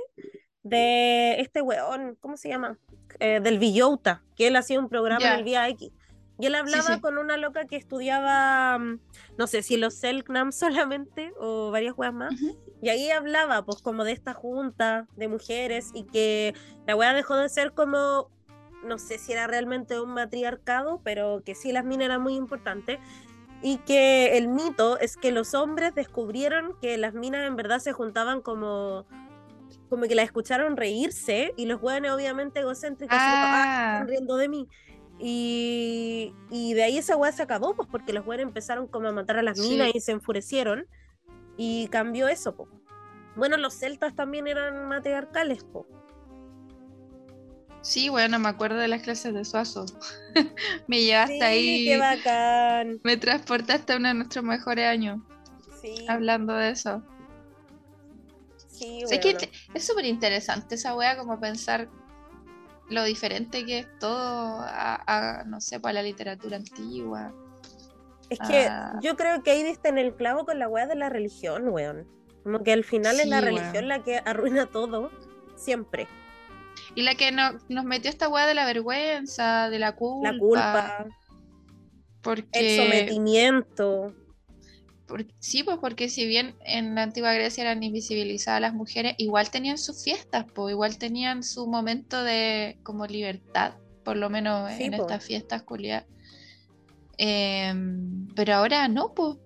[0.63, 2.79] de este weón, ¿cómo se llama?
[3.19, 5.33] Eh, del Villota, que él hacía un programa Ya.
[5.35, 5.93] en el Vía X.
[6.39, 7.01] Y él hablaba sí.
[7.01, 8.99] con una loca que estudiaba, mm,
[9.37, 12.33] no sé si los Selknam solamente o varias weas más.
[12.35, 12.59] Ujú.
[12.83, 16.55] Y ahí hablaba, pues, como de esta junta de mujeres y que
[16.87, 18.31] la weá dejó de ser como,
[18.85, 22.99] no sé si era realmente un matriarcado, pero que sí las minas eran muy importantes.
[23.63, 27.93] Y que el mito es que los hombres descubrieron que las minas en verdad se
[27.93, 29.05] juntaban como,
[29.91, 34.49] como que las escucharon reírse y los weones obviamente egocéntricos "Ah, Ah, están riendo de
[34.49, 34.69] mí.
[35.19, 39.13] Y, y de ahí esa weá se acabó, pues porque los weones empezaron como a
[39.13, 39.69] matar a las Sí.
[39.69, 40.87] minas y se enfurecieron.
[41.59, 42.69] Y cambió eso, po.
[43.37, 45.87] Bueno, los celtas también eran matriarcales, po.
[47.83, 49.87] Sí, bueno, me acuerdo de las clases de Suazo.
[50.87, 53.01] me llevaste Sí, ahí, qué bacán.
[53.03, 55.19] me transportaste a uno de nuestros mejores años
[55.81, 57.03] Sí, hablando de eso.
[58.69, 61.89] sí, que te- es súper interesante esa wea, como pensar
[62.89, 65.03] lo diferente que es todo a,
[65.41, 67.33] a, no sé, para la literatura antigua.
[68.29, 68.99] Es que Ah.
[69.03, 72.07] yo creo que ahí diste en el clavo con la weá de la religión, weón.
[72.43, 73.57] Como que al final es la weón.
[73.57, 75.11] religión la que arruina todo,
[75.57, 76.07] siempre.
[76.95, 80.33] Y la que no- nos metió esta weá de la vergüenza, de la culpa.
[80.33, 81.13] La culpa, el
[82.23, 84.15] Porque, sometimiento.
[85.07, 89.51] por- sí, pues porque si bien en la antigua Grecia eran invisibilizadas las mujeres, igual
[89.51, 94.85] tenían sus fiestas, pues igual tenían su momento de como libertad, por lo menos Sí,
[94.85, 95.03] en po.
[95.03, 96.07] estas fiestas culiadas.
[97.19, 99.37] Em, pero ahora no, pues.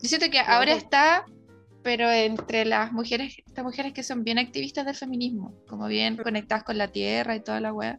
[0.00, 1.26] Yo siento que ahora está,
[1.88, 6.62] pero entre las mujeres, estas mujeres que son bien activistas del feminismo, como bien conectadas
[6.62, 7.98] con la tierra y toda la weá.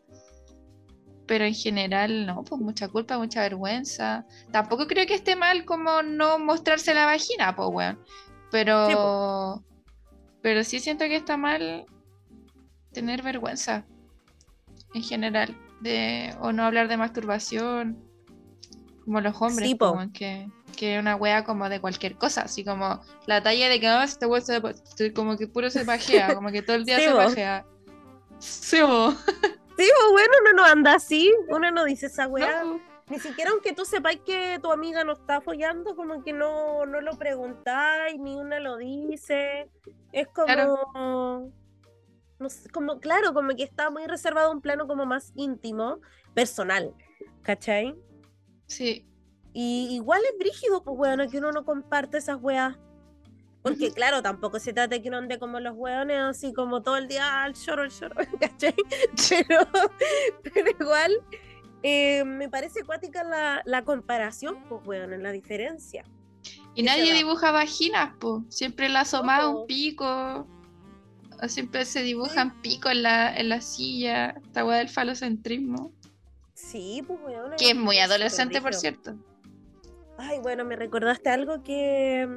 [1.26, 4.28] Pero en general, no, pues mucha culpa, mucha vergüenza.
[4.52, 7.99] Tampoco creo que esté mal como no mostrarse la vagina, pues weón.
[8.52, 9.64] Pero,
[10.44, 11.88] pero sí siento que está mal
[12.91, 13.88] tener vergüenza
[14.94, 15.57] en general.
[15.82, 17.98] De, o no hablar de masturbación.
[19.03, 19.95] Como los hombres, Sí, po.
[19.95, 23.87] como que, que una wea como de cualquier cosa, así como la talla de que
[23.87, 27.03] ah, este wea se- como que puro se pajea, como que todo el día Sí,
[27.05, 27.17] se po.
[27.17, 27.65] pajea.
[28.39, 29.11] Sí, po.
[29.11, 29.17] Sí,
[29.97, 32.63] pues bueno, uno no anda así, uno no dice esa weá.
[32.63, 32.79] No.
[33.09, 37.01] Ni siquiera aunque tú sepáis que tu amiga no está follando, como que no, no
[37.01, 39.67] lo preguntáis, ni una lo dice.
[40.11, 40.45] Es como.
[40.45, 41.51] Claro.
[42.39, 45.99] No sé, como, claro, como que está muy reservado un plano como más íntimo,
[46.33, 46.93] personal.
[47.41, 47.95] ¿Cachai?
[48.67, 49.05] Sí,
[49.53, 52.77] Y igual es brígido, pues bueno, que uno no comparte esas weas.
[53.61, 56.97] Porque claro, tampoco se trata de que uno ande como los weones, así como todo
[56.97, 58.76] el día al choro, al choro, ¿cachai?
[59.30, 59.67] Pero,
[60.43, 61.11] pero igual
[61.84, 66.05] eh, me parece acuática la, la comparación, pues weón, en la diferencia.
[66.76, 68.45] Y nadie dibuja vaginas, po.
[68.49, 69.61] Siempre la asomaba po.
[69.61, 70.47] un pico.
[71.47, 74.30] Siempre se dibujan pico en la, en la silla.
[74.30, 75.91] Esta weá del falocentrismo.
[76.53, 77.51] Sí, pues weón.
[77.57, 79.15] Que es muy adolescente, por cierto.
[80.19, 82.27] Ay, bueno, me recordaste algo que,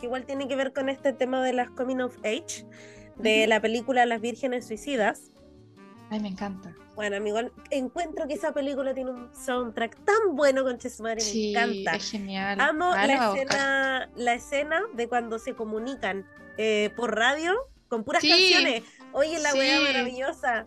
[0.00, 2.64] que igual tiene que ver con este tema de las coming of age,
[3.16, 5.30] de la película Las Vírgenes Suicidas.
[6.10, 6.74] Ay, me encanta.
[6.94, 7.38] Bueno, amigo,
[7.70, 11.96] encuentro que esa película tiene un soundtrack tan bueno con Chesumare, Sí, me encanta.
[11.96, 12.60] es genial.
[12.60, 16.26] Amo la escena, la escena de cuando se comunican
[16.58, 17.54] eh, por radio
[17.88, 18.82] con puras Sí, canciones.
[19.12, 19.84] Oye, la weá sí.
[19.84, 20.64] maravillosa.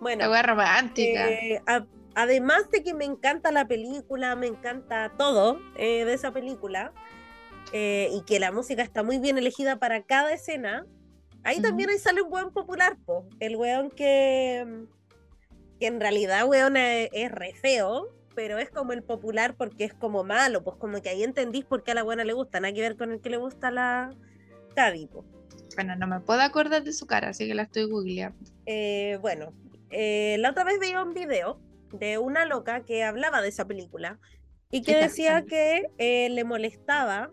[0.00, 1.30] Bueno, La weá romántica.
[1.30, 1.84] eh, a-
[2.16, 6.92] además de que me encanta la película, me encanta todo eh, de esa película,
[7.72, 10.86] eh, y que la música está muy bien elegida para cada escena,
[11.44, 13.28] ahí también ahí sale un weón popular, po.
[13.38, 14.86] el weón que,
[15.78, 19.92] que en realidad weón es, es re feo, pero es como el popular porque es
[19.92, 22.72] como malo, pues como que ahí entendís por qué a la buena le gusta, nada
[22.72, 24.14] que ver con el que le gusta la
[24.74, 25.26] Cadi, po.
[25.74, 28.38] Bueno, no me puedo acordar de su cara, así que la estoy googleando.
[28.64, 29.52] Eh, bueno,
[29.90, 31.60] eh, la otra vez veía un video
[31.92, 34.18] de una loca que hablaba de esa película
[34.70, 37.30] y que decía que eh, le molestaba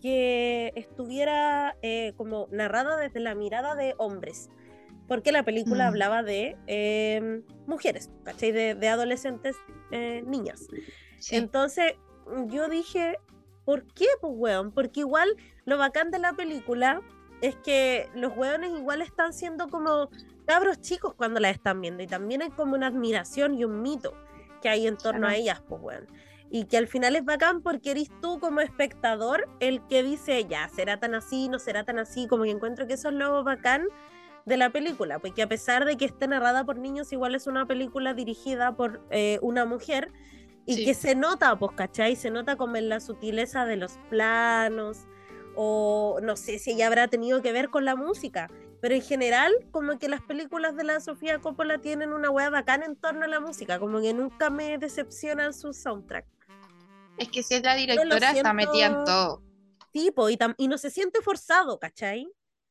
[0.00, 4.50] que estuviera eh, como narrada desde la mirada de hombres,
[5.08, 5.88] porque la película Mm.
[5.88, 8.52] hablaba de eh, mujeres, ¿cachai?
[8.52, 9.56] De, de adolescentes
[9.90, 10.66] eh, niñas.
[11.18, 11.36] Sí.
[11.36, 11.94] Entonces
[12.48, 13.16] yo dije,
[13.64, 14.72] ¿por qué, pues, weón?
[14.72, 17.00] Porque igual lo bacán de la película
[17.40, 20.10] es que los weones igual están siendo como
[20.46, 24.14] cabros chicos cuando la están viendo y también hay como una admiración y un mito
[24.62, 26.06] que hay en torno a ellas, pues, weón.
[26.50, 30.68] Y que al final es bacán porque eres tú como espectador el que dice, ya,
[30.68, 33.84] será tan así, no será tan así, como que encuentro que eso es lo bacán
[34.46, 37.66] de la película, porque a pesar de que esté narrada por niños, igual es una
[37.66, 40.12] película dirigida por eh, una mujer
[40.66, 40.84] y Sí.
[40.84, 42.14] que se nota, pues, ¿cachai?
[42.14, 45.06] Se nota como en la sutileza de los planos,
[45.56, 48.50] o no sé si ella habrá tenido que ver con la música,
[48.80, 52.84] pero en general, como que las películas de la Sofía Coppola tienen una hueá bacana
[52.86, 56.28] en torno a la música, como que nunca me decepcionan sus soundtracks.
[57.18, 59.42] Es que si es la directora, está metida en todo.
[59.92, 62.28] Tipo, y, y no se siente forzado, ¿cachai?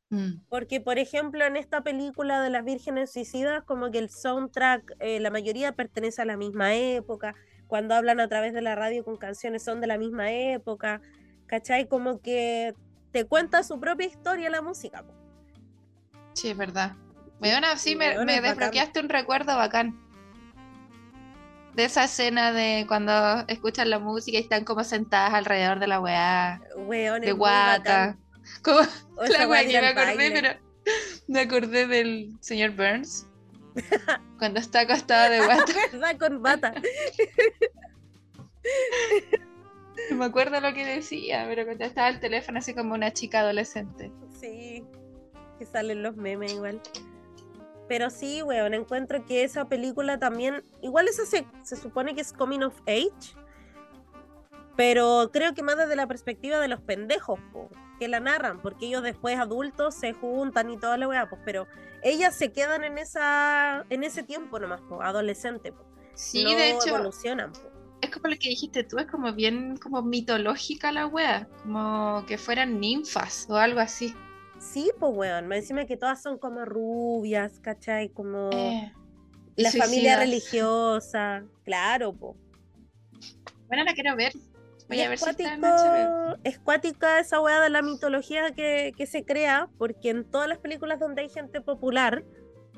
[0.09, 0.45] Mm.
[0.49, 5.19] Porque, por ejemplo, en esta película de las vírgenes suicidas, como que el soundtrack, eh,
[5.19, 7.35] la mayoría pertenece a la misma época.
[7.67, 11.01] Cuando hablan a través de la radio con canciones son de la misma época.
[11.47, 11.87] ¿Cachai?
[11.87, 12.75] Como que
[13.11, 15.03] te cuenta su propia historia la música.
[15.03, 15.22] po.
[16.33, 16.93] Sí, es verdad.
[17.39, 18.41] Bueno, sí, Sí, me, bacán.
[18.43, 19.99] desbloqueaste un recuerdo bacán.
[21.75, 23.11] De esa escena de cuando
[23.47, 28.15] escuchan la música y están como sentadas alrededor de la weá, Weón, de guata.
[28.63, 28.79] Como
[29.15, 30.31] O la weá que me acordé, baile.
[30.41, 30.59] pero
[31.27, 33.27] me acordé del señor Burns.
[34.37, 35.73] Cuando está acostado de guata.
[36.19, 36.73] Con bata.
[40.11, 44.11] Me acuerdo lo que decía, pero contestaba el teléfono así como una chica adolescente.
[44.39, 44.83] Sí,
[45.57, 46.81] que salen los memes igual.
[47.87, 52.31] Pero sí, weón, encuentro que esa película también, igual esa se, se supone que es
[52.31, 53.35] coming of age,
[54.75, 57.69] pero creo que más desde la perspectiva de los pendejos, po,
[57.99, 61.67] que la narran, porque ellos después adultos se juntan y toda la weá, pues, pero
[62.01, 65.85] ellas se quedan en esa en ese tiempo nomás, po, adolescente, po.
[66.15, 67.69] Sí, no de hecho, evolucionan, po.
[68.01, 72.37] es como lo que dijiste tú, es como bien como mitológica la wea, como que
[72.37, 74.15] fueran ninfas o algo así.
[74.71, 78.09] Sí, pues weón, más encima que todas son como rubias, ¿cachai?
[78.09, 78.91] Como Eh,
[79.55, 82.35] la familia religiosa, claro, po.
[83.67, 84.33] Bueno, la quiero ver.
[84.87, 89.05] Voy a ver si está en es cuática esa weá de la mitología que, que
[89.05, 92.23] se crea, porque en todas las películas donde hay gente popular,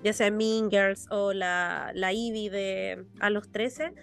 [0.03, 3.93] ya sea Mean Girls o la, la Ivy de A los 13,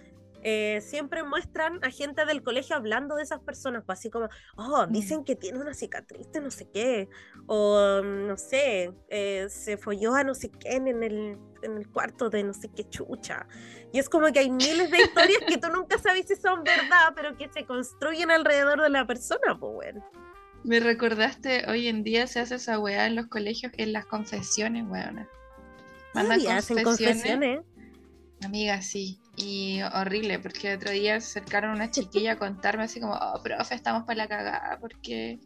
[0.43, 4.85] eh, siempre muestran a gente del colegio hablando de esas personas, pues así como, oh,
[4.87, 7.07] dicen que tiene una cicatriz de no sé qué,
[7.47, 11.89] o mm, no sé, eh, se folló a no sé quién en el, en el
[11.89, 13.47] cuarto de no sé qué chucha.
[13.93, 17.13] Y es como que hay miles de historias que tú nunca sabes si son verdad,
[17.15, 20.05] pero que se construyen alrededor de la persona, pues bueno.
[20.63, 24.85] Me recordaste, hoy en día se hace esa weá en los colegios, en las confesiones,
[24.87, 25.27] weona.
[26.13, 27.61] Mandan Todavía hacen confesiones.
[28.41, 29.19] Amiga, sí.
[29.35, 33.41] Y horrible, porque el otro día se acercaron una chiquilla a contarme así como, oh,
[33.43, 35.39] profe, estamos para la cagada porque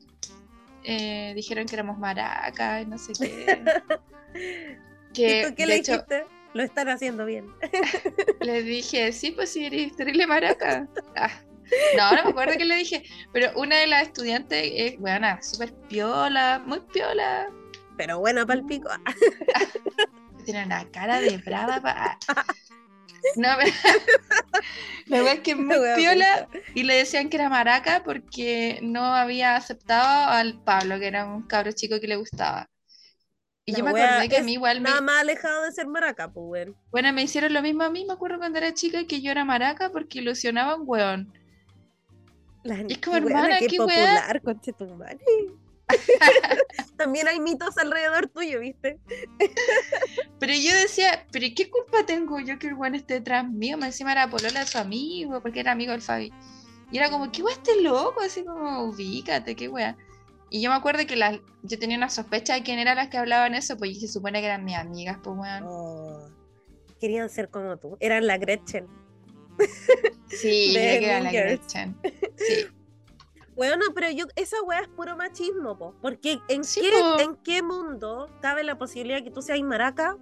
[0.84, 3.64] eh, dijeron que éramos maracas y no sé qué.
[5.14, 6.26] que, ¿Y tú qué le hecho, dijiste?
[6.54, 7.46] Lo están haciendo bien.
[8.42, 10.88] le dije, sí, pues sí, eres terrible maraca.
[11.16, 11.32] Ah,
[11.98, 13.04] No, no me acuerdo qué le dije,
[13.34, 17.50] pero una de las estudiantes es, bueno, súper piola, muy piola.
[17.98, 18.90] Pero bueno, palpico.
[20.46, 21.82] Tiene una cara de brava.
[21.82, 22.18] pa-
[23.36, 23.50] No,
[25.08, 29.04] la verdad es que es muy piola y le decían que era maraca porque no
[29.04, 32.70] había aceptado al Pablo, que era un cabro chico que le gustaba.
[33.66, 35.88] Y La yo me acordé que a mí igual me, Nada más alejado de ser
[35.88, 36.74] maraca, pues bueno.
[36.90, 39.44] bueno, me hicieron lo mismo a mí, me acuerdo cuando era chica que yo era
[39.44, 41.34] maraca porque ilusionaba a un weón.
[42.64, 44.42] La es como, hermana, qué qué popular,
[44.98, 45.22] madre.
[46.98, 49.00] También hay mitos alrededor tuyo, ¿viste?
[50.40, 53.78] Pero yo decía, ¿pero qué culpa tengo yo que el weón esté detrás mío?
[53.78, 56.32] Me encima era polola de su amigo, porque era amigo del Fabi.
[56.92, 58.22] Y era como, ¿qué weá este loco?
[58.22, 59.98] Así como, ubícate, qué weá.
[60.50, 63.18] Y yo me acuerdo que las, yo tenía una sospecha de quién eran las que
[63.18, 65.64] hablaban eso, pues se supone que eran mis amigas, pues weón.
[65.66, 66.30] Oh,
[67.00, 67.98] querían ser como tú.
[68.00, 68.88] Eran la Gretchen.
[70.30, 71.32] Sí, de que era la.
[71.32, 71.98] Gretchen.
[72.38, 72.68] Sí.
[73.58, 75.96] Bueno, pero yo, esa weá es puro machismo, po.
[76.02, 77.20] Porque ¿en, Sí, qué, po.
[77.20, 80.16] ¿en qué mundo cabe la posibilidad de que tú seas maraca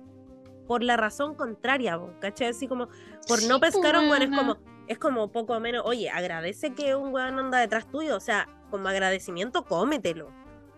[0.68, 2.12] por la razón contraria, po?
[2.22, 2.48] ¿Cachai?
[2.48, 2.88] Así como,
[3.28, 4.58] por Sí, no pescar a un weón, es como,
[4.88, 8.48] es como poco o menos, oye, agradece que un weón anda detrás tuyo, o sea,
[8.72, 10.32] como agradecimiento, cómetelo.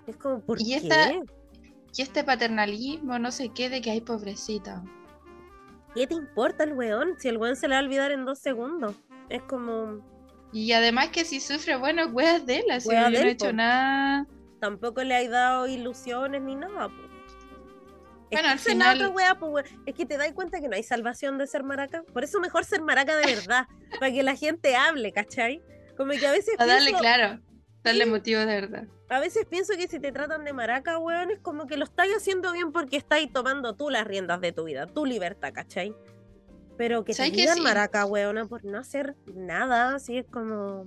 [0.07, 0.75] Es como, ¿por Y qué?
[0.77, 1.11] esta-
[1.95, 4.84] Y este paternalismo, no sé qué, de que hay pobrecita.
[5.95, 7.15] ¿Qué te importa el weón?
[7.17, 8.95] Si el weón se le va a olvidar en dos segundos.
[9.29, 10.01] Es como,
[10.53, 14.26] Y además que si sufre, bueno, weas de él, así yo no he hecho nada.
[14.60, 16.95] tampoco le hay dado ilusiones ni nada, po.
[18.30, 19.11] Es Bueno, que al es la otra final-
[19.53, 19.64] wea.
[19.86, 22.03] Es que te das cuenta que no hay salvación de ser maraca.
[22.14, 23.68] Por eso mejor ser maraca de verdad.
[24.02, 25.61] para que la gente hable, ¿cachai?
[25.95, 27.40] Como que a veces A darle, pienso, claro,
[27.84, 28.10] darle Sí.
[28.10, 28.84] motivo de verdad.
[29.10, 32.14] a veces pienso que si te tratan de maraca, weón, es como que lo estáis
[32.18, 35.95] haciendo bien porque estáis tomando tú las riendas de tu vida, tu libertad, ¿cachai?
[36.78, 37.64] Pero que te ¿Sabes que digan sí?
[37.64, 40.86] maraca, weona, por no hacer nada, así es como,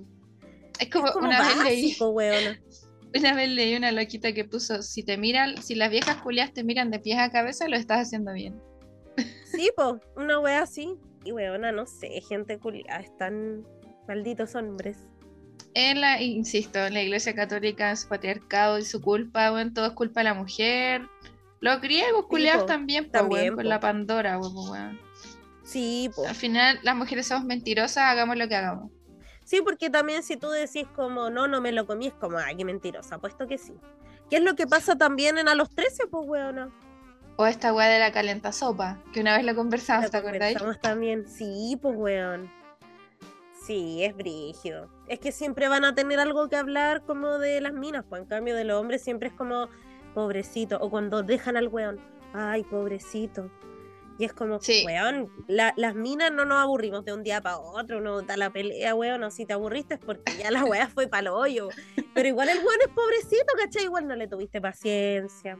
[0.79, 2.59] Es como, es como una vez leí, básico, weona.
[3.13, 6.63] Una vez leí una loquita que puso, si te miran, si las viejas culias te
[6.63, 8.61] miran de pies a cabeza, lo estás haciendo bien.
[9.43, 10.95] Sí, po, una wea así.
[11.25, 13.65] Y weona, no sé, gente culia, están
[14.07, 14.97] malditos hombres.
[15.73, 19.93] En la, insisto, en la iglesia católica, su patriarcado y su culpa, weón, todo es
[19.93, 21.01] culpa de la mujer.
[21.59, 25.10] Los griegos culiados también, po, también, weón, con la Pandora, weón, weón.
[25.71, 26.27] Sí, po.
[26.27, 28.91] Al final, las mujeres somos mentirosas, hagamos lo que hagamos.
[29.45, 32.57] Sí, porque también si tú decís como, no, no me lo comí, es como, ay,
[32.57, 33.73] qué mentirosa, puesto que sí.
[34.29, 36.69] ¿Qué es lo que pasa también en a los 13, pues, weona?
[37.37, 40.57] O esta weá de la calenta sopa, que una vez lo conversamos, ¿te acordáis?
[40.57, 41.27] conversamos también.
[41.27, 42.51] Sí, pues, weón.
[43.65, 44.89] Sí, es brígido.
[45.07, 48.27] Es que siempre van a tener algo que hablar como de las minas, pues en
[48.27, 49.69] cambio de los hombres siempre es como,
[50.13, 51.99] pobrecito, o cuando dejan al weón,
[52.33, 53.49] ay, pobrecito.
[54.17, 54.83] Y es como, Sí.
[54.85, 58.51] weón, la- las minas no nos aburrimos de un día para otro, no da la
[58.51, 61.69] pelea, weón, o si te aburriste es porque ya la weá fue para hoyo.
[62.13, 63.85] Pero igual el weón es pobrecito, ¿cachai?
[63.85, 65.57] Igual no le tuviste paciencia.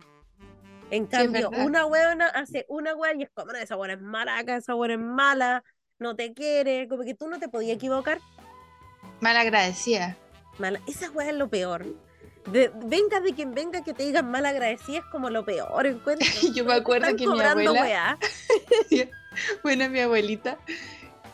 [0.91, 4.57] En cambio, una weona hace una weá y es como, no, esa weona es maraca,
[4.57, 5.63] esa weona es mala,
[5.99, 8.19] no te quiere, como que tú no te podías equivocar.
[9.21, 10.17] Mal agradecida.
[10.59, 10.81] Mala.
[10.87, 11.85] Esa weá es lo peor.
[12.47, 16.27] De, venga de quien venga que te digan mal agradecida es como lo peor, encuentro.
[16.55, 18.17] Yo me acuerdo que mi abuela-.
[19.63, 20.57] Bueno, mi abuelita,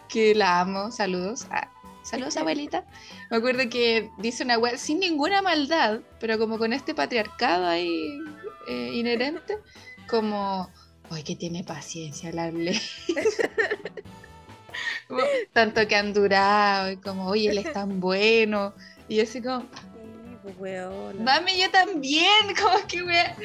[0.08, 1.48] que la amo, saludos.
[1.50, 1.72] Ah,
[2.04, 2.86] saludos, abuelita.
[3.32, 8.20] Me acuerdo que dice una web sin ninguna maldad, pero como con este patriarcado ahí
[8.68, 9.58] eh, inherente,
[10.08, 10.70] como,
[11.10, 12.80] ay, que tiene paciencia la ley.
[15.54, 18.74] Tanto que han durado, y como, oye, él es tan bueno.
[19.08, 19.66] Y así como,
[20.58, 23.36] pues, mami, yo también, como que wea.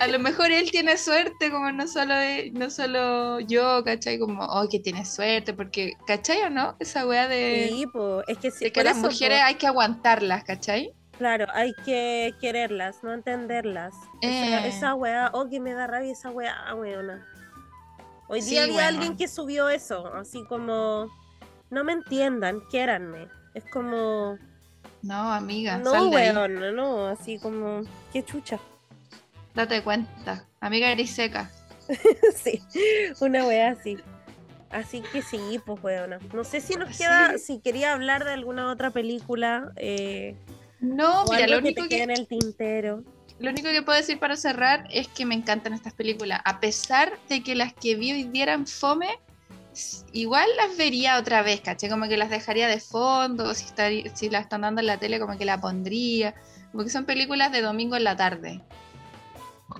[0.00, 2.14] A lo mejor él tiene suerte, como no solo,
[2.52, 4.18] no solo yo, ¿cachai?
[4.18, 6.76] Como, oh, que tiene suerte, porque, ¿cachai o no?
[6.80, 9.54] Esa wea de, Sí, pues, es que, sí, de que las eso, mujeres po, hay
[9.56, 10.92] que aguantarlas, ¿cachai?
[11.18, 13.94] claro, hay que quererlas, no entenderlas.
[14.20, 14.68] Esa, Eh.
[14.68, 17.26] esa weá, oh, que me da rabia esa weá, weona.
[18.28, 18.88] Hoy día Sí, había bueno.
[18.88, 21.08] alguien que subió eso, así como,
[21.70, 23.28] no me entiendan, quiéranme.
[23.54, 24.36] Es como,
[25.06, 28.58] No, amiga, no, weón, no, así como, qué chucha.
[29.54, 30.44] Date cuenta.
[30.60, 31.48] Amiga, eres seca.
[32.34, 32.60] sí,
[33.20, 33.98] una wea así.
[34.70, 36.18] Así que sí, pues weona.
[36.34, 40.34] No sé si nos queda, si quería hablar de alguna otra película eh,
[40.80, 43.04] No, o mira, algo lo que único te que, en el tintero.
[43.38, 46.40] lo único que puedo decir para cerrar es que me encantan estas películas.
[46.44, 49.20] A pesar de que las que vi hoy día eran fome,
[50.12, 51.88] igual las vería otra vez, ¿caché?
[51.88, 55.18] Como que las dejaría de fondo, si, estaría- si las están dando en la tele,
[55.20, 56.34] como que la pondría.
[56.72, 58.60] Como que son películas de domingo en la tarde.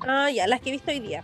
[0.07, 1.23] Ah, ya, las que he visto hoy día.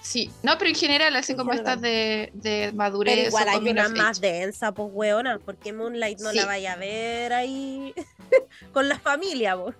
[0.00, 1.74] Sí, no, pero en general, así En como general.
[1.78, 3.14] estas de, de madurez.
[3.14, 6.36] Pero igual hay una más densa, pues weona, porque Moonlight no Sí.
[6.36, 7.92] la vaya a ver ahí
[8.72, 9.74] con la familia, vos.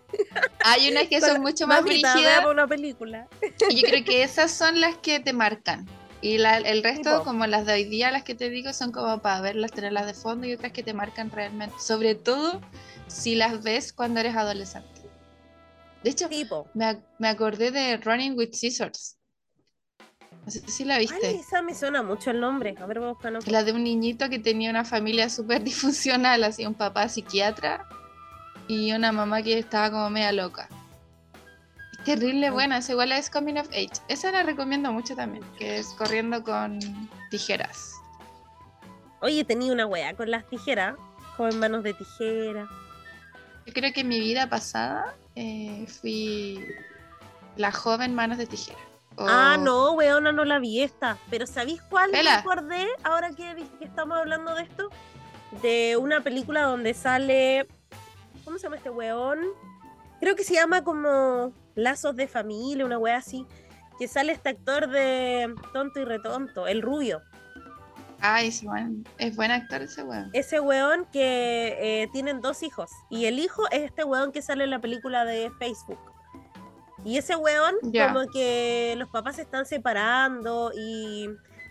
[0.65, 2.15] Hay unas que son mucho más brígidas.
[2.17, 3.27] veamos una película.
[3.71, 5.87] Y yo creo que esas son las que te marcan.
[6.21, 9.21] Y la- el resto, como las de hoy día, las que te digo, son como
[9.21, 11.77] para verlas, tenerlas de fondo y otras que te marcan realmente.
[11.79, 12.61] Sobre todo
[13.07, 14.89] si las ves cuando eres adolescente.
[16.03, 16.69] De hecho, Tipo.
[16.75, 19.17] me, ac- me acordé de Running with Scissors.
[20.45, 21.31] No sé si la Ay, viste.
[21.37, 22.75] esa me suena mucho el nombre.
[22.81, 26.43] A ver, voy a buscar La de un niñito que tenía una familia súper disfuncional,
[26.43, 27.87] así un papá psiquiatra
[28.67, 30.69] y una mamá que estaba como media loca.
[32.09, 34.01] Terrible buena, es igual es Coming of Age.
[34.09, 36.81] Esa la recomiendo mucho también, que es corriendo con
[37.31, 37.93] tijeras.
[39.21, 40.97] Oye, tenía una wea con las tijeras,
[41.37, 42.67] joven manos de tijera.
[43.67, 46.67] Yo creo que en mi vida pasada eh, fui
[47.57, 48.79] la joven manos de tijera.
[49.19, 51.19] Ah, no, weona, no la vi esta.
[51.29, 52.39] Pero ¿sabéis cuál me Vela.
[52.39, 54.89] acordé ahora que, que estamos hablando de esto?
[55.61, 57.69] De una película donde sale.
[58.47, 59.41] ¿Cómo se llama este weón?
[60.21, 63.47] Creo que se llama como Lazos de Familia, una wea así.
[63.99, 67.23] Que sale este actor de Tonto y Retonto, el rubio.
[68.21, 70.31] Ay, es buen, es buen actor ese weón.
[70.33, 72.91] Ese weón que eh, tienen dos hijos.
[73.11, 76.01] Y el hijo es este weón que sale en la película de Facebook.
[77.05, 81.29] Y ese weón, como que los papás se están separando y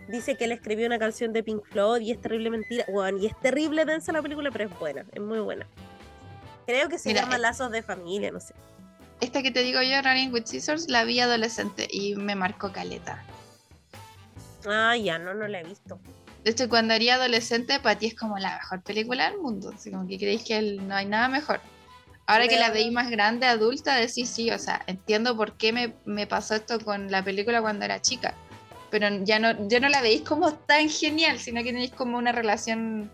[0.08, 2.86] dice que él escribió una canción de Pink Floyd y es terrible mentira.
[2.88, 5.66] Weón, y es terrible densa la película, pero es buena, es muy buena.
[6.66, 8.54] Creo que se Mira, llama eh, Lazos de Familia, no sé.
[9.20, 13.24] Esta que te digo yo, Running with Scissors, la vi adolescente y me marcó caleta.
[14.66, 15.98] Ah, ya, no, no la he visto.
[16.44, 19.72] De hecho, cuando era adolescente, para ti es como la mejor película del mundo.
[19.74, 21.60] Así como que creéis que no hay nada mejor.
[22.26, 25.94] Ahora que la veí más grande, adulta, decís sí, o sea, entiendo por qué me,
[26.04, 28.34] me pasó esto con la película cuando era chica.
[28.90, 32.32] Pero ya no, ya no la veis como tan genial, sino que tenéis como una
[32.32, 33.10] relación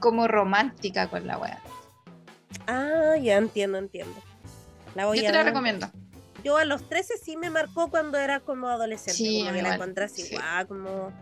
[0.00, 1.60] como romántica con la wea.
[2.66, 4.14] Ah, ya entiendo, entiendo.
[4.96, 5.46] La voy Yo a te la ver.
[5.46, 5.88] recomiendo.
[6.42, 9.12] Yo a los 13 sí me marcó cuando era como adolescente.
[9.14, 10.34] Sí, como que la igual, encontré así, sí.
[10.36, 11.12] guau, como,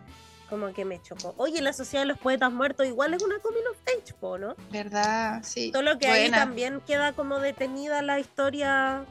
[0.50, 1.34] como que me chocó.
[1.38, 4.54] Oye, la Sociedad de los Poetas Muertos igual es una coming of age, po, ¿no?
[4.70, 5.40] ¿Verdad?
[5.42, 5.70] Sí.
[5.72, 6.38] Solo que ahí Buena.
[6.38, 9.04] también queda como detenida la historia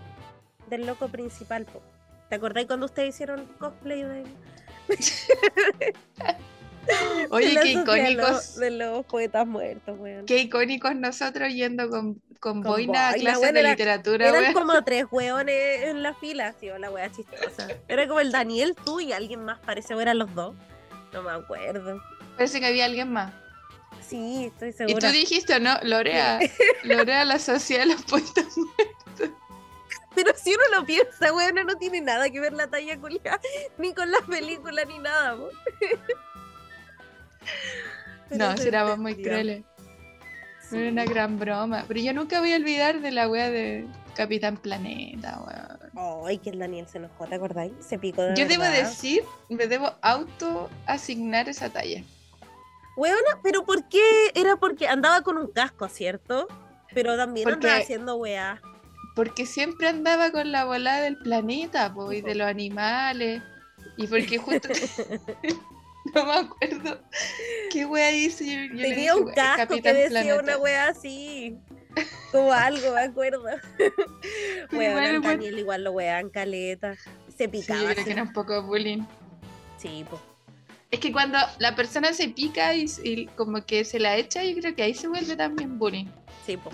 [0.70, 1.82] del loco principal, po.
[2.30, 4.24] ¿Te acordáis cuando ustedes hicieron cosplay de,
[7.32, 8.30] Oye, la qué Sociedad de icónicos.
[8.32, 10.26] los- de los poetas muertos, weón?
[10.26, 14.42] Qué icónicos nosotros yendo con, con, Con boina a clases bueno, de era- literatura, Eran
[14.42, 14.54] weón.
[14.54, 17.68] como tres hueones en la fila, así, o la wea chistosa.
[17.88, 20.56] Era como el Daniel, tú y alguien más, parece, o eran los dos.
[21.14, 22.02] No me acuerdo.
[22.36, 23.34] Parece que había alguien más.
[24.08, 25.08] Sí, estoy Y segura.
[25.08, 25.78] tú dijiste, ¿o no?
[25.84, 26.40] Lorea.
[26.84, 28.46] Lorea, la sociedad de los poetas.
[30.16, 33.40] Pero si uno lo piensa, weón, no tiene nada que ver la talla culiada,
[33.80, 35.50] ni con las películas, ni nada, po.
[38.30, 39.64] No, éramos muy crueles.
[40.70, 40.78] Sí.
[40.78, 41.86] Era una gran broma.
[41.88, 46.26] Pero yo nunca voy a olvidar de la wea de Capitán Planeta, weón.
[46.26, 47.74] Ay, que el Daniel se enojó, ¿te acordáis?
[47.80, 52.04] Se picó de Yo debo decir, me debo auto asignar esa talla.
[52.96, 54.02] Weona, pero ¿por qué?
[54.34, 56.48] Era porque andaba con un casco, ¿cierto?
[56.94, 58.62] Pero también Porque- andaba haciendo weá.
[59.16, 63.44] Porque siempre andaba con la bola del planeta, po, y de los animales.
[63.98, 64.70] Y porque justo.
[66.16, 67.02] no me acuerdo.
[67.72, 68.46] ¿Qué wea hice?
[68.46, 70.40] Yo, yo Tenía un "Wea, casco que decía Planeta".
[70.44, 71.58] una weá así.
[72.32, 73.44] Como algo, me acuerdo.
[74.72, 75.22] Weón, bueno.
[75.22, 76.96] Daniel igual lo wean caleta.
[77.38, 77.82] Se Sí, picaba.
[77.82, 79.04] yo creo que era un poco bullying.
[79.78, 80.20] Sí, po.
[80.92, 84.56] Es que cuando la persona se pica y, y como que se la echa, yo
[84.60, 86.06] creo que ahí se vuelve también bullying.
[86.46, 86.70] Sí, po.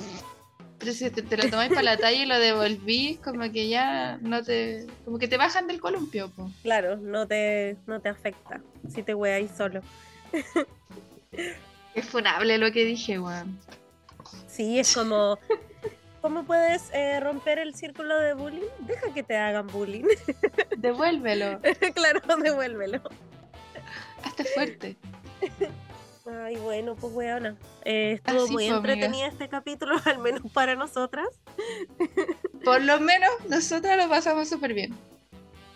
[0.80, 4.18] Pero si te, te lo tomáis para la talla y lo devolvís, como que ya
[4.22, 4.88] no te.
[5.03, 6.49] Como que te bajan del columpio, po.
[6.64, 9.81] Claro, no te, no te afecta si te weáis solo.
[11.93, 13.60] Es funable lo que dije, weón.
[14.47, 15.38] Sí, es como.
[16.22, 18.68] ¿Cómo puedes eh, romper el círculo de bullying?
[18.80, 20.06] Deja que te hagan bullying.
[20.77, 21.61] Devuélvelo.
[21.93, 23.01] claro, devuélvelo.
[24.23, 24.97] Hazte fuerte.
[26.30, 27.56] Ay, bueno, pues weona.
[27.85, 28.93] Eh, estuvo Así muy fue, amiga.
[28.93, 31.27] entretenida este capítulo, al menos para nosotras.
[32.64, 34.95] Por lo menos nosotros lo pasamos súper bien.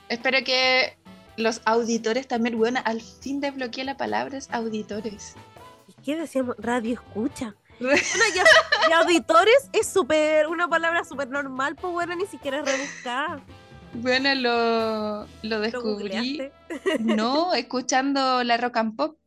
[0.10, 0.98] Espero que
[1.38, 5.36] los auditores también, bueno, al fin desbloqueé la palabra es auditores.
[5.88, 6.56] ¿Y qué decíamos?
[6.60, 7.56] Radio escucha.
[7.80, 7.98] Bueno,
[8.36, 8.44] ya,
[8.90, 13.42] y auditores es súper, una palabra súper normal, pues bueno, ni siquiera es rebuscada.
[13.96, 16.52] Bueno, lo, lo descubrí,
[17.00, 19.18] no, escuchando la rock and pop.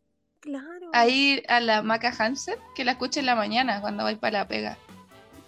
[0.47, 0.90] Claro.
[0.93, 4.48] Ahí a la Maca Hansen, que la escucho en la mañana cuando voy para la
[4.48, 4.78] pega.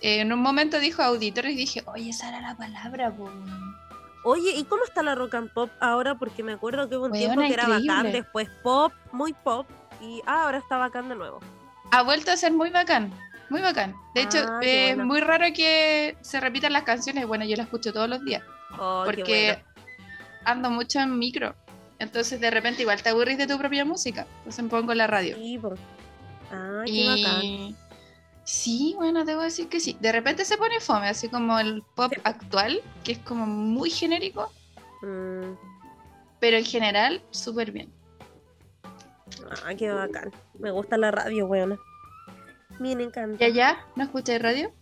[0.00, 3.30] Eh, en un momento dijo auditores y dije, oye, esa era la palabra, po.
[4.24, 6.16] Oye, ¿y cómo está la rock and pop ahora?
[6.16, 9.68] Porque me acuerdo que hubo un Weona, tiempo que era bacán, después pop, muy pop,
[10.00, 11.38] y ah, ahora está bacán de nuevo.
[11.92, 13.12] Ha vuelto a ser muy bacán,
[13.50, 13.94] muy bacán.
[14.16, 17.24] De hecho, Ah, es muy raro que se repitan las canciones.
[17.26, 18.42] Bueno, yo las escucho todos los días.
[18.78, 19.86] Oh, porque bueno.
[20.44, 21.54] ando mucho en micro.
[21.98, 24.26] Entonces de repente igual te aburrís de tu propia música.
[24.38, 25.36] Entonces me pongo la radio.
[25.36, 25.58] Sí.
[26.50, 27.76] Ah, qué bacán.
[28.44, 29.96] sí, bueno, debo decir que sí.
[30.00, 32.20] De repente se pone fome, así como el pop Sí.
[32.24, 34.50] actual, que es como muy genérico,
[35.02, 35.52] Mm,
[36.40, 37.92] pero en general súper bien.
[39.64, 40.32] ah, qué bacán.
[40.58, 41.78] Me gusta la radio, weona.
[42.78, 43.42] Me encanta.
[43.44, 43.78] ¿Y allá?
[43.96, 44.72] ¿No escucháis radio?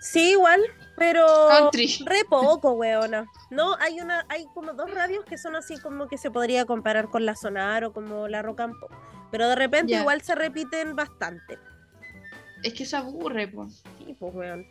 [0.00, 0.60] Sí, igual,
[1.02, 1.98] pero Country.
[2.06, 3.26] re poco, weona.
[3.50, 7.08] No, hay una, hay como dos radios que son así como que se podría comparar
[7.08, 8.92] con la Sonar o como la Pop.
[9.32, 11.58] Pero de repente igual se repiten bastante.
[12.62, 13.82] Es que se aburre, pues.
[13.98, 14.66] Sí, pues, weón.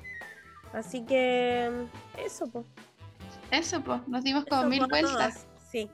[0.72, 1.70] Así que
[2.18, 2.66] eso, pues.
[3.52, 4.08] Eso, pues.
[4.08, 5.12] Nos dimos como Eso mil vueltas.
[5.12, 5.90] todas, Sí.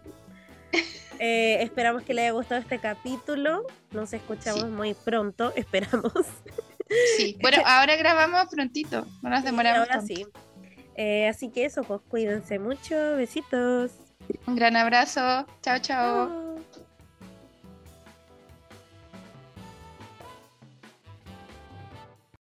[1.19, 3.65] Eh, esperamos que les haya gustado este capítulo.
[3.89, 4.67] Nos escuchamos Sí.
[4.67, 6.13] muy pronto, esperamos.
[7.17, 7.37] Sí.
[7.41, 9.05] Bueno, ahora grabamos prontito.
[9.21, 10.07] No nos Sí, demoramos ahora tanto.
[10.13, 10.25] sí.
[10.95, 12.95] Eh, así que eso, pues cuídense mucho.
[13.15, 13.91] Besitos.
[14.47, 15.45] Un gran abrazo.
[15.61, 15.79] Chao.
[15.79, 16.46] Chao.